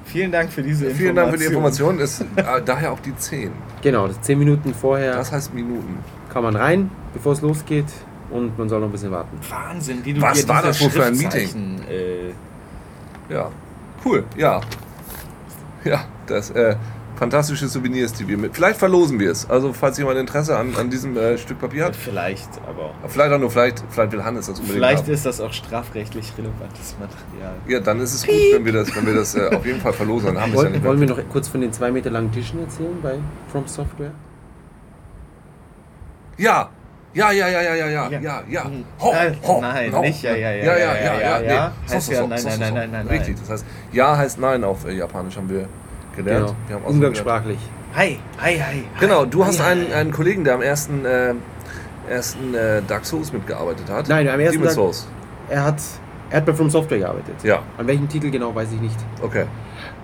Vielen 0.04 0.30
Dank 0.30 0.52
für 0.52 0.62
diese 0.62 0.86
Information. 0.86 0.96
vielen 0.98 1.16
Dank 1.16 1.30
für 1.32 1.38
die 1.38 1.44
Information. 1.46 1.98
Ist 1.98 2.20
äh, 2.36 2.62
daher 2.64 2.92
auch 2.92 3.00
die 3.00 3.16
10. 3.16 3.50
Genau, 3.82 4.06
das 4.06 4.20
zehn 4.20 4.38
Minuten 4.38 4.72
vorher 4.74 5.16
Das 5.16 5.32
heißt 5.32 5.54
Minuten. 5.54 5.98
kann 6.32 6.42
man 6.42 6.54
rein, 6.56 6.90
bevor 7.14 7.32
es 7.32 7.40
losgeht 7.40 7.86
und 8.30 8.56
man 8.58 8.68
soll 8.68 8.80
noch 8.80 8.86
ein 8.86 8.92
bisschen 8.92 9.10
warten. 9.10 9.38
Wahnsinn, 9.48 10.04
wie 10.04 10.14
du 10.14 10.20
Was 10.20 10.42
dir 10.42 10.48
war 10.48 10.62
das 10.62 10.80
wohl 10.80 10.90
für 10.90 11.04
ein 11.04 11.14
Schriftzeichen, 11.16 11.80
Äh, 11.88 13.32
Ja, 13.32 13.50
cool, 14.04 14.24
ja. 14.36 14.60
Ja, 15.84 16.04
das 16.26 16.50
äh, 16.50 16.76
fantastische 17.16 17.68
Souvenirs, 17.68 18.12
die 18.14 18.26
wir 18.26 18.38
mit. 18.38 18.54
Vielleicht 18.54 18.78
verlosen 18.78 19.18
wir 19.18 19.30
es. 19.30 19.48
Also, 19.48 19.72
falls 19.72 19.98
jemand 19.98 20.18
Interesse 20.18 20.56
an, 20.56 20.74
an 20.76 20.90
diesem 20.90 21.16
äh, 21.16 21.36
Stück 21.38 21.58
Papier 21.58 21.84
hat. 21.86 21.96
vielleicht, 21.96 22.48
aber 22.66 22.94
Vielleicht 23.08 23.32
auch 23.32 23.38
nur, 23.38 23.50
vielleicht, 23.50 23.84
vielleicht 23.90 24.12
will 24.12 24.24
Hannes 24.24 24.46
das 24.46 24.58
unbedingt 24.58 24.78
vielleicht 24.78 25.04
haben. 25.04 25.12
ist 25.12 25.26
das 25.26 25.40
auch 25.40 25.52
strafrechtlich 25.52 26.32
relevantes 26.36 26.96
Material. 26.98 27.54
Ja, 27.68 27.80
dann 27.80 28.00
ist 28.00 28.14
es 28.14 28.26
gut, 28.26 28.34
wenn 28.52 28.64
wir 28.64 28.72
das, 28.72 28.94
wenn 28.96 29.06
wir 29.06 29.14
das 29.14 29.34
äh, 29.34 29.48
auf 29.54 29.64
jeden 29.66 29.80
Fall 29.80 29.92
verlosen. 29.92 30.34
Dann 30.34 30.42
haben 30.42 30.50
es 30.50 30.56
ja 30.56 30.62
Wollen, 30.62 30.72
nicht 30.72 30.84
wollen 30.84 31.00
wir 31.00 31.08
noch 31.08 31.20
kurz 31.30 31.48
von 31.48 31.60
den 31.60 31.72
zwei 31.72 31.90
Meter 31.90 32.10
langen 32.10 32.32
Tischen 32.32 32.60
erzählen 32.60 32.96
bei 33.02 33.18
From 33.52 33.66
Software? 33.66 34.12
Ja, 36.36 36.70
ja, 37.14 37.30
ja, 37.30 37.48
ja, 37.48 37.62
ja, 37.62 37.74
ja, 37.74 37.88
ja, 37.88 38.10
ja, 38.20 38.42
ja. 38.48 38.64
Mhm. 38.64 38.84
Ho, 38.98 39.14
ho, 39.46 39.60
nein, 39.60 39.92
ho. 39.92 40.00
nicht 40.00 40.22
ja, 40.22 40.34
ja, 40.34 40.50
ja, 40.50 40.64
ja, 40.64 40.76
ja, 40.76 40.76
ja, 40.76 40.94
ja, 40.94 41.02
ja. 41.04 41.20
ja. 41.20 41.40
ja, 41.40 41.52
ja. 41.54 41.72
so, 41.86 42.00
so, 42.00 42.12
ja, 42.12 42.26
nein, 42.26 42.38
so, 42.38 42.48
nein, 42.48 42.58
nein, 42.58 42.74
nein, 42.74 42.90
nein. 42.90 43.06
Richtig, 43.06 43.36
das 43.38 43.50
heißt, 43.50 43.66
ja 43.92 44.16
heißt 44.16 44.40
nein 44.40 44.64
auf 44.64 44.84
äh, 44.84 44.92
Japanisch 44.92 45.36
haben 45.36 45.48
wir 45.48 45.68
gelernt. 46.16 46.46
Genau. 46.46 46.56
Wir 46.66 46.76
haben 46.76 46.84
Umgangssprachlich. 46.84 47.58
Hi, 47.94 48.18
hi, 48.42 48.58
hi. 48.58 48.84
Genau, 48.98 49.24
du 49.24 49.44
hi, 49.44 49.48
hast 49.48 49.62
hi, 49.62 49.70
einen, 49.70 49.92
einen 49.92 50.10
Kollegen, 50.10 50.42
der 50.42 50.54
am 50.54 50.62
ersten, 50.62 51.04
äh, 51.04 51.34
ersten 52.10 52.52
äh, 52.52 52.82
Dark 52.82 53.06
Souls 53.06 53.32
mitgearbeitet 53.32 53.88
hat. 53.88 54.08
Nein, 54.08 54.28
am 54.28 54.40
ersten 54.40 54.62
Dark, 54.62 54.74
Souls. 54.74 55.06
Er 55.48 55.64
hat, 55.64 55.80
er 56.30 56.38
hat 56.38 56.46
bei 56.46 56.52
From 56.52 56.68
Software 56.68 56.98
gearbeitet. 56.98 57.36
Ja. 57.44 57.62
An 57.78 57.86
welchem 57.86 58.08
Titel 58.08 58.32
genau, 58.32 58.52
weiß 58.52 58.72
ich 58.72 58.80
nicht. 58.80 58.98
Okay. 59.22 59.44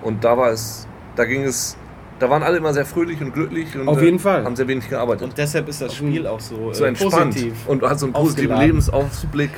Und 0.01 0.23
da 0.23 0.37
war 0.37 0.51
es, 0.51 0.87
da 1.17 1.25
ging 1.25 1.43
es 1.43 1.75
da 2.21 2.29
waren 2.29 2.43
alle 2.43 2.57
immer 2.57 2.73
sehr 2.73 2.85
fröhlich 2.85 3.19
und 3.21 3.33
glücklich 3.33 3.75
und 3.75 3.87
Auf 3.87 3.99
äh, 4.01 4.05
jeden 4.05 4.19
Fall. 4.19 4.43
haben 4.45 4.55
sehr 4.55 4.67
wenig 4.67 4.87
gearbeitet. 4.89 5.23
Und 5.23 5.37
deshalb 5.37 5.67
ist 5.67 5.81
das 5.81 5.95
Spiel 5.95 6.27
auch 6.27 6.39
so, 6.39 6.71
so 6.71 6.83
äh, 6.85 6.89
entspannt 6.89 7.33
positiv. 7.33 7.53
und 7.67 7.81
hat 7.81 7.99
so 7.99 8.05
einen 8.05 8.13
positiven 8.13 8.51
aufgeladen. 8.51 8.67
Lebensausblick. 8.67 9.49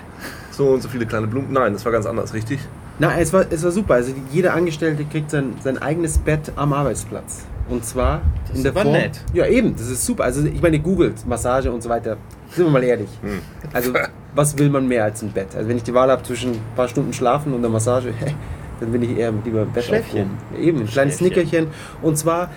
So 0.52 0.68
und 0.70 0.82
so 0.82 0.88
viele 0.90 1.06
kleine 1.06 1.28
Blumen. 1.28 1.52
Nein, 1.52 1.74
das 1.74 1.84
war 1.84 1.92
ganz 1.92 2.06
anders, 2.06 2.34
richtig? 2.34 2.60
Na, 3.00 3.20
es 3.20 3.34
war, 3.34 3.46
es 3.50 3.64
war 3.64 3.72
super. 3.72 3.96
Also 3.96 4.14
jeder 4.32 4.54
Angestellte 4.54 5.04
kriegt 5.04 5.32
sein, 5.32 5.56
sein 5.62 5.78
eigenes 5.80 6.20
Bett 6.20 6.52
am 6.56 6.74
Arbeitsplatz. 6.74 7.44
Und 7.70 7.84
zwar 7.86 8.22
Das 8.48 8.58
in 8.58 8.64
der 8.64 8.76
war 8.76 8.84
Form. 8.84 8.94
nett. 8.94 9.20
Ja, 9.34 9.46
eben, 9.48 9.76
das 9.76 9.90
ist 9.90 10.06
super. 10.06 10.24
Also 10.26 10.46
ich 10.46 10.62
meine, 10.62 10.80
googelt 10.80 11.26
Massage 11.26 11.72
und 11.72 11.82
so 11.82 11.90
weiter. 11.90 12.18
Sind 12.52 12.66
wir 12.66 12.72
mal 12.72 12.84
ehrlich. 12.84 13.10
Hm. 13.22 13.40
Also 13.74 13.94
was 14.36 14.58
will 14.58 14.70
man 14.70 14.88
mehr 14.88 15.04
als 15.06 15.22
ein 15.22 15.32
Bett? 15.32 15.56
Also 15.56 15.68
wenn 15.70 15.78
ich 15.78 15.84
die 15.84 15.94
Wahl 15.94 16.12
habe 16.12 16.24
zwischen 16.24 16.52
ein 16.52 16.62
paar 16.76 16.88
Stunden 16.88 17.14
schlafen 17.14 17.52
und 17.54 17.60
einer 17.60 17.70
Massage, 17.70 18.14
dann 18.84 18.92
bin 18.92 19.02
ich 19.02 19.18
eher 19.18 19.34
lieber 19.44 19.64
im 19.64 19.72
Bett 19.72 19.86
Schläfchen. 19.86 20.32
Eben, 20.58 20.82
ein 20.82 20.88
kleines 20.88 21.18
Schläfchen. 21.18 21.48
Snickerchen. 21.48 21.68
Und 22.02 22.18
zwar 22.18 22.50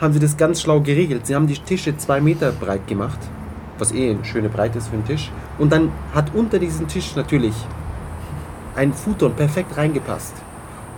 haben 0.00 0.12
sie 0.12 0.20
das 0.20 0.36
ganz 0.36 0.60
schlau 0.62 0.80
geregelt. 0.80 1.26
Sie 1.26 1.34
haben 1.34 1.46
die 1.46 1.58
Tische 1.58 1.96
zwei 1.96 2.20
Meter 2.20 2.52
breit 2.52 2.86
gemacht, 2.86 3.18
was 3.78 3.92
eh 3.92 4.10
eine 4.10 4.24
schöne 4.24 4.48
Breite 4.48 4.78
ist 4.78 4.88
für 4.88 4.94
einen 4.94 5.06
Tisch. 5.06 5.30
Und 5.58 5.72
dann 5.72 5.90
hat 6.14 6.34
unter 6.34 6.58
diesen 6.58 6.88
Tisch 6.88 7.16
natürlich 7.16 7.54
ein 8.76 8.92
Futon 8.92 9.34
perfekt 9.34 9.76
reingepasst. 9.76 10.34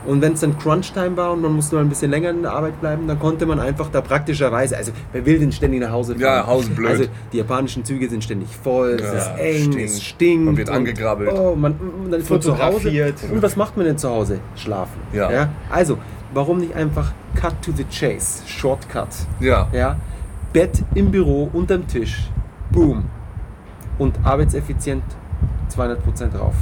Und 0.06 0.20
wenn 0.22 0.34
es 0.34 0.40
dann 0.40 0.56
Crunch-Time 0.58 1.16
war 1.16 1.32
und 1.32 1.42
man 1.42 1.52
musste 1.52 1.74
mal 1.76 1.82
ein 1.82 1.88
bisschen 1.88 2.10
länger 2.10 2.30
in 2.30 2.42
der 2.42 2.52
Arbeit 2.52 2.80
bleiben, 2.80 3.06
dann 3.08 3.18
konnte 3.18 3.44
man 3.44 3.58
einfach 3.60 3.88
da 3.90 4.00
praktischerweise, 4.00 4.76
also 4.76 4.92
wer 5.12 5.26
will 5.26 5.38
denn 5.38 5.50
ständig 5.52 5.80
nach 5.80 5.90
Hause 5.90 6.12
fahren? 6.12 6.22
Ja, 6.22 6.46
Hause 6.46 6.70
blöd. 6.70 6.88
Also 6.90 7.04
die 7.32 7.38
japanischen 7.38 7.84
Züge 7.84 8.08
sind 8.08 8.22
ständig 8.22 8.48
voll, 8.56 8.98
Ja, 9.00 9.06
es 9.06 9.22
ist 9.26 9.30
eng, 9.38 9.72
stinkt. 9.72 9.80
es 9.90 10.02
stinkt. 10.04 10.44
Man 10.46 10.56
wird 10.56 10.68
und- 10.68 10.74
angegrabbelt. 10.76 11.30
Oh, 11.32 11.54
man, 11.56 11.72
und 12.04 12.10
dann 12.12 12.20
ist 12.20 12.30
man 12.30 12.40
zu 12.40 12.56
Hause. 12.56 13.14
Und 13.32 13.42
was 13.42 13.56
macht 13.56 13.76
man 13.76 13.86
denn 13.86 13.98
zu 13.98 14.08
Hause? 14.08 14.38
Schlafen. 14.54 15.00
Ja. 15.12 15.48
Also, 15.70 15.98
warum 16.32 16.58
nicht 16.58 16.74
einfach 16.76 17.12
Cut 17.34 17.54
to 17.62 17.72
the 17.76 17.84
Chase, 17.84 18.42
Shortcut? 18.46 19.08
Ja. 19.40 19.68
Ja? 19.72 19.96
Bett 20.52 20.82
im 20.94 21.10
Büro, 21.10 21.50
unterm 21.52 21.86
Tisch, 21.86 22.30
boom. 22.70 23.04
Und 23.98 24.14
arbeitseffizient 24.24 25.02
200% 25.74 26.28
drauf. 26.36 26.54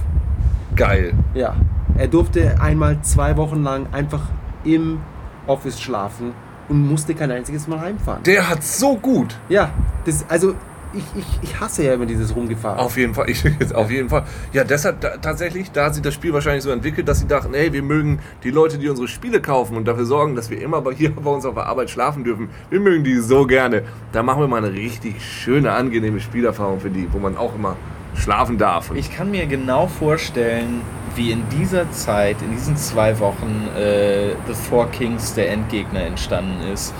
Geil. 0.75 1.13
Ja, 1.35 1.55
er 1.97 2.09
durfte 2.09 2.61
einmal 2.61 3.01
zwei 3.03 3.37
Wochen 3.37 3.63
lang 3.63 3.87
einfach 3.93 4.23
im 4.65 5.01
Office 5.47 5.81
schlafen 5.81 6.33
und 6.69 6.89
musste 6.89 7.15
kein 7.15 7.31
einziges 7.31 7.69
Mal 7.69 7.81
heimfahren. 7.81 8.23
Der 8.25 8.49
hat 8.49 8.63
so 8.63 8.97
gut. 8.97 9.37
Ja, 9.49 9.71
das, 10.05 10.25
also 10.29 10.55
ich, 10.95 11.05
ich, 11.17 11.27
ich 11.43 11.61
hasse 11.61 11.85
ja 11.85 11.95
immer 11.95 12.07
dieses 12.07 12.35
Rumgefahren. 12.35 12.79
Auf 12.79 12.97
jeden 12.97 13.15
Fall, 13.15 13.29
ich, 13.31 13.43
jetzt 13.45 13.75
auf 13.75 13.91
jeden 13.91 14.09
Fall. 14.09 14.25
Ja, 14.53 14.65
deshalb 14.65 15.01
da, 15.01 15.17
tatsächlich, 15.17 15.71
da 15.73 15.87
hat 15.87 15.95
sich 15.95 16.03
das 16.03 16.15
Spiel 16.15 16.33
wahrscheinlich 16.33 16.63
so 16.63 16.71
entwickelt, 16.71 17.09
dass 17.09 17.21
sie 17.21 17.27
dachten, 17.27 17.53
hey, 17.53 17.73
wir 17.73 17.83
mögen 17.83 18.21
die 18.43 18.51
Leute, 18.51 18.79
die 18.79 18.89
unsere 18.89 19.09
Spiele 19.09 19.41
kaufen 19.41 19.77
und 19.77 19.87
dafür 19.87 20.07
sorgen, 20.07 20.35
dass 20.37 20.51
wir 20.51 20.61
immer 20.61 20.81
bei, 20.81 20.95
hier 20.95 21.15
bei 21.15 21.31
uns 21.31 21.45
auf 21.45 21.55
der 21.55 21.67
Arbeit 21.67 21.91
schlafen 21.91 22.25
dürfen. 22.25 22.49
Wir 22.71 22.81
mögen 22.81 23.05
die 23.05 23.17
so 23.17 23.47
gerne. 23.47 23.83
Da 24.13 24.23
machen 24.23 24.41
wir 24.41 24.49
mal 24.49 24.65
eine 24.65 24.73
richtig 24.73 25.23
schöne, 25.25 25.73
angenehme 25.73 26.21
Spielerfahrung 26.21 26.81
für 26.81 26.91
die, 26.91 27.09
wo 27.13 27.19
man 27.19 27.37
auch 27.37 27.55
immer 27.55 27.77
schlafen 28.15 28.59
darf. 28.59 28.91
Ich 28.95 29.15
kann 29.15 29.31
mir 29.31 29.47
genau 29.47 29.87
vorstellen, 29.87 30.83
wie 31.15 31.31
in 31.31 31.49
dieser 31.49 31.91
Zeit, 31.93 32.37
in 32.43 32.53
diesen 32.53 32.77
zwei 32.77 33.19
Wochen, 33.21 33.69
äh, 33.77 34.31
The 34.47 34.55
Four 34.55 34.91
Kings, 34.91 35.35
der 35.35 35.51
Endgegner, 35.51 36.01
entstanden 36.05 36.61
ist, 36.73 36.95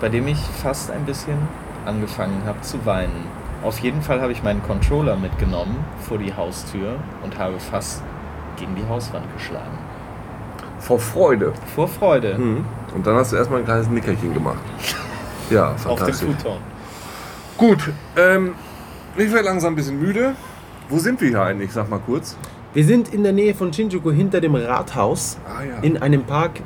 bei 0.00 0.08
dem 0.08 0.26
ich 0.26 0.38
fast 0.62 0.90
ein 0.90 1.04
bisschen 1.04 1.36
angefangen 1.86 2.42
habe 2.46 2.60
zu 2.62 2.84
weinen. 2.86 3.26
Auf 3.62 3.78
jeden 3.80 4.02
Fall 4.02 4.20
habe 4.20 4.32
ich 4.32 4.42
meinen 4.42 4.62
Controller 4.62 5.16
mitgenommen 5.16 5.76
vor 6.08 6.18
die 6.18 6.34
Haustür 6.34 6.96
und 7.22 7.38
habe 7.38 7.58
fast 7.60 8.02
gegen 8.56 8.74
die 8.74 8.86
Hauswand 8.88 9.24
geschlagen. 9.36 9.78
vor 10.80 10.98
Freude. 10.98 11.52
Vor 11.74 11.86
Freude. 11.88 12.36
Mhm. 12.38 12.64
Und 12.94 13.06
dann 13.06 13.14
hast 13.16 13.32
du 13.32 13.36
erstmal 13.36 13.60
ein 13.60 13.64
kleines 13.64 13.88
Nickerchen 13.88 14.34
gemacht. 14.34 14.58
Ja, 15.50 15.70
Auf 15.72 15.82
dem 15.82 15.96
fantastisch. 15.98 16.28
Futon. 16.28 16.58
Gut, 17.56 17.90
ähm, 18.16 18.54
ich 19.16 19.32
werde 19.32 19.44
langsam 19.46 19.72
ein 19.72 19.76
bisschen 19.76 20.00
müde. 20.00 20.34
Wo 20.88 20.98
sind 20.98 21.20
wir 21.20 21.28
hier 21.28 21.42
eigentlich? 21.42 21.72
Sag 21.72 21.88
mal 21.90 22.00
kurz. 22.04 22.36
Wir 22.74 22.84
sind 22.84 23.12
in 23.12 23.22
der 23.22 23.32
Nähe 23.32 23.54
von 23.54 23.72
Shinjuku 23.72 24.10
hinter 24.10 24.40
dem 24.40 24.54
Rathaus 24.54 25.36
Ah 25.46 25.62
ja. 25.62 25.78
in 25.82 25.98
einem 25.98 26.22
Park, 26.24 26.60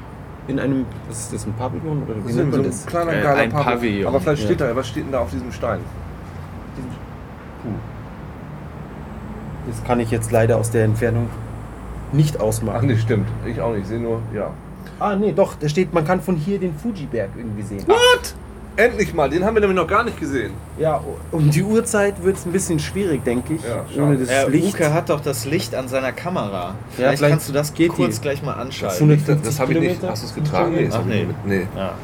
in 0.46 0.60
einem, 0.60 0.84
was 1.08 1.18
ist 1.20 1.32
das, 1.32 1.46
ein 1.46 1.54
Pavillon 1.54 2.02
oder 2.04 2.14
wie 2.16 2.28
Das 2.28 2.36
nennt 2.36 2.48
ist 2.48 2.52
so 2.54 2.56
man 2.56 2.60
ein 2.60 2.70
das? 2.70 2.86
kleiner 2.86 3.12
Äh, 3.12 3.26
ein 3.26 3.50
Pavillon. 3.50 3.64
Pavillon. 3.64 4.06
Aber 4.08 4.20
vielleicht 4.20 4.42
Ja. 4.42 4.46
steht 4.46 4.60
da, 4.60 4.76
was 4.76 4.88
steht 4.88 5.04
denn 5.04 5.12
da 5.12 5.20
auf 5.20 5.30
diesem 5.30 5.50
Stein? 5.52 5.80
Puh. 7.62 7.68
Das 9.68 9.82
kann 9.84 9.98
ich 10.00 10.10
jetzt 10.12 10.30
leider 10.30 10.58
aus 10.58 10.70
der 10.70 10.84
Entfernung 10.84 11.28
nicht 12.12 12.36
Ach 12.38 12.44
ausmachen. 12.44 12.86
nee, 12.86 12.96
stimmt. 12.96 13.26
Ich 13.44 13.60
auch 13.60 13.72
nicht. 13.72 13.82
Ich 13.82 13.88
sehe 13.88 13.98
nur, 14.00 14.20
ja. 14.32 14.50
Ah, 15.00 15.16
nee, 15.16 15.32
doch, 15.32 15.56
da 15.56 15.68
steht, 15.68 15.92
man 15.92 16.04
kann 16.06 16.20
von 16.20 16.36
hier 16.36 16.58
den 16.60 16.72
Fuji-Berg 16.74 17.30
irgendwie 17.36 17.62
sehen. 17.62 17.84
What? 17.88 18.34
Endlich 18.76 19.14
mal, 19.14 19.30
den 19.30 19.42
haben 19.44 19.54
wir 19.54 19.60
nämlich 19.60 19.76
noch 19.78 19.86
gar 19.88 20.04
nicht 20.04 20.20
gesehen. 20.20 20.52
Ja, 20.78 21.02
um 21.32 21.50
die 21.50 21.62
Uhrzeit 21.62 22.22
wird 22.22 22.36
es 22.36 22.44
ein 22.44 22.52
bisschen 22.52 22.78
schwierig, 22.78 23.24
denke 23.24 23.54
ich. 23.54 23.62
Ja, 23.62 23.84
ohne 24.02 24.18
das 24.18 24.28
Äh, 24.28 24.48
Licht. 24.50 24.74
Uke 24.74 24.92
hat 24.92 25.08
doch 25.08 25.20
das 25.20 25.46
Licht 25.46 25.74
an 25.74 25.88
seiner 25.88 26.12
Kamera. 26.12 26.74
Vielleicht, 26.90 27.18
vielleicht 27.18 27.32
kannst 27.32 27.48
du 27.48 27.52
das 27.54 27.72
geht 27.72 27.88
kurz 27.92 28.16
die. 28.16 28.20
gleich 28.20 28.42
mal 28.42 28.52
Das 28.52 28.60
anschalten. 28.66 28.96
150 29.10 29.34
Das, 29.36 29.42
das 29.44 29.60
habe 29.60 29.72
ich 29.72 29.80
nicht. 29.80 30.02
Hast 30.02 30.22
du 30.24 30.26
es 30.26 30.34
getragen? 30.34 30.74
Nee, 30.74 30.86
das 30.88 30.94
Ach, 30.96 31.04
nee. 31.06 31.26
Nee. 31.46 31.66
Ja. 31.74 31.94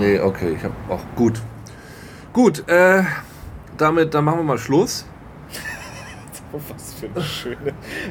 Nee, 0.00 0.18
okay, 0.20 0.54
ich 0.56 0.64
habe 0.64 0.74
auch 0.88 1.00
gut. 1.14 1.40
Gut, 2.32 2.68
äh, 2.68 3.02
damit, 3.78 4.12
dann 4.12 4.24
machen 4.24 4.40
wir 4.40 4.44
mal 4.44 4.58
Schluss. 4.58 5.06
Oh, 6.52 6.60
was, 6.72 6.94
für 6.94 7.06
eine 7.12 7.24
schöne, 7.24 7.56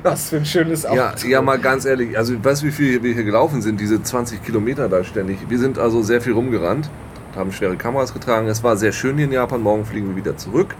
was 0.03 0.29
für 0.29 0.35
ein 0.37 0.45
schönes 0.45 0.83
Ja, 0.83 1.11
Auto. 1.11 1.25
ja, 1.25 1.41
mal 1.41 1.57
ganz 1.57 1.85
ehrlich, 1.85 2.17
also 2.17 2.33
weißt 2.43 2.61
du, 2.63 2.67
wie 2.67 2.71
viel 2.71 3.01
wir 3.01 3.13
hier 3.13 3.23
gelaufen 3.23 3.61
sind, 3.61 3.79
diese 3.79 4.03
20 4.03 4.43
Kilometer 4.43 4.89
da 4.89 5.05
ständig. 5.05 5.37
Wir 5.47 5.57
sind 5.57 5.79
also 5.79 6.03
sehr 6.03 6.19
viel 6.21 6.33
rumgerannt, 6.33 6.89
haben 7.35 7.51
schwere 7.51 7.75
Kameras 7.75 8.13
getragen. 8.13 8.47
Es 8.47 8.63
war 8.63 8.77
sehr 8.77 8.91
schön 8.91 9.17
hier 9.17 9.25
in 9.25 9.31
Japan, 9.31 9.61
morgen 9.61 9.85
fliegen 9.85 10.09
wir 10.09 10.15
wieder 10.15 10.37
zurück. 10.37 10.75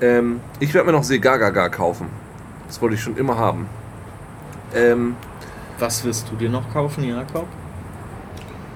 Ähm, 0.00 0.40
ich 0.60 0.72
werde 0.74 0.86
mir 0.86 0.92
noch 0.92 1.04
Segagaga 1.04 1.68
kaufen. 1.68 2.06
Das 2.66 2.80
wollte 2.80 2.94
ich 2.94 3.02
schon 3.02 3.16
immer 3.16 3.36
haben. 3.36 3.66
Ähm, 4.74 5.16
Was 5.78 6.04
wirst 6.04 6.30
du 6.30 6.36
dir 6.36 6.50
noch 6.50 6.72
kaufen, 6.72 7.04
Jakob? 7.04 7.46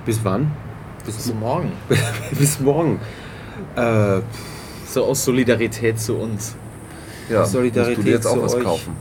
Bis 0.05 0.25
wann? 0.25 0.51
Bis 1.05 1.33
morgen. 1.35 1.73
Bis 2.39 2.59
morgen. 2.61 3.01
Äh, 3.77 4.20
So 4.87 5.05
aus 5.05 5.25
Solidarität 5.25 6.01
zu 6.01 6.16
uns. 6.16 6.55
ja, 7.29 7.45
Solidarität 7.45 7.97
musst 7.97 7.99
du 7.99 8.03
dir 8.11 8.14
jetzt 8.16 8.27
auch 8.27 8.35
zu 8.35 8.43
was 8.43 8.55
euch. 8.55 8.64
kaufen. 8.64 8.97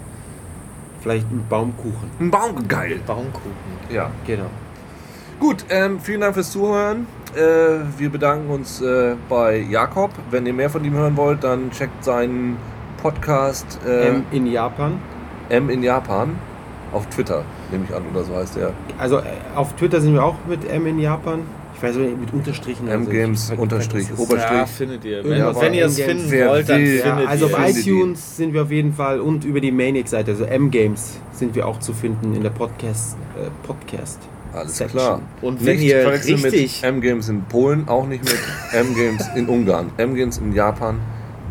vielleicht 1.01 1.29
ein 1.31 1.45
Baumkuchen. 1.49 2.09
Ein 2.19 2.31
Baum, 2.31 2.67
geil. 2.67 2.99
Baumkuchen. 3.05 3.51
Ja. 3.89 4.09
Genau. 4.25 4.45
Gut, 5.39 5.65
ähm, 5.69 5.99
vielen 5.99 6.21
Dank 6.21 6.35
fürs 6.35 6.51
Zuhören. 6.51 7.07
Äh, 7.35 7.79
wir 7.97 8.09
bedanken 8.09 8.49
uns 8.49 8.81
äh, 8.81 9.15
bei 9.29 9.57
Jakob. 9.57 10.11
Wenn 10.29 10.45
ihr 10.45 10.53
mehr 10.53 10.69
von 10.69 10.83
ihm 10.83 10.93
hören 10.93 11.15
wollt, 11.15 11.43
dann 11.43 11.71
checkt 11.71 12.03
seinen 12.03 12.57
Podcast 13.01 13.79
äh, 13.87 14.09
Ähm, 14.09 14.23
in 14.31 14.45
Japan. 14.47 14.99
M 15.49 15.69
in 15.69 15.81
Japan 15.83 16.35
auf 16.93 17.07
Twitter, 17.07 17.43
nehme 17.71 17.85
ich 17.89 17.95
an, 17.95 18.03
oder 18.13 18.23
so 18.23 18.35
heißt 18.35 18.57
der. 18.57 18.73
Also 18.97 19.19
äh, 19.19 19.23
auf 19.55 19.73
Twitter 19.75 20.01
sind 20.01 20.13
wir 20.13 20.23
auch 20.23 20.35
mit 20.47 20.69
M 20.69 20.85
in 20.87 20.99
Japan. 20.99 21.39
Ich 21.75 21.81
weiß 21.81 21.95
nicht, 21.95 22.19
mit 22.19 22.31
Unterstrichen. 22.33 22.87
M 22.89 23.07
also 23.09 23.55
Unterstrich 23.55 24.07
das 24.09 24.19
ist- 24.19 24.19
Oberstrich. 24.19 24.51
Ja, 24.57 24.65
findet 24.67 25.03
ihr. 25.05 25.23
Wenn, 25.23 25.39
Ja, 25.39 25.59
wenn 25.61 25.73
ihr 25.73 25.85
es 25.87 25.99
finden 25.99 26.29
wollt, 26.31 26.69
dann 26.69 26.79
findet 26.81 27.05
Ja, 27.05 27.15
also 27.25 27.47
ihr 27.47 27.55
auf 27.55 27.59
findet 27.65 27.85
ihr. 27.87 27.93
iTunes 27.93 28.37
sind 28.37 28.53
wir 28.53 28.61
auf 28.63 28.71
jeden 28.71 28.93
Fall 28.93 29.19
und 29.19 29.45
über 29.45 29.59
die 29.61 29.71
Maniac-Seite, 29.71 30.31
also 30.31 30.43
M-Games, 30.43 31.17
sind 31.31 31.55
wir 31.55 31.65
auch 31.67 31.79
zu 31.79 31.93
finden 31.93 32.35
in 32.35 32.43
der 32.43 32.51
Podcast. 32.51 33.17
Äh, 33.35 33.49
Podcast. 33.65 34.19
Alles 34.53 34.77
Section. 34.77 34.99
klar. 34.99 35.21
Und 35.41 35.65
wenn 35.65 35.77
nicht 35.77 35.85
ihr 35.85 36.01
verwechseln 36.01 36.39
richtig- 36.41 36.81
mit 36.81 36.91
M-Games 36.91 37.29
in 37.29 37.41
Polen, 37.43 37.87
auch 37.87 38.05
nicht 38.07 38.23
mit 38.23 38.37
M-Games 38.73 39.29
in 39.35 39.47
Ungarn. 39.47 39.91
M-Games 39.97 40.37
in 40.39 40.53
Japan, 40.53 40.99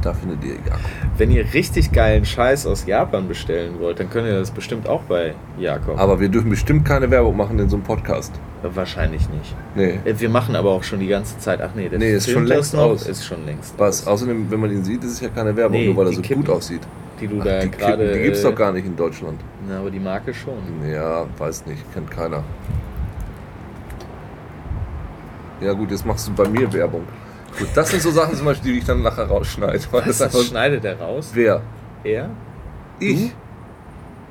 da 0.02 0.12
findet 0.14 0.42
ihr 0.44 0.54
Jakob. 0.54 0.80
Wenn 1.16 1.30
ihr 1.30 1.44
richtig 1.52 1.92
geilen 1.92 2.24
Scheiß 2.24 2.66
aus 2.66 2.86
Japan 2.86 3.28
bestellen 3.28 3.80
wollt, 3.80 4.00
dann 4.00 4.08
könnt 4.10 4.26
ihr 4.26 4.38
das 4.38 4.50
bestimmt 4.50 4.86
auch 4.88 5.02
bei 5.02 5.34
Jakob. 5.58 5.98
Aber 5.98 6.20
wir 6.20 6.28
dürfen 6.28 6.50
bestimmt 6.50 6.84
keine 6.86 7.10
Werbung 7.10 7.36
machen 7.36 7.58
in 7.58 7.68
so 7.68 7.76
einem 7.76 7.84
Podcast. 7.84 8.32
Wahrscheinlich 8.62 9.22
nicht. 9.30 9.54
Nee. 9.74 9.98
Äh, 10.04 10.18
Wir 10.20 10.28
machen 10.28 10.54
aber 10.54 10.70
auch 10.70 10.82
schon 10.82 11.00
die 11.00 11.06
ganze 11.08 11.38
Zeit. 11.38 11.62
Ach 11.62 11.70
nee, 11.74 11.88
der 11.88 11.98
Nee, 11.98 12.12
ist 12.12 12.28
schon 12.30 12.42
das 12.44 12.50
längst 12.56 12.74
noch, 12.74 12.82
aus. 12.82 13.06
Ist 13.08 13.24
schon 13.24 13.46
längst. 13.46 13.74
Was? 13.78 14.02
aus. 14.02 14.06
Außerdem, 14.08 14.50
wenn 14.50 14.60
man 14.60 14.70
ihn 14.70 14.84
sieht, 14.84 15.02
ist 15.02 15.12
es 15.12 15.20
ja 15.20 15.28
keine 15.28 15.56
Werbung, 15.56 15.78
Nee, 15.80 15.86
nur 15.86 15.96
weil 15.96 16.06
er 16.08 16.12
so 16.12 16.20
Kippen. 16.20 16.44
gut 16.44 16.54
aussieht. 16.54 16.82
Die 17.20 17.26
du 17.26 17.36
Ach, 17.40 17.44
da 17.44 17.60
die 17.60 17.70
gerade. 17.70 17.96
Kippen, 18.04 18.18
die 18.18 18.22
gibt's 18.24 18.40
äh, 18.44 18.50
doch 18.50 18.54
gar 18.54 18.72
nicht 18.72 18.84
in 18.86 18.96
Deutschland. 18.96 19.40
Na, 19.66 19.78
aber 19.80 19.90
die 19.90 19.98
Marke 19.98 20.32
schon. 20.34 20.54
Ja, 20.90 21.26
weiß 21.38 21.64
nicht, 21.66 21.82
kennt 21.94 22.10
keiner. 22.10 22.42
Ja 25.60 25.72
gut, 25.72 25.90
jetzt 25.90 26.06
machst 26.06 26.28
du 26.28 26.32
bei 26.32 26.48
mir 26.48 26.72
Werbung. 26.72 27.04
Gut, 27.58 27.68
das 27.74 27.90
sind 27.90 28.00
so 28.02 28.10
Sachen 28.10 28.34
zum 28.36 28.46
Beispiel, 28.46 28.72
die 28.72 28.78
ich 28.78 28.84
dann 28.84 29.02
nachher 29.02 29.26
rausschneide. 29.26 29.80
Weil 29.90 30.02
das 30.02 30.18
Das 30.18 30.34
einfach, 30.34 30.46
schneidet 30.48 30.84
er 30.84 30.98
raus. 31.00 31.30
wer? 31.34 31.60
Er? 32.04 32.30
Ich? 32.98 33.32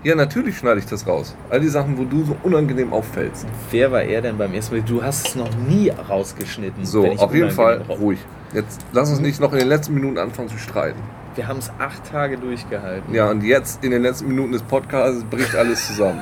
Ja, 0.03 0.15
natürlich 0.15 0.57
schneide 0.57 0.79
ich 0.79 0.85
das 0.85 1.05
raus. 1.05 1.35
All 1.49 1.59
die 1.59 1.67
Sachen, 1.67 1.97
wo 1.97 2.05
du 2.05 2.23
so 2.23 2.35
unangenehm 2.43 2.93
auffällst. 2.93 3.45
Wer 3.69 3.91
war 3.91 4.01
er 4.01 4.21
denn 4.21 4.37
beim 4.37 4.53
ersten 4.53 4.75
Mal? 4.77 4.81
Du 4.83 5.03
hast 5.03 5.27
es 5.27 5.35
noch 5.35 5.49
nie 5.67 5.89
rausgeschnitten. 5.89 6.85
So, 6.85 7.05
auf 7.17 7.33
jeden 7.35 7.51
Fall 7.51 7.81
raus- 7.87 7.99
ruhig. 7.99 8.19
Jetzt 8.53 8.79
lass 8.93 9.09
uns 9.09 9.19
nicht 9.19 9.39
noch 9.41 9.51
in 9.51 9.59
den 9.59 9.67
letzten 9.67 9.93
Minuten 9.93 10.17
anfangen 10.17 10.47
zu 10.47 10.57
streiten. 10.57 10.99
Wir 11.35 11.47
haben 11.47 11.59
es 11.59 11.69
acht 11.79 12.09
Tage 12.09 12.37
durchgehalten. 12.37 13.13
Ja, 13.13 13.29
und 13.29 13.43
jetzt 13.43 13.83
in 13.83 13.91
den 13.91 14.01
letzten 14.01 14.29
Minuten 14.29 14.53
des 14.53 14.61
Podcasts 14.63 15.23
bricht 15.25 15.53
alles 15.55 15.85
zusammen. 15.87 16.21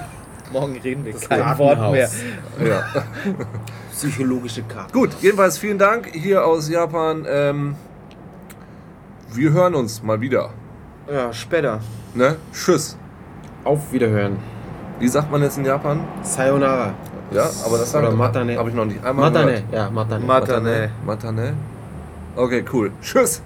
Morgen 0.52 0.78
reden 0.84 1.06
wir 1.06 1.14
Das 1.14 1.30
kein 1.30 1.58
Wort 1.60 1.92
mehr. 1.92 2.10
Ja. 2.66 2.84
Psychologische 3.98 4.62
Karte. 4.62 4.94
Gut, 4.94 5.10
jedenfalls 5.22 5.58
vielen 5.58 5.80
Dank 5.80 6.12
hier 6.14 6.46
aus 6.46 6.70
Japan. 6.70 7.26
Ähm, 7.28 7.76
wir 9.34 9.52
hören 9.52 9.74
uns 9.74 10.04
mal 10.04 10.22
wieder. 10.22 10.52
Ja, 11.12 11.34
später. 11.34 11.80
Ne? 12.14 12.36
Tschüss. 12.54 12.96
Auf 13.64 13.92
Wiederhören. 13.92 14.38
Wie 15.00 15.08
sagt 15.08 15.32
man 15.32 15.42
jetzt 15.42 15.58
in 15.58 15.66
Japan? 15.66 16.02
Sayonara. 16.22 16.94
Ja, 17.32 17.50
aber 17.66 17.80
das 17.80 17.92
Matane. 17.92 18.56
habe 18.56 18.70
ich 18.70 18.76
noch 18.76 18.86
nicht 18.86 19.04
einmal 19.04 19.32
Matane. 19.32 19.52
gehört. 19.64 19.74
Ja, 19.74 19.90
Matane. 19.90 20.26
Matane. 20.26 20.92
Matane. 21.04 21.54
Okay, 22.36 22.64
cool. 22.72 22.92
Tschüss. 23.02 23.42